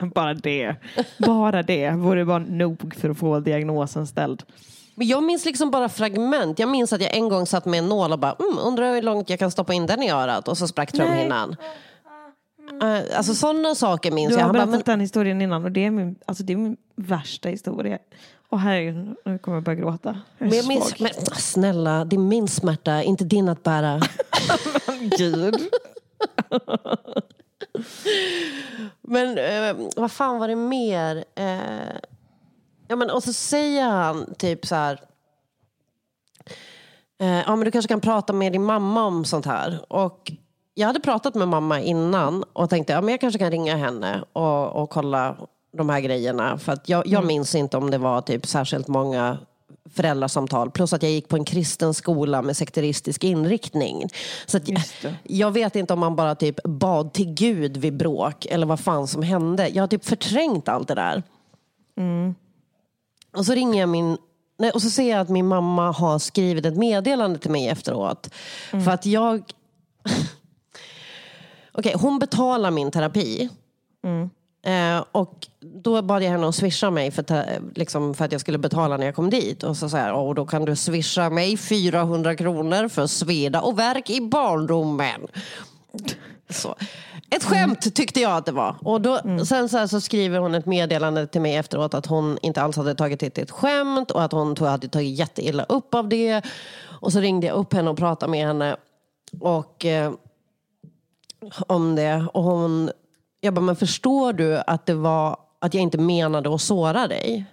bara 0.14 0.34
det. 0.34 0.76
Bara 1.18 1.62
det 1.62 1.90
vore 1.90 2.24
bara 2.24 2.38
nog 2.38 2.94
för 2.94 3.10
att 3.10 3.18
få 3.18 3.40
diagnosen 3.40 4.06
ställd. 4.06 4.42
Men 4.98 5.06
jag 5.06 5.22
minns 5.22 5.44
liksom 5.44 5.70
bara 5.70 5.88
fragment. 5.88 6.58
Jag 6.58 6.68
minns 6.68 6.92
att 6.92 7.00
jag 7.00 7.14
en 7.16 7.28
gång 7.28 7.46
satt 7.46 7.64
med 7.64 7.78
en 7.78 7.88
nål 7.88 8.12
och 8.12 8.18
bara, 8.18 8.36
mm, 8.38 8.58
undrar 8.58 8.94
hur 8.94 9.02
långt 9.02 9.30
jag 9.30 9.38
kan 9.38 9.50
stoppa 9.50 9.72
in 9.74 9.86
den 9.86 10.02
i 10.02 10.10
örat 10.10 10.48
och 10.48 10.58
så 10.58 10.68
sprack 10.68 10.92
trumhinnan. 10.92 11.56
Eh, 12.82 13.16
Alltså 13.16 13.34
sådana 13.34 13.74
saker 13.74 14.10
minns 14.10 14.28
Du 14.28 14.34
jag. 14.34 14.38
har 14.40 14.46
Han 14.46 14.52
bara, 14.54 14.66
berättat 14.66 14.86
men, 14.86 14.92
den 14.92 15.00
historien 15.00 15.42
innan 15.42 15.64
och 15.64 15.72
det 15.72 15.84
är 15.84 15.90
min, 15.90 16.16
alltså 16.26 16.44
det 16.44 16.52
är 16.52 16.56
min 16.56 16.76
värsta 16.96 17.48
historia. 17.48 17.98
Och 18.48 18.60
herregud, 18.60 19.16
nu 19.24 19.38
kommer 19.38 19.56
jag 19.56 19.64
börja 19.64 19.80
gråta. 19.80 20.20
Jag 20.38 20.48
men 20.48 20.56
jag 20.56 20.66
minns, 20.68 20.98
men, 21.00 21.10
snälla, 21.36 22.04
det 22.04 22.16
är 22.16 22.20
min 22.20 22.48
smärta, 22.48 23.02
inte 23.02 23.24
din 23.24 23.48
att 23.48 23.62
bära. 23.62 24.00
Gud. 25.18 25.56
Men 29.02 29.38
eh, 29.38 29.76
vad 29.96 30.12
fan 30.12 30.38
var 30.38 30.48
det 30.48 30.56
mer? 30.56 31.24
Eh, 31.34 31.96
ja, 32.88 32.96
men, 32.96 33.10
och 33.10 33.22
så 33.22 33.32
säger 33.32 33.88
han 33.88 34.34
typ 34.38 34.66
så 34.66 34.74
här. 34.74 35.00
Eh, 37.18 37.28
ja, 37.28 37.56
men 37.56 37.64
du 37.64 37.70
kanske 37.70 37.88
kan 37.88 38.00
prata 38.00 38.32
med 38.32 38.52
din 38.52 38.64
mamma 38.64 39.04
om 39.04 39.24
sånt 39.24 39.46
här. 39.46 39.92
Och 39.92 40.32
jag 40.74 40.86
hade 40.86 41.00
pratat 41.00 41.34
med 41.34 41.48
mamma 41.48 41.80
innan 41.80 42.44
och 42.52 42.70
tänkte 42.70 42.92
ja, 42.92 43.00
men 43.00 43.10
jag 43.10 43.20
kanske 43.20 43.38
kan 43.38 43.50
ringa 43.50 43.76
henne 43.76 44.24
och, 44.32 44.82
och 44.82 44.90
kolla 44.90 45.36
de 45.76 45.88
här 45.88 46.00
grejerna. 46.00 46.58
För 46.58 46.72
att 46.72 46.88
jag, 46.88 47.06
jag 47.06 47.26
minns 47.26 47.54
inte 47.54 47.76
om 47.76 47.90
det 47.90 47.98
var 47.98 48.20
typ 48.20 48.46
särskilt 48.46 48.88
många 48.88 49.38
föräldrasamtal. 49.94 50.70
Plus 50.70 50.92
att 50.92 51.02
jag 51.02 51.12
gick 51.12 51.28
på 51.28 51.36
en 51.36 51.44
kristen 51.44 51.94
skola 51.94 52.42
med 52.42 52.56
sekteristisk 52.56 53.24
inriktning. 53.24 54.08
Så 54.46 54.58
jag, 54.64 54.82
jag 55.22 55.50
vet 55.50 55.76
inte 55.76 55.92
om 55.92 56.00
man 56.00 56.16
bara 56.16 56.34
typ 56.34 56.62
bad 56.64 57.12
till 57.12 57.34
Gud 57.34 57.76
vid 57.76 57.96
bråk 57.96 58.46
eller 58.46 58.66
vad 58.66 58.80
fan 58.80 59.06
som 59.06 59.22
hände. 59.22 59.68
Jag 59.68 59.82
har 59.82 59.88
typ 59.88 60.04
förträngt 60.04 60.68
allt 60.68 60.88
det 60.88 60.94
där. 60.94 61.22
Och 63.36 63.46
så 63.46 63.54
ringer 63.54 63.80
jag 63.80 63.88
min 63.88 64.18
Nej, 64.58 64.70
och 64.70 64.82
så 64.82 64.90
ser 64.90 65.10
jag 65.10 65.20
att 65.20 65.28
min 65.28 65.46
mamma 65.46 65.90
har 65.90 66.18
skrivit 66.18 66.66
ett 66.66 66.76
meddelande 66.76 67.38
till 67.38 67.50
mig 67.50 67.68
efteråt. 67.68 68.30
För 68.70 68.88
att 68.88 69.06
jag... 69.06 69.42
Okej, 71.72 71.94
hon 71.96 72.18
betalar 72.18 72.70
min 72.70 72.90
terapi. 72.90 73.48
Eh, 74.66 75.04
och 75.12 75.46
då 75.60 76.02
bad 76.02 76.22
jag 76.22 76.30
henne 76.30 76.48
att 76.48 76.54
swisha 76.54 76.90
mig 76.90 77.10
för, 77.10 77.24
liksom 77.74 78.14
för 78.14 78.24
att 78.24 78.32
jag 78.32 78.40
skulle 78.40 78.58
betala 78.58 78.96
när 78.96 79.06
jag 79.06 79.14
kom 79.14 79.30
dit. 79.30 79.62
Och 79.62 79.76
så 79.76 79.88
säger 79.88 80.12
och 80.12 80.34
då 80.34 80.46
kan 80.46 80.64
du 80.64 80.76
swisha 80.76 81.30
mig 81.30 81.56
400 81.56 82.36
kronor 82.36 82.88
för 82.88 83.06
sveda 83.06 83.60
och 83.60 83.78
verk 83.78 84.10
i 84.10 84.20
barndomen. 84.20 85.26
Så. 86.48 86.74
Ett 87.30 87.44
skämt 87.44 87.94
tyckte 87.94 88.20
jag 88.20 88.32
att 88.36 88.46
det 88.46 88.52
var. 88.52 88.76
Och 88.82 89.00
då, 89.00 89.20
Sen 89.46 89.68
så, 89.68 89.88
så 89.88 90.00
skriver 90.00 90.38
hon 90.38 90.54
ett 90.54 90.66
meddelande 90.66 91.26
till 91.26 91.40
mig 91.40 91.56
efteråt 91.56 91.94
att 91.94 92.06
hon 92.06 92.38
inte 92.42 92.62
alls 92.62 92.76
hade 92.76 92.94
tagit 92.94 93.20
det 93.20 93.30
till 93.30 93.42
ett 93.44 93.50
skämt 93.50 94.10
och 94.10 94.22
att 94.22 94.32
hon 94.32 94.54
tog- 94.54 94.68
hade 94.68 94.88
tagit 94.88 95.18
jätteilla 95.18 95.64
upp 95.64 95.94
av 95.94 96.08
det. 96.08 96.42
Och 97.00 97.12
så 97.12 97.20
ringde 97.20 97.46
jag 97.46 97.56
upp 97.56 97.72
henne 97.72 97.90
och 97.90 97.96
pratade 97.96 98.30
med 98.30 98.46
henne. 98.46 98.76
Och 99.40 99.84
eh, 99.84 100.12
om 101.66 101.94
det. 101.94 102.26
Och 102.32 102.42
hon, 102.42 102.90
jag 103.40 103.54
bara, 103.54 103.60
men 103.60 103.76
förstår 103.76 104.32
du 104.32 104.62
att 104.66 104.86
det 104.86 104.94
var 104.94 105.36
att 105.58 105.74
jag 105.74 105.82
inte 105.82 105.98
menade 105.98 106.54
att 106.54 106.60
såra 106.60 107.08
dig 107.08 107.44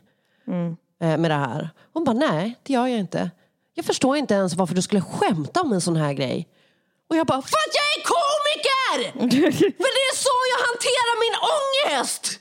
eh, 1.02 1.18
med 1.18 1.32
det 1.32 1.36
här? 1.36 1.70
Hon 1.94 2.04
bara, 2.04 2.14
nej 2.14 2.60
det 2.64 2.74
gör 2.74 2.88
jag 2.88 3.00
inte. 3.00 3.32
Jag 3.74 3.86
förstår 3.86 4.18
inte 4.18 4.34
ens 4.34 4.54
varför 4.56 4.76
du 4.76 4.82
skulle 4.82 5.02
skämta 5.02 5.62
om 5.62 5.74
en 5.74 5.82
sån 5.82 5.96
här 5.96 6.14
grej. 6.14 6.48
Och 7.10 7.16
jag 7.16 7.28
bara, 7.28 7.42
för 7.42 7.48
att 7.48 7.74
jag 7.76 8.04
är 8.04 8.08
här! 8.94 9.12
för 9.12 9.92
det 9.98 10.04
är 10.12 10.16
så 10.16 10.36
jag 10.54 10.60
hanterar 10.68 11.16
min 11.24 11.36
ångest! 11.56 12.40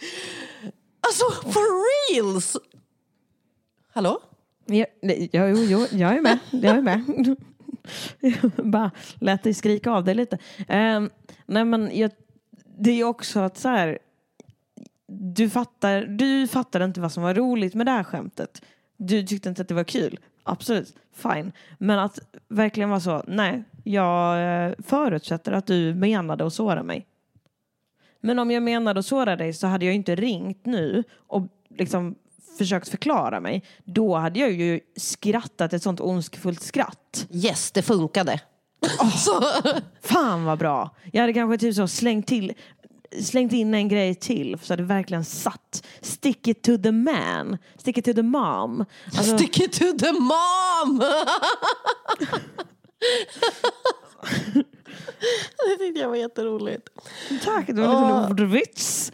Alltså, 1.01 1.53
for 1.53 1.65
reals! 2.13 2.57
Hallå? 3.93 4.21
Ja, 4.67 4.87
ja, 5.33 5.49
jo, 5.49 5.57
jo, 5.57 5.87
jag 5.91 6.17
är 6.17 6.21
med. 6.21 6.39
Jag 6.51 6.77
är 6.77 6.83
med. 6.83 7.37
Bara 8.73 8.91
lät 9.21 9.43
dig 9.43 9.55
skrika 9.55 9.91
av 9.91 10.05
dig 10.05 10.15
lite. 10.15 10.39
Um, 10.59 11.11
nej, 11.47 11.65
men 11.65 11.99
jag, 11.99 12.11
det 12.79 12.91
är 12.91 12.95
ju 12.95 13.05
också 13.05 13.41
att 13.41 13.59
så 13.59 13.69
här, 13.69 13.99
du 15.09 15.51
fattar, 15.51 16.03
du 16.03 16.49
fattar 16.49 16.85
inte 16.85 17.01
vad 17.01 17.13
som 17.13 17.23
var 17.23 17.35
roligt 17.35 17.75
med 17.75 17.87
det 17.87 17.91
här 17.91 18.05
skämtet. 18.05 18.63
Du 18.97 19.27
tyckte 19.27 19.49
inte 19.49 19.63
att 19.63 19.69
det 19.69 19.75
var 19.75 19.85
kul. 19.85 20.19
Absolut, 20.43 20.95
fine. 21.13 21.53
Men 21.79 21.99
att 21.99 22.19
verkligen 22.49 22.91
vara 22.91 23.01
så, 23.01 23.25
nej, 23.27 23.65
jag 23.83 24.67
eh, 24.67 24.75
förutsätter 24.79 25.53
att 25.53 25.67
du 25.67 25.95
menade 25.95 26.47
att 26.47 26.55
såra 26.55 26.83
mig. 26.83 27.07
Men 28.21 28.39
om 28.39 28.51
jag 28.51 28.63
menade 28.63 29.01
att 29.01 29.07
såra 29.07 29.37
dig 29.37 29.53
så 29.53 29.67
hade 29.67 29.85
jag 29.85 29.95
inte 29.95 30.15
ringt 30.15 30.67
nu 30.67 31.05
och 31.27 31.43
liksom 31.79 32.15
försökt 32.59 32.89
förklara 32.89 33.41
mig. 33.41 33.65
Då 33.85 34.17
hade 34.17 34.41
jag 34.41 34.53
ju 34.53 34.81
skrattat 34.97 35.73
ett 35.73 35.83
sånt 35.83 36.01
ondskefullt 36.01 36.63
skratt. 36.63 37.27
Yes, 37.31 37.73
det 37.73 37.83
funkade. 37.83 38.41
Fan 40.03 40.45
vad 40.45 40.59
bra. 40.59 40.91
Jag 41.13 41.21
hade 41.21 41.33
kanske 41.33 41.59
typ 41.59 41.75
så 41.75 41.89
slängt 41.89 42.27
till 42.27 42.53
slängt 43.21 43.53
in 43.53 43.75
en 43.75 43.89
grej 43.89 44.15
till 44.15 44.59
så 44.63 44.73
hade 44.73 44.83
det 44.83 44.87
verkligen 44.87 45.25
satt. 45.25 45.87
Stick 46.01 46.49
it 46.49 46.63
to 46.63 46.79
the 46.79 46.93
man. 46.93 47.59
Stick 47.77 47.99
it 47.99 48.05
to 48.05 48.13
the 48.13 48.23
mom. 48.23 48.85
Alltså, 49.17 49.39
Stick 49.39 49.61
it 49.61 49.73
to 49.73 49.99
the 49.99 50.13
mom! 50.13 51.03
det 55.67 55.77
tyckte 55.79 56.01
jag 56.01 56.09
var 56.09 56.17
jätteroligt. 56.17 56.89
tack, 57.45 57.67
det 57.67 57.73
var 57.73 57.85
en 57.85 57.91
liten 57.91 58.31
ordvits. 58.31 59.13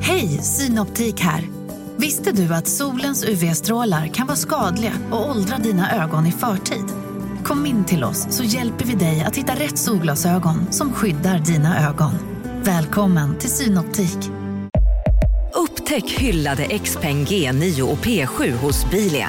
Hej, 0.00 0.28
Synoptik 0.28 1.20
här. 1.20 1.48
Visste 1.96 2.32
du 2.32 2.54
att 2.54 2.68
solens 2.68 3.24
UV-strålar 3.24 4.06
kan 4.06 4.26
vara 4.26 4.36
skadliga 4.36 4.92
och 5.12 5.30
åldra 5.30 5.58
dina 5.58 6.04
ögon 6.04 6.26
i 6.26 6.32
förtid? 6.32 6.84
Kom 7.44 7.66
in 7.66 7.84
till 7.84 8.04
oss 8.04 8.26
så 8.30 8.44
hjälper 8.44 8.84
vi 8.84 8.94
dig 8.94 9.24
att 9.26 9.36
hitta 9.36 9.52
rätt 9.52 9.78
solglasögon 9.78 10.72
som 10.72 10.92
skyddar 10.92 11.38
dina 11.38 11.88
ögon. 11.88 12.12
Välkommen 12.62 13.38
till 13.38 13.50
Synoptik. 13.50 14.18
Upptäck 15.54 16.10
hyllade 16.10 16.78
XPeng 16.78 17.24
G9 17.24 17.82
och 17.82 17.98
P7 17.98 18.52
hos 18.52 18.90
Bilia. 18.90 19.28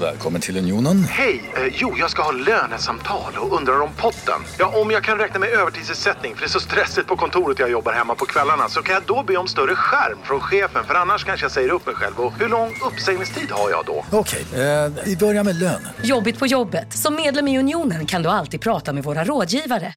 Välkommen 0.00 0.40
till 0.40 0.56
Unionen. 0.58 1.04
Hej! 1.04 1.52
Eh, 1.56 1.72
jo, 1.74 1.94
jag 1.98 2.10
ska 2.10 2.22
ha 2.22 2.32
lönesamtal 2.32 3.32
och 3.40 3.56
undrar 3.56 3.80
om 3.80 3.88
potten. 3.96 4.40
Ja, 4.58 4.80
om 4.82 4.90
jag 4.90 5.04
kan 5.04 5.18
räkna 5.18 5.38
med 5.40 5.48
övertidsersättning 5.48 6.34
för 6.34 6.40
det 6.40 6.46
är 6.46 6.48
så 6.48 6.60
stressigt 6.60 7.06
på 7.06 7.16
kontoret 7.16 7.58
jag 7.58 7.70
jobbar 7.70 7.92
hemma 7.92 8.14
på 8.14 8.24
kvällarna 8.26 8.68
så 8.68 8.82
kan 8.82 8.94
jag 8.94 9.02
då 9.06 9.22
be 9.22 9.36
om 9.36 9.48
större 9.48 9.74
skärm 9.74 10.18
från 10.24 10.40
chefen 10.40 10.84
för 10.84 10.94
annars 10.94 11.24
kanske 11.24 11.44
jag 11.44 11.52
säger 11.52 11.68
upp 11.70 11.86
mig 11.86 11.94
själv. 11.94 12.20
Och 12.20 12.32
hur 12.32 12.48
lång 12.48 12.72
uppsägningstid 12.86 13.50
har 13.50 13.70
jag 13.70 13.84
då? 13.86 14.04
Okej, 14.12 14.44
eh, 14.54 14.92
vi 15.06 15.16
börjar 15.16 15.44
med 15.44 15.56
lön. 15.58 15.88
Jobbigt 16.02 16.38
på 16.38 16.46
jobbet. 16.46 16.92
Som 16.92 17.14
medlem 17.14 17.48
i 17.48 17.58
Unionen 17.58 18.06
kan 18.06 18.22
du 18.22 18.28
alltid 18.28 18.60
prata 18.60 18.92
med 18.92 19.04
våra 19.04 19.24
rådgivare. 19.24 19.94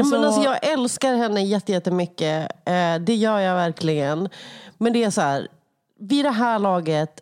Ja, 0.00 0.04
men 0.04 0.24
alltså, 0.24 0.42
jag 0.42 0.66
älskar 0.72 1.14
henne 1.16 1.42
jätte- 1.42 1.72
jättemycket. 1.72 2.42
Eh, 2.66 2.94
det 3.00 3.14
gör 3.14 3.38
jag 3.38 3.54
verkligen. 3.54 4.28
Men 4.78 4.92
det 4.92 5.04
är 5.04 5.10
så 5.10 5.20
här, 5.20 5.48
vid 5.98 6.24
det 6.24 6.30
här 6.30 6.58
laget 6.58 7.20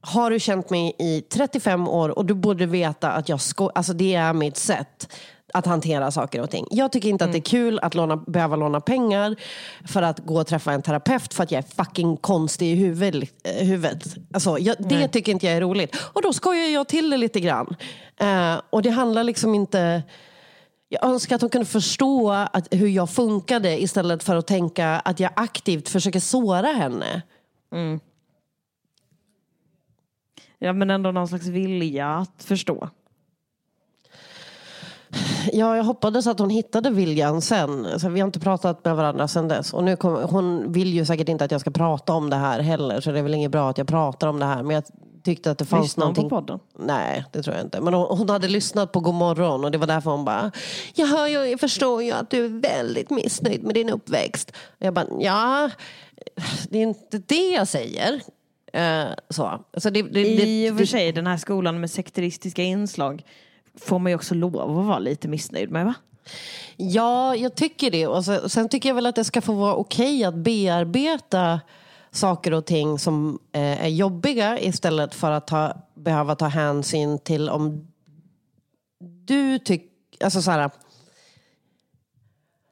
har 0.00 0.30
du 0.30 0.40
känt 0.40 0.70
mig 0.70 0.96
i 0.98 1.20
35 1.20 1.88
år 1.88 2.18
och 2.18 2.26
du 2.26 2.34
borde 2.34 2.66
veta 2.66 3.12
att 3.12 3.28
jag 3.28 3.40
sko- 3.40 3.70
alltså 3.74 3.92
det 3.92 4.14
är 4.14 4.32
mitt 4.32 4.56
sätt 4.56 5.08
att 5.54 5.66
hantera 5.66 6.10
saker 6.10 6.40
och 6.40 6.50
ting. 6.50 6.66
Jag 6.70 6.92
tycker 6.92 7.08
inte 7.08 7.24
att 7.24 7.32
det 7.32 7.38
är 7.38 7.42
kul 7.42 7.78
att 7.82 7.94
låna, 7.94 8.16
behöva 8.16 8.56
låna 8.56 8.80
pengar 8.80 9.36
för 9.86 10.02
att 10.02 10.18
gå 10.18 10.40
och 10.40 10.46
träffa 10.46 10.72
en 10.72 10.82
terapeut 10.82 11.34
för 11.34 11.42
att 11.42 11.50
jag 11.50 11.58
är 11.58 11.84
fucking 11.84 12.16
konstig 12.16 12.72
i 12.72 12.74
huvud, 12.74 13.28
eh, 13.44 13.66
huvudet. 13.66 14.16
Alltså, 14.34 14.58
jag, 14.58 14.76
det 14.78 15.08
tycker 15.08 15.32
inte 15.32 15.46
jag 15.46 15.56
är 15.56 15.60
roligt. 15.60 15.96
Och 16.12 16.22
då 16.22 16.32
skojar 16.32 16.68
jag 16.68 16.88
till 16.88 17.10
det 17.10 17.16
lite 17.16 17.40
grann. 17.40 17.76
Eh, 18.20 18.60
och 18.70 18.82
det 18.82 18.90
handlar 18.90 19.24
liksom 19.24 19.54
inte... 19.54 20.02
Jag 20.88 21.04
önskar 21.04 21.34
att 21.36 21.40
hon 21.40 21.50
kunde 21.50 21.66
förstå 21.66 22.30
att, 22.30 22.68
hur 22.70 22.88
jag 22.88 23.10
funkade 23.10 23.82
istället 23.82 24.22
för 24.24 24.36
att 24.36 24.46
tänka 24.46 24.88
att 24.88 25.20
jag 25.20 25.30
aktivt 25.36 25.88
försöker 25.88 26.20
såra 26.20 26.66
henne. 26.66 27.22
Ja, 30.58 30.72
men 30.72 30.90
ändå 30.90 31.10
någon 31.10 31.28
slags 31.28 31.46
vilja 31.46 32.08
att 32.08 32.44
förstå. 32.44 32.88
Ja, 35.52 35.76
jag 35.76 35.84
hoppades 35.84 36.26
att 36.26 36.38
hon 36.38 36.50
hittade 36.50 36.90
viljan 36.90 37.42
sen. 37.42 37.86
Alltså, 37.86 38.08
vi 38.08 38.20
har 38.20 38.26
inte 38.26 38.40
pratat 38.40 38.84
med 38.84 38.96
varandra 38.96 39.28
sen 39.28 39.48
dess. 39.48 39.72
Och 39.72 39.84
nu 39.84 39.96
kom, 39.96 40.14
hon 40.14 40.72
vill 40.72 40.94
ju 40.94 41.04
säkert 41.04 41.28
inte 41.28 41.44
att 41.44 41.50
jag 41.50 41.60
ska 41.60 41.70
prata 41.70 42.12
om 42.12 42.30
det 42.30 42.36
här 42.36 42.60
heller. 42.60 43.00
Så 43.00 43.12
det 43.12 43.18
är 43.18 43.22
väl 43.22 43.34
inget 43.34 43.50
bra 43.50 43.70
att 43.70 43.78
jag 43.78 43.86
pratar 43.86 44.28
om 44.28 44.38
det 44.38 44.46
här. 44.46 44.62
Men 44.62 44.74
jag 44.74 44.84
tyckte 45.24 45.50
att 45.50 45.58
det 45.58 45.64
fanns 45.64 45.96
någonting... 45.96 46.28
på 46.28 46.36
podden? 46.36 46.58
Nej, 46.78 47.24
det 47.32 47.42
tror 47.42 47.56
jag 47.56 47.64
inte. 47.64 47.80
Men 47.80 47.94
hon, 47.94 48.18
hon 48.18 48.30
hade 48.30 48.48
lyssnat 48.48 48.92
på 48.92 49.00
God 49.00 49.14
morgon 49.14 49.64
och 49.64 49.70
det 49.70 49.78
var 49.78 49.86
därför 49.86 50.10
hon 50.10 50.24
bara 50.24 50.52
Jag, 50.94 51.06
hör 51.06 51.26
ju, 51.26 51.44
jag 51.44 51.60
förstår 51.60 52.02
ju 52.02 52.12
att 52.12 52.30
du 52.30 52.44
är 52.44 52.60
väldigt 52.60 53.10
missnöjd 53.10 53.62
med 53.64 53.74
din 53.74 53.90
uppväxt. 53.90 54.50
Och 54.50 54.86
jag 54.86 54.94
bara, 54.94 55.06
ja, 55.20 55.70
det 56.68 56.78
är 56.78 56.82
inte 56.82 57.18
det 57.18 57.50
jag 57.50 57.68
säger. 57.68 58.22
Eh, 58.72 59.06
så. 59.28 59.64
Alltså 59.72 59.90
det, 59.90 60.02
det, 60.02 60.20
I 60.20 60.70
och 60.70 60.78
för 60.78 60.84
sig, 60.84 61.12
den 61.12 61.26
här 61.26 61.36
skolan 61.36 61.80
med 61.80 61.90
sekteristiska 61.90 62.62
inslag 62.62 63.24
får 63.74 63.98
man 63.98 64.12
ju 64.12 64.16
också 64.16 64.34
lov 64.34 64.78
att 64.78 64.86
vara 64.86 64.98
lite 64.98 65.28
missnöjd 65.28 65.70
med 65.70 65.84
va? 65.84 65.94
Ja, 66.76 67.36
jag 67.36 67.54
tycker 67.54 67.90
det. 67.90 68.06
Och 68.06 68.24
så, 68.24 68.48
sen 68.48 68.68
tycker 68.68 68.88
jag 68.88 68.94
väl 68.94 69.06
att 69.06 69.14
det 69.14 69.24
ska 69.24 69.40
få 69.40 69.52
vara 69.52 69.74
okej 69.74 70.24
att 70.24 70.34
bearbeta 70.34 71.60
saker 72.10 72.54
och 72.54 72.66
ting 72.66 72.98
som 72.98 73.38
eh, 73.52 73.84
är 73.84 73.88
jobbiga 73.88 74.60
istället 74.60 75.14
för 75.14 75.30
att 75.30 75.46
ta, 75.46 75.76
behöva 75.94 76.34
ta 76.34 76.46
hänsyn 76.46 77.18
till 77.18 77.48
om 77.48 77.88
du 79.00 79.58
tycker... 79.58 79.88
Alltså 80.24 80.42
så 80.42 80.50
här, 80.50 80.70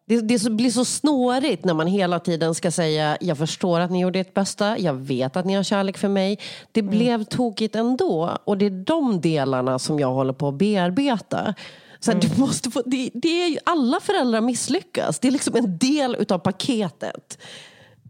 det, 0.09 0.21
det 0.21 0.51
blir 0.51 0.71
så 0.71 0.85
snårigt 0.85 1.65
när 1.65 1.75
man 1.75 1.87
hela 1.87 2.21
tiden 2.21 2.55
ska 2.55 2.71
säga 2.71 3.17
jag 3.21 3.39
förstår 3.39 3.81
att 3.81 3.91
ni 3.91 4.01
gjorde 4.01 4.21
ert 4.21 4.35
bästa, 4.35 4.79
jag 4.79 4.95
vet 4.95 5.37
att 5.37 5.45
ni 5.45 5.55
har 5.55 5.63
kärlek 5.63 5.99
för 5.99 6.09
mig. 6.09 6.39
Det 6.73 6.83
blev 6.83 7.25
tokigt 7.25 7.77
ändå 7.77 8.39
och 8.45 8.59
det 8.59 8.67
är 8.67 8.71
de 8.71 9.21
delarna 9.21 9.79
som 9.79 9.99
jag 9.99 10.13
håller 10.13 10.33
på 10.33 10.49
att 10.49 10.55
bearbeta. 10.55 11.55
Så 12.01 12.13
här, 12.13 12.21
du 12.21 12.41
måste 12.41 12.71
få, 12.71 12.83
det, 12.87 13.11
det 13.15 13.43
är 13.43 13.49
ju, 13.49 13.59
alla 13.65 14.01
föräldrar 14.01 14.41
misslyckas. 14.41 15.19
Det 15.19 15.29
är 15.29 15.33
liksom 15.33 15.57
en 15.57 15.79
del 15.79 16.17
utav 16.19 16.39
paketet. 16.39 17.39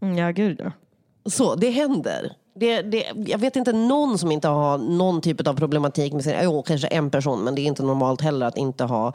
Mm, 0.01 0.17
ja, 0.17 0.31
gud 0.31 0.61
ja. 0.63 0.71
Så, 1.29 1.55
det 1.55 1.69
händer. 1.69 2.33
Det, 2.55 2.81
det, 2.81 3.05
jag 3.25 3.37
vet 3.37 3.55
inte 3.55 3.71
någon 3.73 4.17
som 4.17 4.31
inte 4.31 4.47
har 4.47 4.77
någon 4.77 5.21
typ 5.21 5.47
av 5.47 5.53
problematik 5.53 6.13
med 6.13 6.23
sin... 6.23 6.35
Jo, 6.43 6.63
kanske 6.63 6.87
en 6.87 7.09
person, 7.09 7.39
men 7.39 7.55
det 7.55 7.61
är 7.61 7.65
inte 7.65 7.83
normalt 7.83 8.21
heller 8.21 8.45
att 8.45 8.57
inte 8.57 8.83
ha... 8.83 9.13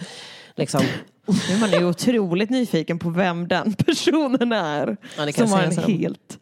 Liksom, 0.55 0.81
Nu 1.27 1.55
är 1.55 1.61
man 1.61 1.71
ju 1.71 1.85
otroligt 1.85 2.51
nyfiken 2.51 2.99
på 2.99 3.11
vem 3.11 3.49
den 3.49 3.73
personen 3.73 4.53
är. 4.53 4.97
Ja, 5.17 5.33
som 5.33 5.51
har 5.53 5.63
en 5.63 5.77
helt... 5.77 6.39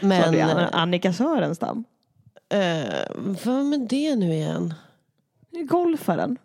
men... 0.00 0.58
Annika 0.72 1.12
Sörenstam? 1.12 1.84
Eh, 2.48 2.58
vad 3.44 3.54
är 3.54 3.88
det 3.88 4.16
nu 4.16 4.32
igen? 4.32 4.74
Golfaren. 5.68 6.38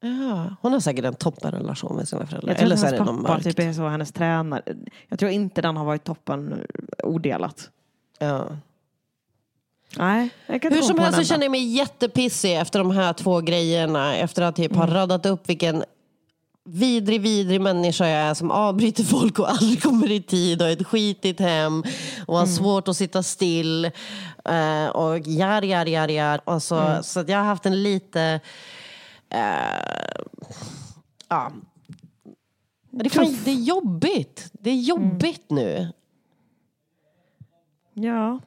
Ja, 0.00 0.56
hon 0.60 0.72
har 0.72 0.80
säkert 0.80 1.04
en 1.04 1.14
toppenrelation 1.14 1.96
med 1.96 2.08
sina 2.08 2.26
föräldrar. 2.26 2.50
Jag 2.50 2.56
tror 2.56 2.66
Eller 2.66 2.76
så 2.76 2.86
är 2.86 2.92
det 2.92 3.04
någon 3.04 3.22
mörkt. 3.22 3.44
typ 3.44 3.58
är 3.58 3.72
så 3.72 3.88
hennes 3.88 4.12
tränare. 4.12 4.62
Jag 5.08 5.18
tror 5.18 5.30
inte 5.30 5.62
den 5.62 5.76
har 5.76 5.84
varit 5.84 6.04
toppen 6.04 6.66
odelat. 7.02 7.70
Ja. 8.18 8.48
Nej, 9.96 10.30
Hur 10.46 10.82
som 10.82 10.98
helst 10.98 11.18
så 11.18 11.24
känner 11.24 11.44
jag 11.44 11.50
mig 11.50 11.64
jättepissig 11.76 12.56
efter 12.56 12.78
de 12.78 12.90
här 12.90 13.12
två 13.12 13.40
grejerna. 13.40 14.16
Efter 14.16 14.42
att 14.42 14.56
typ 14.56 14.74
ha 14.74 14.82
Mm. 14.82 14.94
radat 14.94 15.26
upp 15.26 15.48
vilken 15.48 15.84
vidrig, 16.64 17.20
vidrig 17.20 17.60
människa 17.60 18.06
jag 18.08 18.20
är 18.30 18.34
som 18.34 18.50
avbryter 18.50 19.04
folk 19.04 19.38
och 19.38 19.50
aldrig 19.50 19.82
kommer 19.82 20.10
i 20.10 20.22
tid 20.22 20.62
och 20.62 20.66
har 20.68 20.72
ett 20.72 20.86
skitigt 20.86 21.40
hem 21.40 21.80
och 22.26 22.34
Mm. 22.38 22.38
har 22.38 22.46
svårt 22.46 22.88
att 22.88 22.96
sitta 22.96 23.22
still. 23.22 23.84
eh, 24.44 24.86
och 24.86 25.18
jar, 25.18 25.62
jar, 25.62 25.86
jar, 25.86 26.08
jar. 26.08 26.40
Och 26.44 26.62
så, 26.62 26.78
Mm. 26.78 27.02
så 27.02 27.24
jag 27.26 27.38
har 27.38 27.44
haft 27.44 27.66
en 27.66 27.82
lite... 27.82 28.40
eh, 29.30 30.20
ja. 31.28 31.52
Det, 32.90 33.04
är 33.04 33.10
fan, 33.10 33.38
det 33.44 33.50
är 33.50 33.54
jobbigt. 33.54 34.48
Det 34.52 34.70
är 34.70 34.74
jobbigt 34.80 35.50
Mm. 35.50 35.64
nu. 35.64 35.92
Ja. 37.94 38.40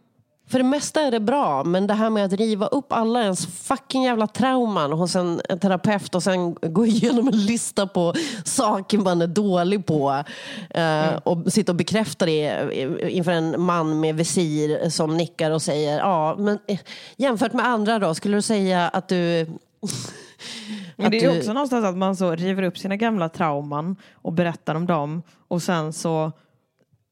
För 0.54 0.58
det 0.60 0.66
mesta 0.66 1.02
är 1.02 1.12
det 1.12 1.20
bra, 1.20 1.64
men 1.64 1.88
det 1.88 1.94
här 1.94 2.10
med 2.10 2.26
att 2.26 2.34
riva 2.34 2.68
upp 2.68 2.94
alla 2.94 3.24
ens 3.24 3.48
fucking 3.48 4.04
jävla 4.04 4.28
trauman 4.28 4.92
hos 4.92 5.16
en, 5.16 5.42
en 5.50 5.60
terapeut 5.60 6.16
och 6.16 6.24
sen 6.24 6.54
gå 6.54 6.86
igenom 6.86 7.28
en 7.28 7.46
lista 7.46 7.88
på 7.88 8.14
saker 8.46 8.98
man 8.98 9.22
är 9.22 9.28
dålig 9.28 9.86
på 9.86 10.24
eh, 10.70 11.14
och 11.24 11.54
sitta 11.54 11.72
och 11.72 11.76
bekräfta 11.76 12.26
det 12.26 12.70
inför 13.10 13.32
en 13.32 13.62
man 13.62 14.00
med 14.00 14.16
visir 14.16 14.90
som 14.90 15.18
nickar 15.18 15.52
och 15.52 15.62
säger 15.62 15.98
ja, 15.98 16.36
men 16.38 16.60
eh, 16.68 16.80
jämfört 17.18 17.54
med 17.54 17.68
andra 17.68 18.00
då, 18.00 18.14
skulle 18.14 18.38
du 18.38 18.42
säga 18.42 18.90
att 18.90 19.08
du 19.08 19.16
Men 20.96 21.12
det 21.12 21.18
är 21.18 21.32
du- 21.32 21.38
också 21.40 21.54
någonstans 21.54 21.86
att 21.86 21.98
man 21.98 22.16
så 22.16 22.36
river 22.36 22.64
upp 22.64 22.78
sina 22.78 22.96
gamla 22.96 23.30
trauman 23.30 23.96
och 24.14 24.34
berättar 24.34 24.76
om 24.76 24.86
dem 24.86 25.24
och 25.48 25.62
sen 25.62 25.94
så 25.94 26.32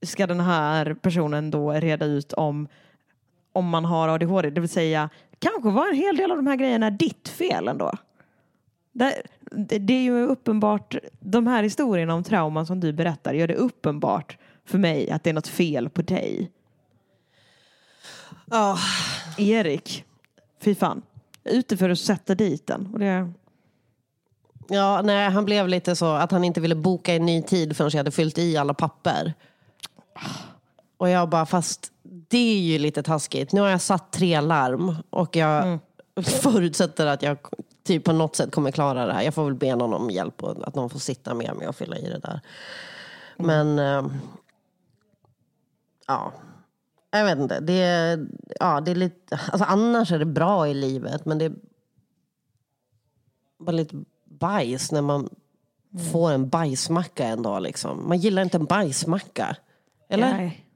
ska 0.06 0.28
den 0.28 0.40
här 0.40 0.94
personen 0.94 1.52
då 1.52 1.72
reda 1.72 2.06
ut 2.06 2.34
om, 2.34 2.68
om 3.54 3.70
man 3.70 3.86
har 3.86 4.10
ADHD. 4.10 4.50
Det 4.50 4.62
vill 4.62 4.70
säga, 4.70 5.10
kanske 5.40 5.70
var 5.70 5.88
en 5.88 5.96
hel 5.96 6.18
del 6.18 6.32
av 6.32 6.38
de 6.38 6.48
här 6.48 6.56
grejerna 6.56 6.90
ditt 6.90 7.28
fel 7.28 7.68
ändå. 7.68 7.92
Det, 8.92 9.22
det, 9.80 9.94
är 9.94 10.02
ju 10.02 10.26
uppenbart, 10.26 10.96
de 11.20 11.48
här 11.48 11.64
historierna 11.64 12.14
om 12.14 12.24
trauman 12.24 12.66
som 12.66 12.80
du 12.80 12.94
berättar 12.94 13.34
gör 13.34 13.48
det 13.48 13.56
uppenbart 13.56 14.38
för 14.66 14.78
mig 14.78 15.10
att 15.10 15.24
det 15.24 15.30
är 15.30 15.34
något 15.34 15.48
fel 15.48 15.90
på 15.90 16.02
dig. 16.02 16.52
Ja. 18.46 18.78
Erik, 19.38 20.06
fy 20.62 20.76
fan. 20.76 21.02
Ute 21.44 21.78
för 21.78 21.90
att 21.90 22.00
sätta 22.00 22.36
dit 22.36 22.68
den. 22.68 22.90
Och 22.94 23.00
det, 23.00 23.32
Ja, 24.74 25.02
nej, 25.02 25.30
han 25.30 25.46
blev 25.46 25.68
lite 25.68 25.96
så 25.96 26.14
att 26.14 26.32
han 26.32 26.44
inte 26.44 26.62
ville 26.62 26.76
boka 26.76 27.14
en 27.14 27.26
ny 27.26 27.42
tid 27.42 27.78
förrän 27.78 27.90
jag 27.94 28.00
hade 28.00 28.12
fyllt 28.12 28.38
i 28.38 28.58
alla 28.58 28.74
papper. 28.74 29.34
Och 30.98 31.10
jag 31.10 31.30
bara, 31.30 31.46
fast 31.46 31.92
det 32.32 32.38
är 32.38 32.60
ju 32.60 32.78
lite 32.78 33.04
taskigt. 33.04 33.52
Nu 33.52 33.62
har 33.62 33.70
jag 33.70 33.82
satt 33.82 34.12
tre 34.12 34.42
larm 34.42 34.96
och 35.10 35.36
jag 35.36 35.80
förutsätter 36.24 37.08
att 37.08 37.22
jag 37.22 37.38
typ 37.84 38.04
på 38.04 38.12
något 38.12 38.36
sätt 38.36 38.52
kommer 38.52 38.72
klara 38.72 39.06
det 39.06 39.14
här. 39.14 39.22
Jag 39.22 39.34
får 39.34 39.46
väl 39.46 39.56
be 39.56 39.76
någon 39.76 39.94
om 39.94 40.10
hjälp 40.10 40.44
och 40.44 40.68
att 40.68 40.76
någon 40.76 40.90
får 40.90 41.00
sitta 41.00 41.34
med 41.34 41.56
mig 41.56 41.68
och 41.68 41.76
fylla 41.76 41.98
i 41.98 42.10
det 42.10 42.20
där. 42.20 42.42
Men, 43.38 43.80
eh, 43.80 44.06
ja. 46.08 46.34
Jag 47.12 47.26
vet 47.26 47.40
inte. 47.40 47.60
Det 47.60 47.82
är, 47.82 48.28
ja, 48.60 48.82
det 48.82 48.92
är 48.92 48.96
lite, 48.96 49.40
alltså 49.52 49.66
annars 49.70 50.12
är 50.12 50.20
det 50.20 50.26
bra 50.26 50.68
i 50.68 50.74
livet, 50.74 51.26
men 51.26 51.38
det 51.38 51.46
är 51.46 51.54
bara 53.60 53.72
lite 53.72 53.96
bajs 54.26 54.92
när 54.92 55.02
man 55.02 55.30
får 56.12 56.32
en 56.32 56.50
bajsmacka 56.50 57.26
en 57.26 57.42
dag. 57.42 57.62
Liksom. 57.62 58.08
Man 58.08 58.18
gillar 58.18 58.42
inte 58.42 58.58
en 58.58 58.66
bajsmacka. 58.66 59.56
Eller? 60.10 60.34
Nej. 60.34 60.71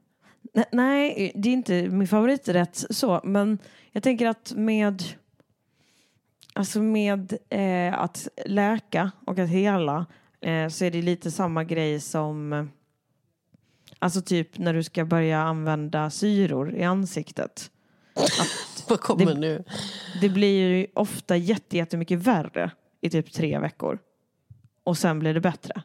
Nej, 0.72 1.32
det 1.34 1.48
är 1.48 1.52
inte 1.52 1.88
min 1.88 2.08
favoriträtt 2.08 2.84
så, 2.90 3.20
men 3.24 3.58
jag 3.92 4.02
tänker 4.02 4.26
att 4.26 4.52
med 4.56 5.02
Alltså 6.52 6.82
med 6.82 7.38
eh, 7.48 8.00
att 8.00 8.28
läka 8.46 9.10
och 9.26 9.38
att 9.38 9.48
hela 9.48 10.06
eh, 10.40 10.68
så 10.68 10.84
är 10.84 10.90
det 10.90 11.02
lite 11.02 11.30
samma 11.30 11.64
grej 11.64 12.00
som 12.00 12.68
Alltså 13.98 14.22
typ 14.22 14.58
när 14.58 14.74
du 14.74 14.82
ska 14.82 15.04
börja 15.04 15.42
använda 15.42 16.10
syror 16.10 16.74
i 16.74 16.82
ansiktet. 16.82 17.70
Vad 18.88 19.00
kommer 19.00 19.26
det, 19.26 19.34
nu? 19.34 19.64
Det 20.20 20.28
blir 20.28 20.68
ju 20.68 20.86
ofta 20.94 21.36
jätte, 21.36 21.76
jättemycket 21.76 22.18
värre 22.18 22.70
i 23.00 23.10
typ 23.10 23.32
tre 23.32 23.58
veckor. 23.58 23.98
Och 24.84 24.98
sen 24.98 25.18
blir 25.18 25.34
det 25.34 25.40
bättre. 25.40 25.82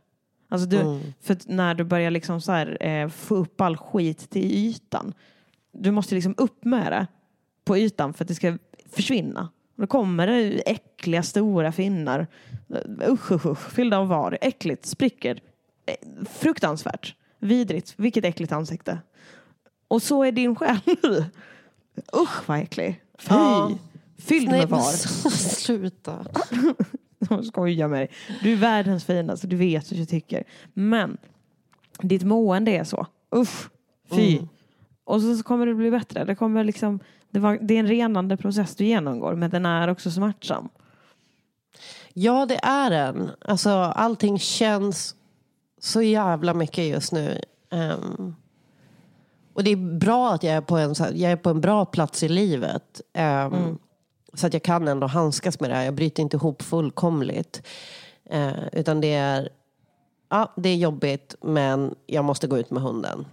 Alltså 0.52 0.68
du, 0.68 0.78
Mm. 0.80 1.00
För 1.22 1.38
när 1.46 1.74
du 1.74 1.84
börjar 1.84 2.12
liksom 2.12 2.42
så 2.42 2.52
här, 2.52 2.78
eh, 2.84 3.10
få 3.10 3.36
upp 3.36 3.62
all 3.62 3.78
skit 3.78 4.30
till 4.30 4.52
ytan. 4.52 5.14
Du 5.72 5.92
måste 5.92 6.16
liksom 6.16 6.34
upp 6.38 6.66
med 6.66 6.92
det 6.92 7.08
på 7.66 7.78
ytan 7.78 8.14
för 8.14 8.24
att 8.24 8.28
det 8.28 8.36
ska 8.36 8.58
försvinna. 8.90 9.50
Och 9.76 9.82
då 9.82 9.88
kommer 9.88 10.28
det 10.28 10.70
äckliga 10.72 11.24
stora 11.24 11.72
finnar. 11.72 12.28
Eh, 12.70 13.12
Usch, 13.12 13.32
usch, 13.32 13.46
usch. 13.46 13.72
Fyllda 13.72 13.98
av 13.98 14.08
var. 14.08 14.38
Äckligt. 14.42 14.86
Spricker. 14.86 15.42
Eh, 15.86 16.26
Fruktansvärt. 16.30 17.16
Vidrigt. 17.40 17.94
Vilket 17.98 18.26
äckligt 18.26 18.52
ansikte. 18.52 19.00
Och 19.88 20.02
så 20.04 20.24
är 20.24 20.32
din 20.32 20.56
själ 20.56 20.80
nu. 20.86 21.26
Usch 22.22 22.50
vad 22.50 22.60
äcklig. 22.60 23.02
Fy. 23.20 23.28
Ja. 23.30 23.72
Fylld 24.18 24.50
Nej, 24.50 24.60
med 24.60 24.70
men 24.70 24.80
var. 24.80 24.92
Sluta. 25.32 26.26
Jag 27.30 27.46
skojar 27.46 27.88
med 27.88 28.00
dig. 28.00 28.10
Du 28.42 28.52
är 28.52 28.58
världens 28.58 29.06
finaste, 29.06 29.48
du 29.48 29.56
vet 29.56 29.92
hur 29.92 29.98
jag 29.98 30.10
tycker. 30.10 30.44
Men 30.74 31.18
ditt 32.02 32.24
mående 32.24 32.72
är 32.72 32.84
så. 32.84 33.08
Usch, 33.36 33.70
fy. 34.10 34.38
Mm. 34.38 34.50
Och 35.04 35.22
så 35.22 35.44
kommer 35.44 35.66
det 35.66 35.74
bli 35.74 35.92
bättre. 35.92 36.26
Det, 36.26 36.36
kommer 36.36 36.64
liksom, 36.64 37.00
det, 37.30 37.40
var, 37.40 37.60
det 37.62 37.74
är 37.74 37.80
en 37.80 37.88
renande 37.88 38.38
process 38.38 38.76
du 38.76 38.86
genomgår, 38.86 39.36
men 39.36 39.50
den 39.50 39.66
är 39.66 39.88
också 39.88 40.12
smärtsam. 40.12 40.70
Ja, 42.14 42.46
det 42.46 42.60
är 42.64 42.90
den. 42.90 43.30
Alltså, 43.46 43.70
allting 43.70 44.40
känns 44.40 45.16
så 45.80 46.02
jävla 46.02 46.54
mycket 46.54 46.86
just 46.86 47.12
nu. 47.12 47.42
Ehm, 47.72 48.36
och 49.54 49.64
det 49.64 49.72
är 49.72 49.98
bra 49.98 50.34
att 50.34 50.44
jag 50.44 50.54
är 50.54 50.62
på 50.62 50.78
en, 50.78 50.96
så 50.96 51.04
jag 51.14 51.32
är 51.32 51.36
på 51.36 51.50
en 51.50 51.62
bra 51.62 51.86
plats 51.86 52.24
i 52.24 52.30
livet. 52.30 53.02
Ehm, 53.14 53.78
Så 54.34 54.48
att 54.48 54.54
jag 54.54 54.64
kan 54.64 54.88
ändå 54.88 55.08
handskas 55.08 55.60
med 55.60 55.70
det 55.70 55.76
här. 55.76 55.84
Jag 55.84 55.94
bryter 55.94 56.24
inte 56.24 56.38
ihop 56.38 56.62
fullkomligt. 56.62 57.62
Eh, 58.30 58.68
utan 58.72 59.02
det 59.02 59.14
är, 59.14 59.50
ja, 60.30 60.54
det 60.56 60.70
är 60.70 60.76
jobbigt 60.76 61.36
men 61.42 61.96
jag 62.06 62.26
måste 62.26 62.48
gå 62.48 62.58
ut 62.58 62.72
med 62.72 62.84
hunden. 62.84 63.26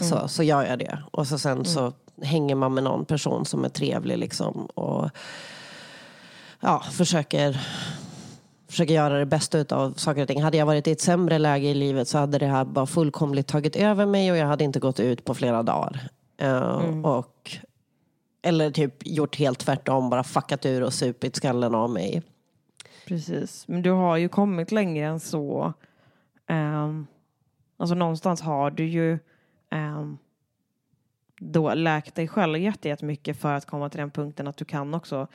Så, 0.00 0.28
så 0.28 0.42
gör 0.42 0.64
jag 0.64 0.78
det. 0.78 0.98
Och 1.10 1.26
så 1.26 1.38
sen 1.38 1.64
så 1.64 1.92
hänger 2.22 2.54
man 2.54 2.74
med 2.74 2.84
någon 2.84 3.04
person 3.04 3.44
som 3.44 3.64
är 3.64 3.68
trevlig 3.68 4.18
liksom. 4.18 4.66
Och 4.66 5.10
ja, 6.60 6.82
försöker, 6.92 7.60
försöker 8.68 8.94
göra 8.94 9.18
det 9.18 9.26
bästa 9.26 9.76
av 9.76 9.92
saker 9.92 10.22
och 10.22 10.28
ting. 10.28 10.42
Hade 10.42 10.56
jag 10.56 10.66
varit 10.66 10.86
i 10.86 10.90
ett 10.90 11.00
sämre 11.00 11.38
läge 11.38 11.68
i 11.68 11.74
livet 11.74 12.08
så 12.08 12.18
hade 12.18 12.38
det 12.38 12.46
här 12.46 12.64
bara 12.64 12.86
fullkomligt 12.86 13.46
tagit 13.46 13.76
över 13.76 14.06
mig 14.06 14.30
och 14.30 14.36
jag 14.36 14.46
hade 14.46 14.64
inte 14.64 14.80
gått 14.80 15.00
ut 15.00 15.24
på 15.24 15.34
flera 15.34 15.62
dagar. 15.62 16.08
Eh, 16.38 17.04
och, 17.04 17.58
eller 18.42 18.70
typ 18.70 19.06
gjort 19.06 19.36
helt 19.36 19.58
tvärtom, 19.58 20.10
bara 20.10 20.24
fuckat 20.24 20.66
ur 20.66 20.82
och 20.82 20.94
supit 20.94 21.36
skallen 21.36 21.74
av 21.74 21.90
mig. 21.90 22.22
Precis. 23.06 23.68
Men 23.68 23.82
du 23.82 23.90
har 23.90 24.16
ju 24.16 24.28
kommit 24.28 24.72
längre 24.72 25.06
än 25.06 25.20
så. 25.20 25.72
Um, 26.48 27.06
alltså 27.76 27.94
någonstans 27.94 28.40
har 28.40 28.70
du 28.70 28.86
ju 28.86 29.18
um, 29.70 30.18
då 31.40 31.74
läkt 31.74 32.14
dig 32.14 32.28
själv 32.28 32.58
jättemycket 32.58 33.40
för 33.40 33.52
att 33.52 33.66
komma 33.66 33.88
till 33.88 34.00
den 34.00 34.10
punkten 34.10 34.48
att 34.48 34.56
du 34.56 34.64
kan 34.64 34.94
också 34.94 35.26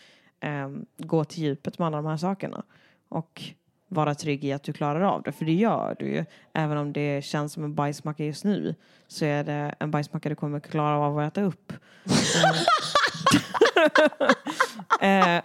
um, 0.45 0.85
gå 0.97 1.23
till 1.23 1.43
djupet 1.43 1.79
med 1.79 1.85
alla 1.85 1.97
de 1.97 2.05
här 2.05 2.17
sakerna. 2.17 2.63
Och 3.09 3.43
vara 3.87 4.15
trygg 4.15 4.43
i 4.45 4.51
att 4.53 4.63
du 4.63 4.73
klarar 4.73 5.01
av 5.01 5.21
det. 5.23 5.31
För 5.31 5.45
det 5.45 5.53
gör 5.53 5.95
du 5.99 6.05
ju. 6.05 6.25
Även 6.53 6.77
om 6.77 6.93
det 6.93 7.25
känns 7.25 7.53
som 7.53 7.63
en 7.63 7.75
bajsmacka 7.75 8.23
just 8.25 8.43
nu 8.43 8.75
så 9.07 9.25
är 9.25 9.43
det 9.43 9.75
en 9.79 9.91
bajsmacka 9.91 10.29
du 10.29 10.35
kommer 10.35 10.59
klara 10.59 10.97
av 10.97 11.19
att 11.19 11.31
äta 11.33 11.41
upp. 11.41 11.73
Eh, 15.01 15.41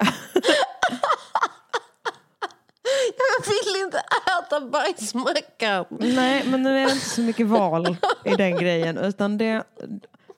Jag 3.18 3.46
vill 3.46 3.82
inte 3.84 3.98
äta 3.98 4.60
bajsmackan. 4.60 5.84
Nej, 5.90 6.42
men 6.46 6.62
nu 6.62 6.78
är 6.78 6.86
det 6.86 6.92
inte 6.92 7.08
så 7.08 7.20
mycket 7.20 7.46
val 7.46 7.96
i 8.24 8.30
den 8.34 8.56
grejen. 8.56 8.98
Utan 8.98 9.38
det 9.38 9.44
är 9.44 9.62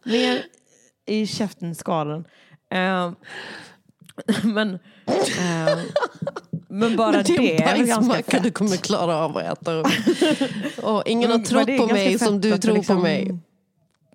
mer 0.04 0.42
i 1.06 1.26
käften-skalen. 1.26 2.24
Eh, 2.70 3.12
men, 4.44 4.74
eh, 5.38 5.78
men 6.72 6.96
bara 6.96 7.12
Men 7.12 7.24
det, 7.24 7.36
det 7.36 7.62
är 7.62 7.74
en 7.74 7.86
bajsmacka 7.86 8.40
du 8.40 8.50
kommer 8.50 8.76
klara 8.76 9.16
av 9.16 9.36
att 9.36 9.44
äta 9.58 9.72
upp. 9.72 9.86
Och 10.82 11.02
ingen 11.06 11.30
har 11.30 11.38
trott 11.38 11.66
på 11.78 11.86
mig 11.86 12.18
som 12.18 12.40
du 12.40 12.58
tror 12.58 12.74
liksom- 12.74 12.96
på 12.96 13.02
mig. 13.02 13.38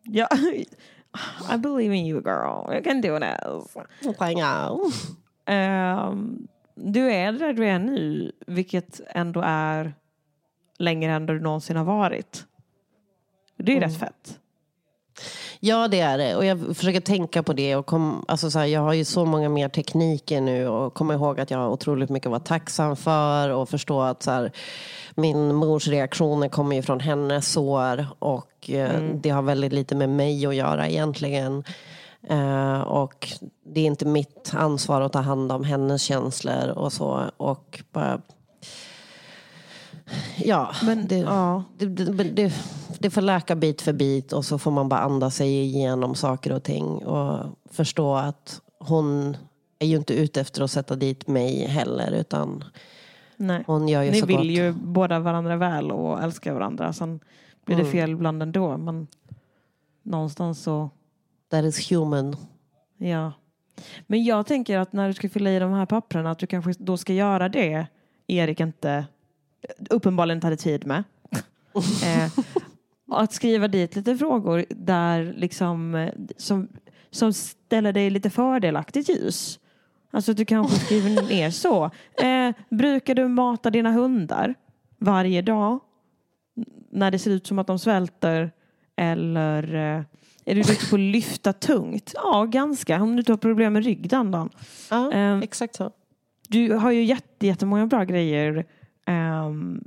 Ja, 0.04 0.28
I 1.54 1.58
believe 1.58 1.96
in 1.96 2.06
you 2.06 2.22
girl. 2.22 2.74
You 2.74 2.84
can 2.84 3.02
do 3.02 3.20
this. 3.20 3.76
Ehm, 5.46 6.48
du 6.76 7.12
är 7.12 7.32
där 7.32 7.54
du 7.54 7.66
är 7.66 7.80
nu, 7.80 8.32
vilket 8.48 9.02
ändå 9.08 9.42
är 9.46 9.94
längre 10.80 11.12
än 11.12 11.26
du 11.26 11.40
någonsin 11.40 11.76
har 11.78 11.86
varit. 11.86 12.46
Det 13.58 13.72
är 13.72 13.78
Mm. 13.78 13.90
rätt 13.90 14.00
fett. 14.00 14.40
Ja, 15.60 15.88
det 15.88 16.00
är 16.00 16.18
det. 16.18 16.36
Och 16.36 16.46
jag 16.46 16.78
försöker 16.78 17.00
tänka 17.00 17.44
på 17.44 17.54
det. 17.54 17.76
Och 17.76 17.86
kom, 17.86 18.26
alltså 18.28 18.52
så 18.52 18.60
här, 18.60 18.66
jag 18.66 18.82
har 18.82 18.94
ju 18.94 19.06
så 19.06 19.26
många 19.26 19.50
mer 19.50 19.70
tekniker 19.70 20.42
nu 20.42 20.68
och 20.68 20.94
kommer 20.94 21.14
ihåg 21.14 21.40
att 21.40 21.52
jag 21.52 21.58
har 21.58 21.70
otroligt 21.70 22.10
mycket 22.10 22.28
att 22.28 22.32
vara 22.32 22.40
tacksam 22.40 22.96
för 22.96 23.50
och 23.50 23.70
förstå 23.70 24.02
att 24.02 24.24
så 24.24 24.32
här, 24.32 24.52
min 25.16 25.56
mors 25.56 25.88
reaktioner 25.88 26.50
kommer 26.50 26.76
ju 26.76 26.82
från 26.82 27.00
hennes 27.00 27.52
sår 27.52 28.06
och 28.20 28.70
eh, 28.70 29.02
det 29.14 29.30
har 29.30 29.42
väldigt 29.42 29.74
lite 29.74 29.96
med 29.96 30.10
mig 30.10 30.46
att 30.46 30.56
göra 30.56 30.88
egentligen. 30.88 31.64
Eh, 32.30 32.80
och 32.80 33.28
det 33.66 33.82
är 33.82 33.86
inte 33.86 34.06
mitt 34.06 34.52
ansvar 34.54 35.02
att 35.02 35.14
ta 35.14 35.20
hand 35.20 35.52
om 35.52 35.64
hennes 35.64 36.02
känslor 36.02 36.70
och 36.70 36.94
så. 36.94 37.24
Och 37.38 37.84
bara... 37.92 38.22
Ja, 40.38 40.72
Men, 40.86 41.08
det, 41.08 41.18
ja. 41.18 41.64
det, 41.78 41.86
det, 41.86 42.24
det, 42.24 42.54
det 43.00 43.10
får 43.10 43.22
läka 43.22 43.56
bit 43.56 43.82
för 43.82 43.94
bit 43.94 44.34
och 44.34 44.46
så 44.46 44.58
får 44.58 44.72
man 44.72 44.90
bara 44.90 45.00
andas 45.00 45.36
sig 45.36 45.50
igenom 45.62 46.16
saker 46.16 46.52
och 46.52 46.64
ting 46.64 46.86
och 46.86 47.46
förstå 47.72 48.16
att 48.16 48.62
hon 48.80 49.38
är 49.80 49.88
ju 49.88 49.96
inte 49.96 50.14
ute 50.14 50.42
efter 50.42 50.64
att 50.64 50.72
sätta 50.72 50.96
dit 50.96 51.28
mig 51.28 51.66
heller 51.68 52.12
utan 52.12 52.64
Nej. 53.38 53.64
hon 53.68 53.88
gör 53.88 54.04
ju 54.04 54.12
Ni 54.12 54.20
så 54.20 54.26
vill 54.26 54.38
gott. 54.38 54.46
ju 54.46 54.72
båda 54.74 55.20
varandra 55.20 55.56
väl 55.56 55.92
och 55.92 56.24
älskar 56.24 56.54
varandra. 56.54 56.94
Sen 56.94 57.20
blir 57.66 57.76
det 57.76 57.82
Mm. 57.82 57.92
fel 57.92 58.12
ibland 58.12 58.44
ändå. 58.44 58.78
Men 58.78 59.08
någonstans 60.04 60.64
så, 60.64 60.90
That 61.52 61.66
is 61.66 61.92
human. 61.92 62.36
ja. 62.98 63.32
Men 64.08 64.24
jag 64.24 64.46
tänker 64.46 64.78
att 64.78 64.94
när 64.94 65.08
du 65.08 65.14
ska 65.14 65.30
fylla 65.30 65.50
i 65.52 65.60
de 65.60 65.74
här 65.74 65.86
papperna 65.86 66.32
att 66.32 66.40
du 66.40 66.48
kanske 66.48 66.74
då 66.80 66.98
ska 66.98 67.14
göra 67.14 67.50
det 67.50 67.88
Erik 68.28 68.60
inte 68.60 69.06
uppenbarligen 69.90 70.38
inte 70.38 70.48
hade 70.48 70.58
tid 70.58 70.88
med. 70.88 71.04
eh, 72.04 72.32
att 73.12 73.34
skriva 73.34 73.68
dit 73.68 73.96
lite 73.96 74.18
frågor 74.18 74.66
där 74.70 75.34
liksom 75.38 75.96
eh, 75.96 76.14
som, 76.38 76.68
som 77.12 77.34
ställer 77.34 77.94
dig 77.94 78.10
lite 78.10 78.30
fördelaktigt 78.30 79.10
ljus. 79.10 79.60
Alltså 80.12 80.32
att 80.32 80.38
du 80.38 80.46
kanske 80.46 80.80
skriver 80.86 81.30
ner 81.30 81.52
så. 81.52 81.92
Eh, 82.22 82.56
brukar 82.70 83.16
du 83.16 83.28
mata 83.28 83.70
dina 83.70 83.92
hundar 83.92 84.56
varje 84.98 85.42
dag? 85.42 85.80
När 86.90 87.12
det 87.12 87.20
ser 87.20 87.32
ut 87.32 87.48
som 87.48 87.60
att 87.60 87.68
de 87.68 87.80
svälter? 87.80 88.52
Eller 88.96 89.76
eh, 89.76 90.04
är 90.46 90.56
du 90.56 90.62
duktig 90.62 90.90
på 90.90 90.96
att 90.96 91.00
lyfta 91.00 91.54
tungt? 91.54 92.12
Ja, 92.16 92.46
ganska. 92.46 93.02
Om 93.02 93.16
du 93.16 93.20
inte 93.20 93.32
har 93.32 93.38
problem 93.38 93.74
med 93.74 93.86
ryggdandan. 93.86 94.50
Ja, 94.90 95.12
Ehm, 95.12 95.42
exakt 95.42 95.76
så. 95.76 95.92
Du 96.48 96.74
har 96.74 96.92
ju 96.92 97.04
jätte, 97.04 97.48
jättemånga 97.48 97.86
bra 97.86 98.04
grejer. 98.04 98.66
Um, 99.08 99.84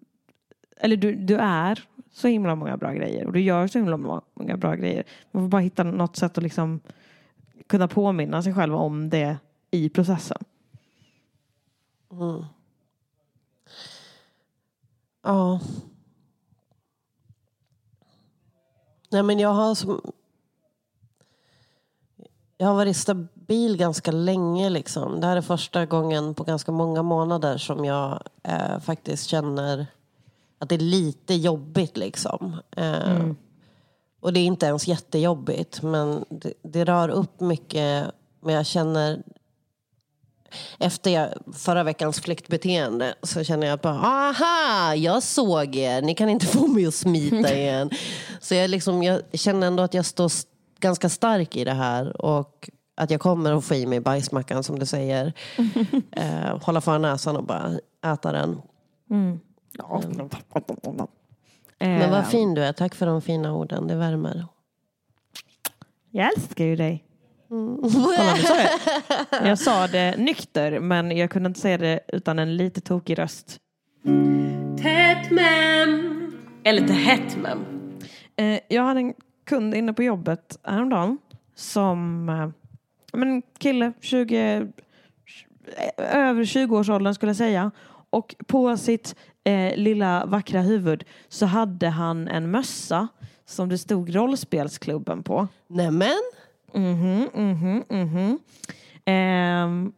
eller 0.77 0.97
du, 0.97 1.15
du 1.15 1.37
är 1.37 1.85
så 2.13 2.29
himla 2.29 2.55
många 2.55 2.77
bra 2.77 2.93
grejer 2.93 3.27
och 3.27 3.33
du 3.33 3.41
gör 3.41 3.67
så 3.67 3.79
himla 3.79 3.97
många 4.35 4.57
bra 4.57 4.75
grejer. 4.75 5.05
Man 5.31 5.43
får 5.43 5.49
bara 5.49 5.61
hitta 5.61 5.83
något 5.83 6.17
sätt 6.17 6.39
att 6.39 6.45
liksom 6.45 6.81
kunna 7.67 7.89
påminna 7.89 8.43
sig 8.43 8.55
själv 8.55 8.75
om 8.75 9.11
det 9.11 9.39
i 9.71 9.89
processen. 9.89 10.39
Mm. 12.13 12.45
Ja. 15.23 15.61
Nej 19.11 19.23
men 19.23 19.39
jag 19.39 19.55
har 19.55 19.75
som... 19.75 20.01
Jag 22.57 22.67
har 22.67 22.75
varit 22.75 22.97
stabil 23.51 23.77
ganska 23.77 24.11
länge 24.11 24.71
liksom. 24.71 25.21
Det 25.21 25.27
här 25.27 25.37
är 25.37 25.41
första 25.41 25.87
gången 25.87 26.35
på 26.35 26.45
ganska 26.45 26.73
många 26.73 27.03
månader 27.03 27.59
som 27.59 27.85
jag 27.85 28.23
eh, 28.43 28.81
faktiskt 28.81 29.27
känner 29.27 29.87
att 30.59 30.69
det 30.69 30.75
är 30.75 30.79
lite 30.79 31.35
jobbigt 31.35 31.97
liksom. 31.97 32.61
Eh, 32.77 33.11
Mm. 33.11 33.37
Och 34.21 34.33
det 34.33 34.41
är 34.41 34.45
inte 34.45 34.67
ens 34.67 34.89
jättejobbigt 34.89 35.83
men 35.83 36.25
det, 36.29 36.53
det 36.63 36.85
rör 36.85 37.09
upp 37.09 37.41
mycket. 37.41 38.11
Men 38.41 38.55
jag 38.55 38.67
känner 38.67 39.23
efter 40.79 41.11
jag, 41.11 41.29
förra 41.53 41.83
veckans 41.83 42.21
flyktbeteende 42.21 43.15
så 43.23 43.45
känner 43.45 43.67
jag 43.67 43.79
bara, 43.79 43.99
aha, 43.99 44.95
jag 44.95 45.23
såg 45.23 45.77
er, 45.77 46.03
ni 46.03 46.15
kan 46.15 46.29
inte 46.29 46.47
få 46.57 46.67
mig 46.67 46.87
att 46.87 46.95
smita 46.95 47.55
igen. 47.57 47.91
så 48.41 48.55
jag, 48.55 48.71
liksom, 48.71 49.03
jag 49.03 49.23
känner 49.33 49.67
ändå 49.67 49.83
att 49.83 49.95
jag 49.95 50.07
står 50.07 50.31
ganska 50.81 51.09
stark 51.09 51.57
i 51.57 51.65
det 51.65 51.75
här 51.75 52.23
och 52.23 52.71
att 53.01 53.11
jag 53.11 53.21
kommer 53.21 53.53
att 53.53 53.65
få 53.65 53.75
i 53.75 53.87
mig 53.87 54.01
bajsmackan 54.01 54.65
som 54.65 54.79
du 54.79 54.87
säger. 54.87 55.33
eh, 56.13 56.63
hålla 56.63 56.81
för 56.81 56.99
näsan 56.99 57.37
och 57.37 57.45
bara 57.45 57.71
äta 58.07 58.33
den. 58.33 58.63
Mm. 59.11 59.41
Men 61.79 62.01
Eh, 62.05 62.11
vad 62.11 62.27
fin 62.27 62.55
du 62.55 62.65
är, 62.65 62.73
tack 62.73 62.95
för 62.95 63.07
de 63.07 63.23
fina 63.23 63.55
orden, 63.55 63.87
det 63.87 63.97
värmer. 63.97 64.47
Jag 66.11 66.33
älskar 66.37 66.65
ju 66.65 66.77
dig. 66.77 67.05
Kolla, 67.49 68.35
nu 68.37 68.43
sa 68.43 68.57
jag. 68.61 69.47
jag 69.49 69.59
sa 69.59 69.87
det 69.87 70.17
nykter 70.17 70.81
men 70.81 71.17
jag 71.17 71.31
kunde 71.31 71.47
inte 71.47 71.61
säga 71.61 71.79
det 71.79 72.01
utan 72.09 72.39
en 72.39 72.57
lite 72.57 72.81
tokig 72.81 73.19
röst. 73.19 73.59
Tätt 74.83 75.31
mem. 75.31 76.33
Eller 76.65 76.87
till 76.87 76.97
hett 76.97 77.37
mem. 77.37 77.65
Eh, 78.37 78.61
jag 78.69 78.83
hade 78.83 79.01
en 79.01 79.15
kund 79.47 79.75
inne 79.75 79.93
på 79.93 80.03
jobbet 80.03 80.59
häromdagen 80.63 81.19
som 81.55 82.29
eh, 82.29 82.49
men 83.13 83.29
en 83.29 83.43
kille, 83.59 83.93
20, 84.01 84.37
eh, 84.37 86.17
över 86.17 86.45
20-årsåldern 86.45 87.15
skulle 87.15 87.31
jag 87.31 87.37
säga. 87.37 87.71
Och 88.11 88.35
på 88.47 88.77
sitt 88.77 89.15
eh, 89.45 89.77
lilla 89.77 90.27
vackra 90.27 90.61
huvud 90.61 91.05
så 91.29 91.47
hade 91.47 91.89
han 91.89 92.29
en 92.29 92.51
mössa 92.51 93.09
som 93.45 93.69
det 93.69 93.79
stod 93.79 94.15
rollspelsklubben 94.15 95.23
på. 95.23 95.49
Nämen? 95.69 96.21
Mhm, 96.75 97.29
mhm, 97.35 97.85
mhm. 97.89 98.39
Ehm, 99.05 99.93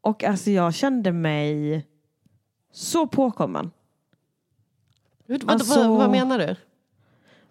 och 0.00 0.24
alltså 0.24 0.50
jag 0.50 0.74
kände 0.74 1.12
mig 1.12 1.86
så 2.72 3.06
påkommen. 3.06 3.70
Vad, 5.26 5.50
Alltså- 5.50 5.88
vad, 5.88 5.98
vad 5.98 6.10
menar 6.10 6.38
du? 6.38 6.56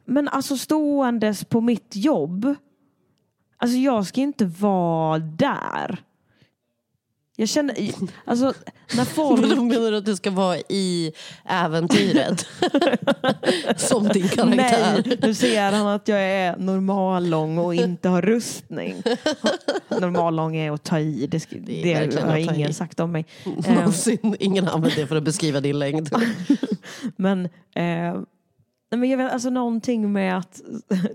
Men 0.05 0.27
alltså 0.27 0.57
ståendes 0.57 1.45
på 1.45 1.61
mitt 1.61 1.95
jobb. 1.95 2.55
Alltså 3.63 3.77
jag 3.77 4.05
ska 4.05 4.21
inte 4.21 4.45
vara 4.45 5.19
där. 5.19 5.99
Jag 7.35 7.49
känner, 7.49 7.75
alltså 8.25 8.53
när 8.95 9.05
folk... 9.15 9.41
Vadå 9.41 9.63
menar 9.63 9.91
du 9.91 9.97
att 9.97 10.05
du 10.05 10.15
ska 10.15 10.31
vara 10.31 10.57
i 10.57 11.11
äventyret? 11.45 12.45
Som 13.75 14.07
din 14.07 14.27
karaktär? 14.27 15.03
Nej, 15.05 15.17
nu 15.21 15.33
ser 15.33 15.71
han 15.71 15.87
att 15.87 16.07
jag 16.07 16.21
är 16.21 16.57
normallång 16.57 17.57
och 17.57 17.75
inte 17.75 18.09
har 18.09 18.21
rustning. 18.21 18.95
Normallång 19.89 20.55
är 20.55 20.71
att 20.71 20.83
ta 20.83 20.99
i, 20.99 21.27
det, 21.27 21.37
sk- 21.37 21.63
Det 21.65 22.05
det, 22.05 22.21
har 22.21 22.37
ingen 22.37 22.73
sagt 22.73 22.99
om 22.99 23.11
mig. 23.11 23.25
Ehm, 23.65 23.75
Någonsin. 23.75 24.35
Ingen 24.39 24.67
har 24.67 24.73
använt 24.73 24.95
det 24.95 25.07
för 25.07 25.15
att 25.15 25.23
beskriva 25.23 25.59
din 25.61 25.79
längd. 25.79 26.09
Men, 27.15 27.45
eh, 27.45 27.51
nej, 28.91 28.99
men 28.99 29.09
jag 29.09 29.17
vet, 29.17 29.31
alltså 29.33 29.49
någonting 29.49 30.13
med 30.13 30.37
att 30.37 30.61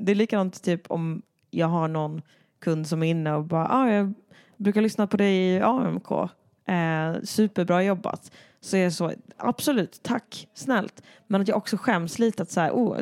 det 0.01 0.13
är 0.13 0.17
likadant 0.17 0.63
typ 0.63 0.91
om 0.91 1.23
jag 1.51 1.67
har 1.67 1.89
någon 1.89 2.23
kund 2.61 2.87
som 2.87 3.03
är 3.03 3.11
inne 3.11 3.35
och 3.35 3.45
bara, 3.45 3.69
ah, 3.69 3.91
jag 3.91 4.15
brukar 4.57 4.83
lyssna 4.83 5.07
på 5.07 5.17
dig 5.17 5.37
i 5.37 5.61
AMK. 5.61 6.11
Eh, 6.67 7.23
superbra 7.25 7.83
jobbat. 7.83 8.33
Så 8.61 8.77
är 8.77 8.83
jag 8.83 8.93
så, 8.93 9.13
absolut, 9.37 10.01
tack, 10.03 10.49
snällt. 10.55 11.03
Men 11.27 11.41
att 11.41 11.49
jag 11.49 11.57
också 11.57 11.77
skäms 11.77 12.19
lite 12.19 12.43
att 12.43 12.51
så 12.51 12.61
här, 12.61 12.71
oh, 12.71 12.99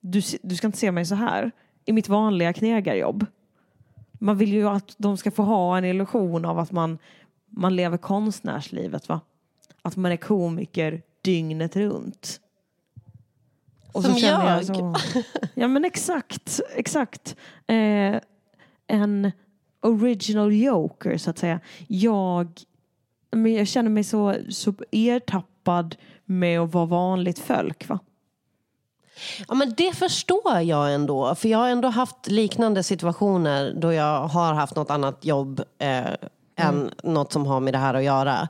du, 0.00 0.22
du 0.42 0.56
ska 0.56 0.66
inte 0.66 0.78
se 0.78 0.92
mig 0.92 1.04
så 1.06 1.14
här 1.14 1.50
i 1.84 1.92
mitt 1.92 2.08
vanliga 2.08 2.52
knegarjobb. 2.52 3.26
Man 4.12 4.38
vill 4.38 4.52
ju 4.52 4.68
att 4.68 4.94
de 4.98 5.16
ska 5.16 5.30
få 5.30 5.42
ha 5.42 5.78
en 5.78 5.84
illusion 5.84 6.44
av 6.44 6.58
att 6.58 6.72
man, 6.72 6.98
man 7.50 7.76
lever 7.76 7.96
konstnärslivet. 7.96 9.08
Va? 9.08 9.20
Att 9.82 9.96
man 9.96 10.12
är 10.12 10.16
komiker 10.16 11.02
dygnet 11.22 11.76
runt. 11.76 12.40
Och 13.92 14.04
Som 14.04 14.16
jag 14.16 14.58
jag. 14.58 14.66
så, 14.66 14.94
ja 15.54 15.68
men 15.68 15.84
exakt, 15.84 16.60
exakt. 16.76 17.36
Eh, 17.66 18.16
en 18.92 19.32
original 19.80 20.52
joker 20.52 21.18
så 21.18 21.30
att 21.30 21.38
säga. 21.38 21.60
Jag, 21.88 22.60
men 23.30 23.54
jag 23.54 23.68
känner 23.68 23.90
mig 23.90 24.04
så, 24.04 24.36
så 24.50 24.74
ertappad 24.90 25.96
med 26.24 26.60
att 26.60 26.72
vara 26.74 26.86
vanligt 26.86 27.38
folk. 27.38 27.88
Va? 27.88 27.98
Ja, 29.48 29.54
men 29.54 29.74
det 29.76 29.96
förstår 29.96 30.60
jag 30.60 30.94
ändå. 30.94 31.34
För 31.34 31.48
jag 31.48 31.58
har 31.58 31.68
ändå 31.68 31.88
haft 31.88 32.26
liknande 32.26 32.82
situationer 32.82 33.74
då 33.76 33.92
jag 33.92 34.28
har 34.28 34.54
haft 34.54 34.76
något 34.76 34.90
annat 34.90 35.24
jobb 35.24 35.62
eh, 35.78 36.12
än 36.56 36.90
något 37.02 37.32
som 37.32 37.46
har 37.46 37.60
med 37.60 37.74
det 37.74 37.78
här 37.78 37.94
att 37.94 38.04
göra. 38.04 38.48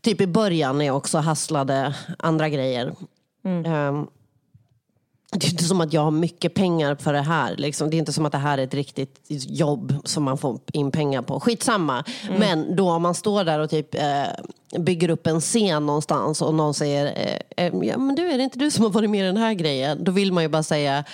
Typ 0.00 0.20
i 0.20 0.26
början 0.26 0.78
när 0.78 0.84
jag 0.84 0.96
också 0.96 1.18
hasslade 1.18 1.94
andra 2.18 2.48
grejer. 2.48 2.94
Ehm, 3.44 4.06
det 5.32 5.46
är 5.46 5.50
inte 5.50 5.64
som 5.64 5.80
att 5.80 5.92
jag 5.92 6.00
har 6.00 6.10
mycket 6.10 6.54
pengar 6.54 6.94
för 6.94 7.12
det 7.12 7.20
här. 7.20 7.56
Liksom. 7.56 7.90
Det 7.90 7.96
är 7.96 7.98
inte 7.98 8.12
som 8.12 8.26
att 8.26 8.32
det 8.32 8.38
här 8.38 8.58
är 8.58 8.62
ett 8.62 8.74
riktigt 8.74 9.20
jobb 9.28 9.94
som 10.04 10.22
man 10.22 10.38
får 10.38 10.58
in 10.72 10.90
pengar 10.90 11.22
på. 11.22 11.40
Skitsamma. 11.40 12.04
Men 12.38 12.76
då 12.76 12.90
om 12.90 13.02
man 13.02 13.14
står 13.14 13.44
där 13.44 13.58
och 13.58 13.70
typ 13.70 13.94
eh, 13.94 14.78
bygger 14.78 15.10
upp 15.10 15.26
en 15.26 15.40
scen 15.40 15.86
någonstans 15.86 16.42
och 16.42 16.54
någon 16.54 16.74
säger 16.74 17.06
eh, 17.06 17.66
eh, 17.66 17.74
ja, 17.82 17.98
men 17.98 18.14
du, 18.14 18.30
är 18.30 18.38
det 18.38 18.44
inte 18.44 18.58
du 18.58 18.70
som 18.70 18.84
har 18.84 18.90
varit 18.90 19.10
med 19.10 19.20
i 19.20 19.26
den 19.26 19.36
här 19.36 19.54
grejen? 19.54 20.04
Då 20.04 20.12
vill 20.12 20.32
man 20.32 20.42
ju 20.42 20.48
bara 20.48 20.62
säga 20.62 21.04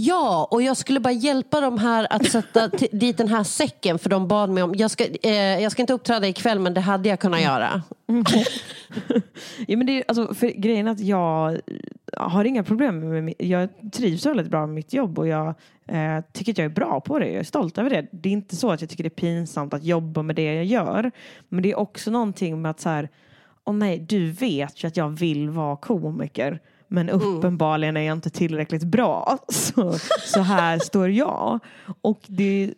Ja, 0.00 0.48
och 0.50 0.62
jag 0.62 0.76
skulle 0.76 1.00
bara 1.00 1.12
hjälpa 1.12 1.60
dem 1.60 1.78
här 1.78 2.06
att 2.10 2.30
sätta 2.30 2.68
dit 2.92 3.16
den 3.16 3.28
här 3.28 3.44
säcken 3.44 3.98
för 3.98 4.10
de 4.10 4.28
bad 4.28 4.50
mig 4.50 4.62
om. 4.62 4.74
Jag 4.74 4.90
ska, 4.90 5.06
eh, 5.22 5.62
jag 5.62 5.72
ska 5.72 5.82
inte 5.82 5.92
uppträda 5.92 6.28
ikväll 6.28 6.58
men 6.58 6.74
det 6.74 6.80
hade 6.80 7.08
jag 7.08 7.20
kunnat 7.20 7.42
göra. 7.42 7.82
Ja, 9.66 9.76
men 9.76 9.86
det 9.86 9.92
är, 9.92 10.04
alltså, 10.08 10.34
för 10.34 10.48
grejen 10.48 10.86
är 10.86 10.92
att 10.92 11.00
jag 11.00 11.60
har 12.20 12.44
inga 12.44 12.64
problem 12.64 13.08
med 13.08 13.24
mitt, 13.24 13.42
Jag 13.42 13.68
trivs 13.92 14.26
väldigt 14.26 14.48
bra 14.48 14.66
med 14.66 14.74
mitt 14.74 14.92
jobb 14.92 15.18
och 15.18 15.28
jag 15.28 15.54
eh, 15.86 16.20
tycker 16.32 16.52
att 16.52 16.58
jag 16.58 16.64
är 16.64 16.68
bra 16.68 17.00
på 17.00 17.18
det. 17.18 17.26
Jag 17.26 17.40
är 17.40 17.44
stolt 17.44 17.78
över 17.78 17.90
det. 17.90 18.06
Det 18.10 18.28
är 18.28 18.32
inte 18.32 18.56
så 18.56 18.70
att 18.70 18.80
jag 18.80 18.90
tycker 18.90 19.04
det 19.04 19.08
är 19.08 19.10
pinsamt 19.10 19.74
att 19.74 19.84
jobba 19.84 20.22
med 20.22 20.36
det 20.36 20.54
jag 20.54 20.64
gör. 20.64 21.10
Men 21.48 21.62
det 21.62 21.70
är 21.70 21.78
också 21.78 22.10
någonting 22.10 22.62
med 22.62 22.70
att 22.70 22.80
så 22.80 22.88
här, 22.88 23.08
åh 23.64 23.74
nej, 23.74 23.98
du 23.98 24.30
vet 24.30 24.84
ju 24.84 24.88
att 24.88 24.96
jag 24.96 25.08
vill 25.08 25.50
vara 25.50 25.76
komiker. 25.76 26.60
Men 26.88 27.10
uppenbarligen 27.10 27.96
är 27.96 28.00
jag 28.00 28.16
inte 28.16 28.30
tillräckligt 28.30 28.84
bra. 28.84 29.38
Så, 29.48 29.92
så 30.20 30.40
här 30.40 30.78
står 30.78 31.10
jag. 31.10 31.58
Och 32.00 32.20
det 32.26 32.74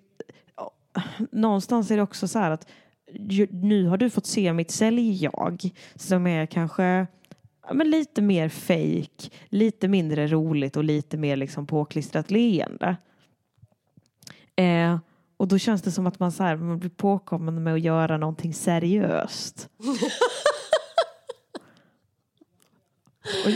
någonstans 1.31 1.91
är 1.91 1.97
det 1.97 2.03
också 2.03 2.29
så 2.29 2.39
här 2.39 2.51
att 2.51 2.67
nu 3.51 3.87
har 3.87 3.97
du 3.97 4.11
fått 4.11 4.27
se 4.27 4.53
mitt 4.53 4.71
sälj-jag 4.71 5.71
som 5.95 6.27
är 6.27 6.47
kanske 6.47 7.07
ja, 7.71 7.75
men 7.75 7.91
lite 7.91 8.23
mer 8.23 8.49
fake, 8.49 9.31
lite 9.49 9.89
mindre 9.89 10.27
roligt 10.27 10.77
och 10.77 10.85
lite 10.85 11.17
mer 11.17 11.37
liksom 11.37 11.67
påklistrat 11.67 12.31
leende. 12.31 12.97
Eh, 14.57 14.99
och 15.37 15.49
då 15.49 15.59
känns 15.59 15.83
det 15.83 15.91
som 15.91 16.07
att 16.07 16.19
man, 16.19 16.33
så 16.33 16.43
här, 16.43 16.57
man 16.57 16.79
blir 16.79 16.91
påkommen 16.91 17.63
med 17.63 17.75
att 17.75 17.81
göra 17.81 18.17
någonting 18.17 18.55
seriöst. 18.55 19.69
Och 23.45 23.51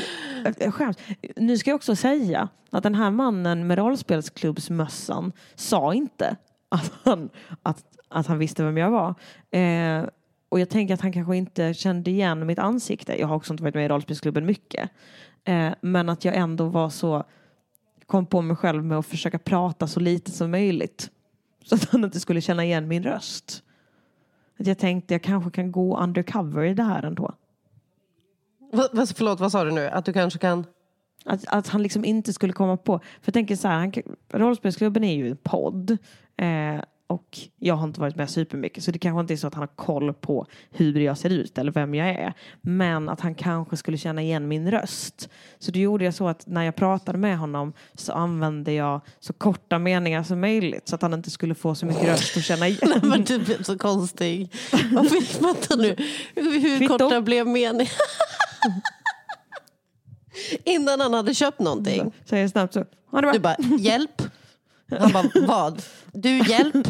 jag- 0.59 0.75
skäms. 0.75 0.97
Nu 1.37 1.59
ska 1.59 1.71
jag 1.71 1.77
också 1.77 1.97
säga 1.97 2.49
att 2.71 2.83
den 2.83 2.95
här 2.95 3.11
mannen 3.11 3.67
med 3.67 3.79
rollspelsklubbsmössan 3.79 5.33
sa 5.55 5.95
inte 5.95 6.37
att 6.69 6.93
han, 7.03 7.31
att, 7.63 7.85
att 8.09 8.27
han 8.27 8.39
visste 8.39 8.65
vem 8.65 8.77
jag 8.77 8.91
var. 8.91 9.15
Eh, 9.61 10.05
och 10.55 10.61
jag 10.61 10.69
tänker 10.69 10.95
att 10.95 11.01
han 11.01 11.13
kanske 11.13 11.37
inte 11.37 11.75
kände 11.75 12.11
igen 12.11 12.47
mitt 12.47 12.59
ansikte. 12.59 13.21
Jag 13.21 13.27
har 13.27 13.37
också 13.37 13.53
inte 13.53 13.63
varit 13.63 13.75
med 13.75 13.85
i 13.85 13.89
rollspelsklubben 13.89 14.47
mycket. 14.47 14.91
Eh, 15.45 15.73
men 15.81 16.09
att 16.09 16.25
jag 16.25 16.37
ändå 16.37 16.69
var 16.69 16.91
så, 16.91 17.25
kom 18.07 18.27
på 18.27 18.43
mig 18.43 18.57
själv 18.57 18.85
med 18.85 18.99
att 18.99 19.07
försöka 19.07 19.39
prata 19.39 19.87
så 19.87 20.01
lite 20.01 20.31
som 20.31 20.51
möjligt. 20.51 21.11
Så 21.65 21.75
att 21.75 21.85
han 21.85 22.05
inte 22.05 22.21
skulle 22.21 22.41
känna 22.41 22.65
igen 22.65 22.89
min 22.89 23.03
röst. 23.03 23.63
Att 24.59 24.67
jag 24.67 24.79
tänkte 24.79 25.15
jag 25.15 25.23
kanske 25.23 25.51
kan 25.51 25.73
gå 25.73 25.99
undercover 25.99 26.65
i 26.65 26.75
det 26.75 26.83
här 26.83 27.03
ändå. 27.03 27.35
Va- 28.73 29.07
Förlåt, 29.15 29.41
vad 29.41 29.53
sa 29.53 29.65
du 29.65 29.71
nu? 29.71 29.89
Att 29.89 30.05
du 30.05 30.13
kanske 30.13 30.39
kan... 30.39 30.65
Att, 31.25 31.45
att 31.49 31.69
han 31.69 31.83
liksom 31.83 32.05
inte 32.05 32.33
skulle 32.33 32.53
komma 32.53 32.77
på. 32.77 32.99
För 32.99 33.09
jag 33.25 33.35
tänker 33.35 33.57
så 33.57 33.69
här, 33.69 33.79
han, 33.79 33.93
rollspelsklubben 34.41 35.05
är 35.05 35.15
ju 35.15 35.31
en 35.31 35.37
podd. 35.37 35.91
Eh, 36.37 36.81
och 37.07 37.39
jag 37.59 37.75
har 37.75 37.87
inte 37.87 38.01
varit 38.01 38.17
med 38.17 38.31
supermycket. 38.31 38.85
Så 38.85 38.91
det 38.91 38.99
kanske 38.99 39.21
inte 39.21 39.35
är 39.35 39.37
så 39.37 39.47
att 39.47 39.55
han 39.55 39.63
har 39.63 39.77
koll 39.77 40.15
på 40.15 40.47
hur 40.71 41.01
jag 41.01 41.19
ser 41.19 41.31
ut 41.31 41.59
eller 41.59 41.73
vem 41.73 41.95
jag 41.95 42.09
är. 42.09 42.33
Men 42.61 43.09
att 43.09 43.21
han 43.21 43.35
kanske 43.35 43.77
skulle 43.77 43.99
känna 43.99 44.23
igen 44.23 44.49
min 44.49 44.71
röst. 44.71 45.29
Så 45.59 45.71
då 45.71 45.79
gjorde 45.79 46.05
jag 46.05 46.15
så 46.15 46.29
att 46.29 46.47
när 46.47 46.63
jag 46.63 46.77
pratade 46.77 47.19
med 47.19 47.39
honom 47.39 47.73
så 47.95 48.13
använde 48.13 48.73
jag 48.73 49.01
så 49.21 49.33
korta 49.33 49.79
meningar 49.79 50.23
som 50.23 50.41
möjligt. 50.41 50.89
Så 50.89 50.95
att 50.95 51.03
han 51.03 51.15
inte 51.15 51.31
skulle 51.31 51.55
få 51.55 51.75
så 51.75 51.87
mycket 51.87 52.05
röst 52.05 52.37
att 52.37 52.45
känna 52.45 52.69
igen. 52.69 53.01
Men 53.03 53.25
du 53.25 53.39
blev 53.39 53.63
så 53.63 53.79
konstig. 53.79 54.53
Vänta 55.41 55.77
nu. 55.77 55.97
Hur, 56.35 56.79
Kvitto. 56.79 56.99
korta 56.99 57.21
blev 57.21 57.47
meningen? 57.47 57.87
Innan 60.65 61.01
han 61.01 61.15
hade 61.15 61.35
köpt 61.35 61.61
någonting. 61.61 62.13
Säger 62.25 62.49
snabbt 62.49 62.75
så. 62.75 62.85
Du 63.33 63.39
bara, 63.39 63.57
hjälp. 63.79 64.23
Han 64.91 65.13
bara, 65.13 65.31
vad? 65.47 65.83
Du 66.13 66.39
hjälp? 66.39 66.89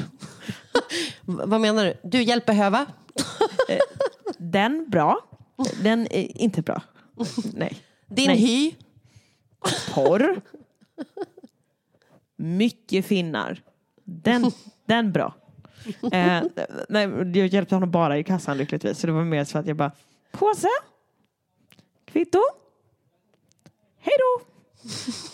Vad 1.24 1.60
menar 1.60 1.84
du? 1.84 1.94
Du 2.02 2.22
hjälp 2.22 2.46
behöva? 2.46 2.86
Den 4.38 4.90
bra. 4.90 5.20
Den 5.82 6.00
är 6.10 6.40
inte 6.42 6.62
bra. 6.62 6.82
Nej. 7.54 7.78
Din 8.06 8.26
Nej. 8.26 8.36
hy? 8.36 8.74
Porr. 9.94 10.40
Mycket 12.36 13.06
finnar. 13.06 13.62
Den, 14.04 14.50
den 14.86 15.12
bra. 15.12 15.34
Eh, 16.12 16.42
nej, 16.88 17.08
jag 17.34 17.46
hjälpte 17.46 17.74
honom 17.74 17.90
bara 17.90 18.18
i 18.18 18.24
kassan 18.24 18.58
lyckligtvis. 18.58 18.98
Så 18.98 19.06
det 19.06 19.12
var 19.12 19.24
mer 19.24 19.44
så 19.44 19.58
att 19.58 19.66
jag 19.66 19.76
bara, 19.76 19.92
påse, 20.32 20.68
kvitto, 22.04 22.40
hej 23.98 24.14
då. 24.18 24.42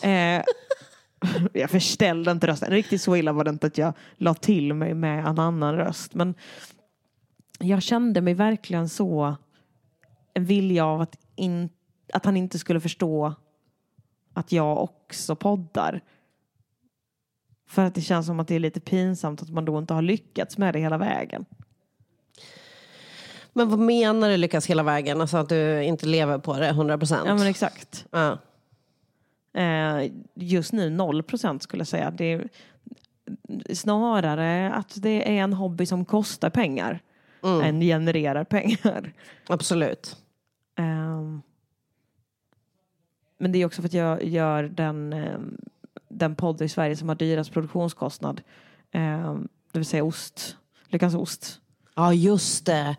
Eh, 0.08 0.44
jag 1.52 1.70
förställde 1.70 2.30
inte 2.30 2.46
rösten. 2.46 2.70
Riktigt 2.70 3.02
så 3.02 3.16
illa 3.16 3.32
var 3.32 3.44
det 3.44 3.50
inte 3.50 3.66
att 3.66 3.78
jag 3.78 3.92
la 4.16 4.34
till 4.34 4.74
mig 4.74 4.94
med 4.94 5.26
en 5.26 5.38
annan 5.38 5.76
röst. 5.76 6.14
Men 6.14 6.34
jag 7.58 7.82
kände 7.82 8.20
mig 8.20 8.34
verkligen 8.34 8.88
så 8.88 9.36
en 10.34 10.44
vilja 10.44 10.86
av 10.86 11.00
att, 11.00 11.18
in, 11.36 11.68
att 12.12 12.24
han 12.24 12.36
inte 12.36 12.58
skulle 12.58 12.80
förstå 12.80 13.34
att 14.34 14.52
jag 14.52 14.82
också 14.82 15.36
poddar. 15.36 16.00
För 17.68 17.84
att 17.84 17.94
det 17.94 18.00
känns 18.00 18.26
som 18.26 18.40
att 18.40 18.48
det 18.48 18.54
är 18.54 18.60
lite 18.60 18.80
pinsamt 18.80 19.42
att 19.42 19.50
man 19.50 19.64
då 19.64 19.78
inte 19.78 19.94
har 19.94 20.02
lyckats 20.02 20.58
med 20.58 20.74
det 20.74 20.80
hela 20.80 20.98
vägen. 20.98 21.44
Men 23.52 23.68
vad 23.68 23.78
menar 23.78 24.28
du 24.28 24.36
lyckas 24.36 24.66
hela 24.66 24.82
vägen? 24.82 25.20
Alltså 25.20 25.36
att 25.36 25.48
du 25.48 25.82
inte 25.82 26.06
lever 26.06 26.38
på 26.38 26.58
det 26.58 26.68
100 26.68 26.98
procent? 26.98 27.22
Ja 27.26 27.34
men 27.34 27.46
exakt. 27.46 28.06
Ja. 28.10 28.38
Eh, 29.52 30.10
just 30.34 30.72
nu 30.72 30.90
0 30.90 31.22
procent 31.22 31.62
skulle 31.62 31.80
jag 31.80 31.88
säga. 31.88 32.10
Det 32.10 32.32
är 33.68 33.74
snarare 33.74 34.72
att 34.72 35.02
det 35.02 35.28
är 35.38 35.42
en 35.42 35.52
hobby 35.52 35.86
som 35.86 36.04
kostar 36.04 36.50
pengar 36.50 37.00
än 37.62 37.80
genererar 37.80 38.44
pengar. 38.44 39.12
Absolut. 39.46 40.16
Ehm, 40.76 41.42
men 43.38 43.52
det 43.52 43.58
är 43.58 43.66
också 43.66 43.82
för 43.82 43.88
att 43.88 43.94
jag 43.94 44.24
gör 44.24 44.62
den, 44.62 45.12
ehm, 45.12 45.58
den 46.08 46.34
podd 46.34 46.62
i 46.62 46.68
Sverige 46.68 46.96
som 46.96 47.08
har 47.08 47.16
dyrast 47.16 47.52
produktionskostnad. 47.52 48.42
Ehm, 48.92 49.48
det 49.72 49.78
vill 49.78 49.86
säga 49.86 50.04
ost. 50.04 50.56
Lyckans 50.88 51.14
ost. 51.14 51.60
Ja, 51.94 52.12
just 52.12 52.66
det. 52.66 52.96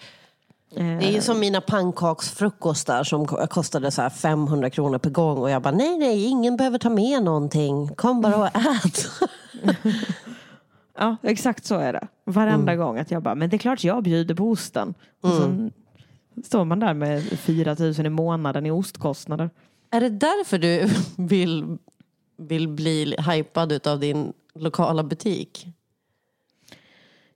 Det 0.76 0.82
är 1.08 1.12
ju 1.12 1.22
som 1.22 1.40
mina 1.40 1.62
pannkaksfrukostar 1.62 3.04
som 3.04 3.28
ko- 3.28 3.48
kostade 3.48 3.92
så 3.92 4.02
här 4.02 4.10
500 4.10 4.70
kronor 4.70 4.98
per 4.98 5.10
gång. 5.10 5.38
Och 5.38 5.50
jag 5.50 5.62
bara, 5.62 5.76
nej, 5.76 5.98
nej, 5.98 6.24
ingen 6.26 6.58
behöver 6.58 6.78
ta 6.78 6.90
med 6.90 7.24
någonting. 7.24 7.88
Kom 7.96 8.22
bara 8.22 8.38
och 8.38 8.46
ät. 8.46 9.08
Ja, 10.98 11.16
exakt 11.24 11.66
så 11.66 11.76
är 11.76 11.94
det. 11.94 12.08
Varenda 12.26 12.76
gång 12.76 12.98
att 13.00 13.12
jag 13.12 13.24
bara, 13.24 13.36
men 13.36 13.50
det 13.50 13.56
är 13.56 13.58
klart 13.58 13.84
jag 13.84 14.04
bjuder 14.04 14.36
på 14.36 14.50
osten. 14.50 14.94
Och 15.22 15.30
så 15.30 15.70
står 16.46 16.66
man 16.66 16.80
där 16.80 16.94
med 16.94 17.24
4 17.24 17.76
000 17.80 18.06
i 18.06 18.10
månaden 18.10 18.66
i 18.66 18.72
ostkostnader. 18.72 19.50
Är 19.92 20.02
det 20.02 20.10
därför 20.10 20.58
du 20.58 20.90
vill, 21.18 21.78
vill 22.38 22.68
bli 22.68 23.16
hypad 23.32 23.88
av 23.88 24.00
din 24.00 24.34
lokala 24.56 25.04
butik? 25.04 25.68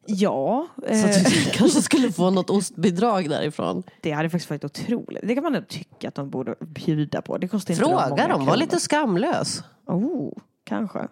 Ja, 0.07 0.67
Så 0.77 0.85
eh, 0.87 1.05
att 1.05 1.25
du 1.25 1.51
kanske 1.53 1.81
skulle 1.81 2.11
få 2.11 2.29
något 2.29 2.49
ostbidrag 2.49 3.29
därifrån. 3.29 3.83
det 4.01 4.11
hade 4.11 4.29
faktiskt 4.29 4.49
varit 4.49 4.63
otroligt. 4.63 5.27
Det 5.27 5.33
kan 5.35 5.43
man 5.43 5.53
nog 5.53 5.67
tycka 5.67 6.07
att 6.07 6.15
de 6.15 6.29
borde 6.29 6.55
bjuda 6.59 7.21
på. 7.21 7.37
Det 7.37 7.47
kostar 7.47 7.73
inte 7.73 7.83
dem 7.83 8.01
Fråga 8.07 8.27
dem, 8.27 8.45
var 8.45 8.57
lite 8.57 8.79
skamlös. 8.79 9.63
Oh, 9.85 10.33
kanske. 10.63 11.07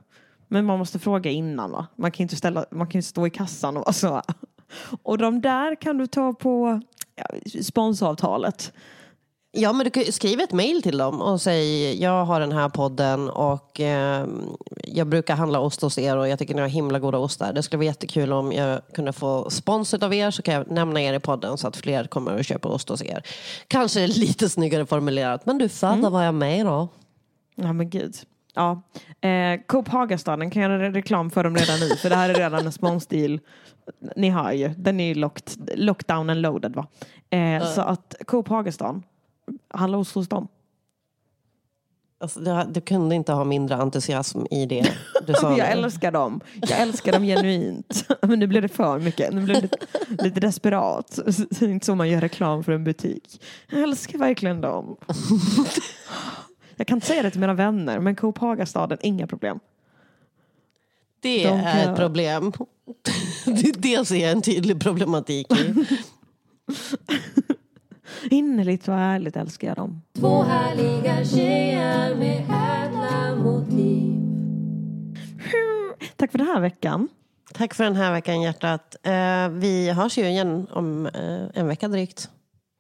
Men 0.48 0.66
man 0.66 0.80
måste 0.80 1.00
fråga 1.00 1.32
innan 1.32 1.72
va? 1.72 1.88
Man 1.96 2.12
kan 2.12 2.24
inte 2.24 2.36
ställa, 2.36 2.66
man 2.72 2.88
kan 2.88 3.00
ju 3.00 3.04
stå 3.04 3.28
i 3.28 3.30
kassan 3.30 3.78
och 3.78 3.84
vara 3.84 3.94
så. 3.94 4.22
Och 5.04 5.18
de 5.18 5.42
där 5.42 5.76
kan 5.76 5.98
du 5.98 6.08
ta 6.08 6.34
på 6.34 6.82
ja, 7.16 7.26
sponsoravtalet. 7.64 8.74
Ja, 9.56 9.74
men 9.74 9.84
du 9.84 9.90
kan 9.90 10.04
skriva 10.04 10.44
ett 10.44 10.52
mejl 10.52 10.82
till 10.82 10.98
dem 10.98 11.22
och 11.22 11.42
säg 11.42 11.94
jag 12.02 12.26
har 12.26 12.40
den 12.40 12.52
här 12.52 12.70
podden 12.70 13.30
och 13.30 13.80
eh, 13.80 14.26
jag 14.84 15.08
brukar 15.08 15.36
handla 15.36 15.60
ost 15.60 15.82
hos 15.82 15.98
er 15.98 16.18
och 16.18 16.28
jag 16.28 16.40
tycker 16.40 16.56
ni 16.56 16.62
har 16.62 16.68
himla 16.68 17.00
goda 17.00 17.18
ostar. 17.18 17.54
Det 17.54 17.64
skulle 17.64 17.78
vara 17.78 17.86
jättekul 17.86 18.34
om 18.34 18.52
jag 18.52 18.82
kunde 18.94 19.14
få 19.14 19.50
sponsret 19.50 20.04
av 20.04 20.14
er 20.14 20.32
så 20.32 20.42
kan 20.42 20.54
jag 20.54 20.72
nämna 20.72 21.02
er 21.02 21.14
i 21.14 21.20
podden 21.20 21.58
så 21.58 21.68
att 21.68 21.78
fler 21.78 22.04
kommer 22.06 22.34
och 22.38 22.46
köper 22.46 22.72
ost 22.72 22.90
hos 22.90 23.04
er. 23.04 23.24
Kanske 23.68 24.08
lite 24.08 24.50
snyggare 24.50 24.86
formulerat, 24.86 25.46
men 25.46 25.58
du 25.58 25.70
fattar 25.70 26.10
vad 26.10 26.28
jag 26.28 26.36
menar. 26.36 26.88
Ja 27.56 27.74
men 27.74 27.90
gud. 27.90 28.16
Ja. 28.56 28.82
Eh, 29.30 29.60
Coop 29.68 29.88
Hagastaden 29.88 30.52
kan 30.52 30.62
jag 30.62 30.72
göra 30.72 30.92
reklam 30.92 31.32
för 31.32 31.44
dem 31.44 31.56
redan 31.56 31.80
nu 31.80 31.96
för 31.96 32.10
det 32.10 32.16
här 32.16 32.30
är 32.30 32.34
redan 32.34 32.66
en 32.66 32.72
sponsdeal. 32.72 33.40
Ni 34.16 34.30
hör 34.30 34.52
ju, 34.52 34.68
den 34.78 35.00
är 35.00 35.08
ju 35.08 35.14
locked, 35.14 35.70
lockdown 35.76 36.30
and 36.30 36.42
loaded 36.42 36.76
va. 36.76 36.88
Eh, 37.30 37.66
Så 37.76 37.82
att 37.82 38.16
Coop 38.26 38.48
Hagastaden, 38.48 39.04
handla 39.70 39.98
ost 39.98 40.16
hos 40.16 40.28
dem. 40.28 40.48
Alltså, 42.20 42.40
du, 42.40 42.64
du 42.72 42.82
kunde 42.82 43.16
inte 43.16 43.32
ha 43.34 43.44
mindre 43.44 43.76
entusiasm 43.76 44.40
i 44.52 44.66
det 44.66 44.94
du 45.28 45.34
sa. 45.34 45.58
Jag 45.58 45.72
älskar 45.72 46.12
dem. 46.12 46.40
Jag 46.62 46.80
älskar 46.82 47.12
dem 47.12 47.24
genuint. 47.24 48.06
Men 48.22 48.40
nu 48.40 48.48
blir 48.48 48.62
det 48.62 48.68
för 48.68 49.00
mycket. 49.00 49.34
Nu 49.34 49.42
blir 49.42 49.56
det 49.56 49.62
lite, 49.62 49.78
lite 50.24 50.40
desperat. 50.40 51.20
Det 51.50 51.62
är 51.62 51.70
inte 51.70 51.86
så 51.86 51.96
man 51.96 52.10
gör 52.10 52.22
reklam 52.22 52.64
för 52.64 52.72
en 52.72 52.84
butik. 52.84 53.42
Jag 53.70 53.82
älskar 53.84 54.18
verkligen 54.20 54.62
dem. 54.62 54.96
Jag 56.76 56.88
kan 56.88 56.98
inte 56.98 57.08
säga 57.08 57.24
det 57.24 57.32
till 57.32 57.40
mina 57.40 57.54
vänner, 57.54 58.00
men 58.00 58.16
Coop 58.16 58.38
Hagastaden, 58.38 58.98
inga 59.02 59.28
problem. 59.28 59.60
Det 61.20 61.44
De 61.44 61.50
är 61.50 61.92
ett 61.92 61.98
problem. 61.98 62.52
Det- 63.46 63.72
Det 63.82 64.08
ser 64.08 64.16
jag 64.16 64.32
en 64.32 64.42
tydlig 64.42 64.82
problematik 64.82 65.48
i. 65.52 65.86
Innerligt 68.30 68.88
och 68.88 68.94
ärligt 68.94 69.36
älskar 69.36 69.68
jag 69.68 69.78
dem. 69.78 70.02
Två 70.20 70.44
härliga 70.44 71.26
tjejer 71.26 72.16
med 72.16 72.40
ädla 72.40 73.36
motiv. 73.36 74.20
Tack 76.16 76.32
för 76.32 76.38
den 76.38 76.48
här 76.48 76.60
veckan. 76.62 77.08
Tack 77.54 77.74
för 77.74 77.84
den 77.84 77.96
här 77.96 78.12
veckan 78.12 78.42
hjärtat. 78.42 78.96
Eh, 79.04 79.50
vi 79.50 79.92
hörs 79.92 80.18
ju 80.18 80.28
igen 80.28 80.68
om 80.72 81.06
eh, 81.06 81.44
en 81.54 81.68
vecka 81.68 81.88
drygt. 81.88 82.30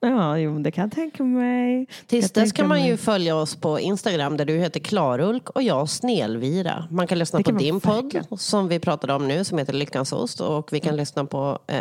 Ja, 0.07 0.37
jo, 0.37 0.59
det 0.59 0.71
kan 0.71 0.81
jag 0.81 0.91
tänka 0.91 1.23
mig. 1.23 1.87
Tills 2.07 2.31
dess 2.31 2.51
kan 2.51 2.67
man 2.67 2.83
ju 2.83 2.91
mig. 2.91 2.97
följa 2.97 3.35
oss 3.35 3.55
på 3.55 3.79
Instagram 3.79 4.37
där 4.37 4.45
du 4.45 4.57
heter 4.57 4.79
Klarulk 4.79 5.49
och 5.49 5.63
jag 5.63 5.89
Snelvira. 5.89 6.87
Man 6.91 7.07
kan 7.07 7.19
lyssna 7.19 7.39
på 7.39 7.43
kan 7.43 7.53
man 7.53 7.63
din 7.63 7.79
podd 7.79 8.25
som 8.37 8.67
vi 8.67 8.79
pratade 8.79 9.13
om 9.13 9.27
nu 9.27 9.43
som 9.43 9.57
heter 9.57 9.73
Lyckans 9.73 10.13
ost 10.13 10.41
och 10.41 10.73
vi 10.73 10.79
kan 10.79 10.95
lyssna 10.95 11.25
på, 11.25 11.59
eh, 11.67 11.77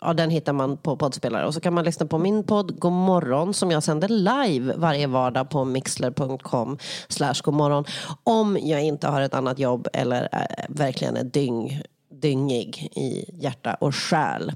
ja 0.00 0.12
den 0.12 0.30
hittar 0.30 0.52
man 0.52 0.76
på 0.76 0.96
poddspelare 0.96 1.46
och 1.46 1.54
så 1.54 1.60
kan 1.60 1.74
man 1.74 1.84
lyssna 1.84 2.06
på 2.06 2.18
min 2.18 2.44
podd 2.44 2.78
God 2.78 2.92
morgon 2.92 3.54
som 3.54 3.70
jag 3.70 3.82
sänder 3.82 4.08
live 4.08 4.74
varje 4.76 5.06
vardag 5.06 5.50
på 5.50 5.64
mixler.com 5.64 6.78
slash 7.08 7.34
godmorgon 7.42 7.84
om 8.24 8.58
jag 8.62 8.82
inte 8.82 9.08
har 9.08 9.20
ett 9.20 9.34
annat 9.34 9.58
jobb 9.58 9.88
eller 9.92 10.28
eh, 10.32 10.64
verkligen 10.68 11.16
är 11.16 11.24
dyng 11.24 11.82
dyngig 12.20 12.88
i 12.96 13.24
hjärta 13.42 13.74
och 13.74 13.94
själ. 13.94 14.52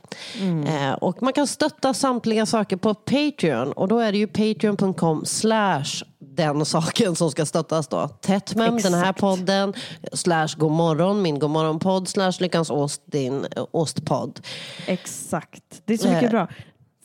Eh, 0.66 0.92
och 0.92 1.22
man 1.22 1.32
kan 1.32 1.46
stötta 1.46 1.94
samtliga 1.94 2.46
saker 2.46 2.76
på 2.76 2.94
Patreon 2.94 3.72
och 3.72 3.88
då 3.88 3.98
är 3.98 4.12
det 4.12 4.18
ju 4.18 4.26
patreon.com 4.26 5.24
slash 5.24 5.84
den 6.18 6.64
saken 6.64 7.16
som 7.16 7.30
ska 7.30 7.46
stöttas 7.46 7.88
då. 7.88 8.08
Tättmem, 8.08 8.76
den 8.76 8.94
här 8.94 9.12
podden, 9.12 9.74
slash 10.12 10.48
godmorgon, 10.56 11.22
min 11.22 11.38
godmorgonpodd, 11.38 12.08
slash 12.08 12.32
Lyckans 12.40 12.70
Ost, 12.70 13.02
din 13.06 13.46
ostpodd. 13.70 14.40
Exakt. 14.86 15.82
Det 15.84 15.94
är 15.94 15.98
så 15.98 16.08
mycket 16.08 16.22
Eh. 16.24 16.30
bra. 16.30 16.48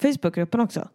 Facebookgruppen 0.02 0.60
också. 0.60 0.88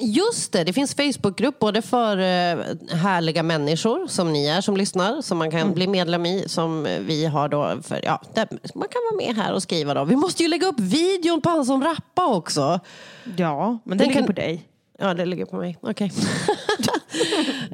Just 0.00 0.52
det, 0.52 0.64
det 0.64 0.72
finns 0.72 0.94
Facebookgrupp 0.94 1.58
både 1.58 1.82
för 1.82 2.16
eh, 2.18 2.58
härliga 2.96 3.42
människor 3.42 4.06
som 4.06 4.32
ni 4.32 4.46
är 4.46 4.60
som 4.60 4.76
lyssnar, 4.76 5.22
som 5.22 5.38
man 5.38 5.50
kan 5.50 5.60
Mm. 5.60 5.74
bli 5.74 5.86
medlem 5.86 6.26
i, 6.26 6.44
som 6.48 6.82
vi 7.00 7.26
har 7.26 7.48
då. 7.48 7.78
För, 7.82 8.00
ja, 8.04 8.20
där, 8.34 8.48
man 8.74 8.88
kan 8.88 9.00
vara 9.12 9.26
med 9.26 9.44
här 9.44 9.52
och 9.52 9.62
skriva 9.62 9.94
då. 9.94 10.04
Vi 10.04 10.16
måste 10.16 10.42
ju 10.42 10.48
lägga 10.48 10.66
upp 10.66 10.80
videon 10.80 11.40
på 11.40 11.48
han 11.50 11.64
som 11.64 11.84
rappar 11.84 12.26
också. 12.34 12.80
Ja, 13.36 13.78
men 13.84 13.98
det 13.98 14.04
Den 14.04 14.08
ligger 14.08 14.20
kan- 14.20 14.26
på 14.26 14.32
dig. 14.32 14.64
Ja, 15.00 15.14
det 15.14 15.24
ligger 15.24 15.44
på 15.44 15.56
mig. 15.56 15.78
Okej. 15.80 16.12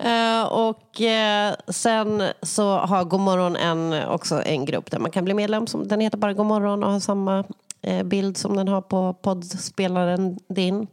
Eh, 0.04 0.42
och 0.44 1.00
eh, 1.00 1.54
sen 1.68 2.22
så 2.42 2.76
har 2.78 3.04
Godmorgon 3.04 3.56
en, 3.56 4.04
också 4.08 4.42
en 4.42 4.64
grupp 4.64 4.90
där 4.90 4.98
man 4.98 5.10
kan 5.10 5.24
bli 5.24 5.34
medlem. 5.34 5.66
Som, 5.66 5.88
den 5.88 6.00
heter 6.00 6.18
bara 6.18 6.32
Godmorgon 6.32 6.84
och 6.84 6.92
har 6.92 7.00
samma 7.00 7.44
bild 8.04 8.36
som 8.36 8.56
den 8.56 8.68
har 8.68 8.80
på 8.82 9.14
poddspelaren 9.22 10.38
din. 10.48 10.86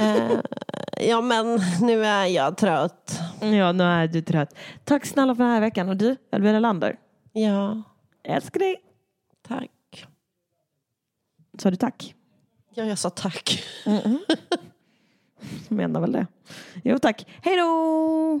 Eh, 0.00 0.40
ja, 1.08 1.20
men 1.20 1.60
nu 1.80 2.04
är 2.04 2.26
jag 2.26 2.56
trött. 2.56 3.18
Ja, 3.40 3.72
nu 3.72 3.84
är 3.84 4.06
du 4.08 4.22
trött. 4.22 4.54
Tack 4.84 5.06
snälla 5.06 5.34
för 5.34 5.42
den 5.44 5.52
här 5.52 5.60
veckan. 5.60 5.88
Och 5.88 5.96
du, 5.96 6.16
Elvira 6.32 6.58
Lander. 6.58 6.96
Ja, 7.32 7.82
Älskar 8.24 8.60
dig. 8.60 8.76
tack. 9.48 10.06
Sa 11.58 11.70
du 11.70 11.76
tack? 11.76 12.14
Ja, 12.74 12.84
jag 12.84 12.98
sa 12.98 13.10
tack. 13.10 13.64
Menar 15.68 16.00
väl 16.00 16.12
det. 16.12 16.26
Jo, 16.84 16.98
tack. 16.98 17.26
Hej 17.42 17.56
då! 17.56 18.40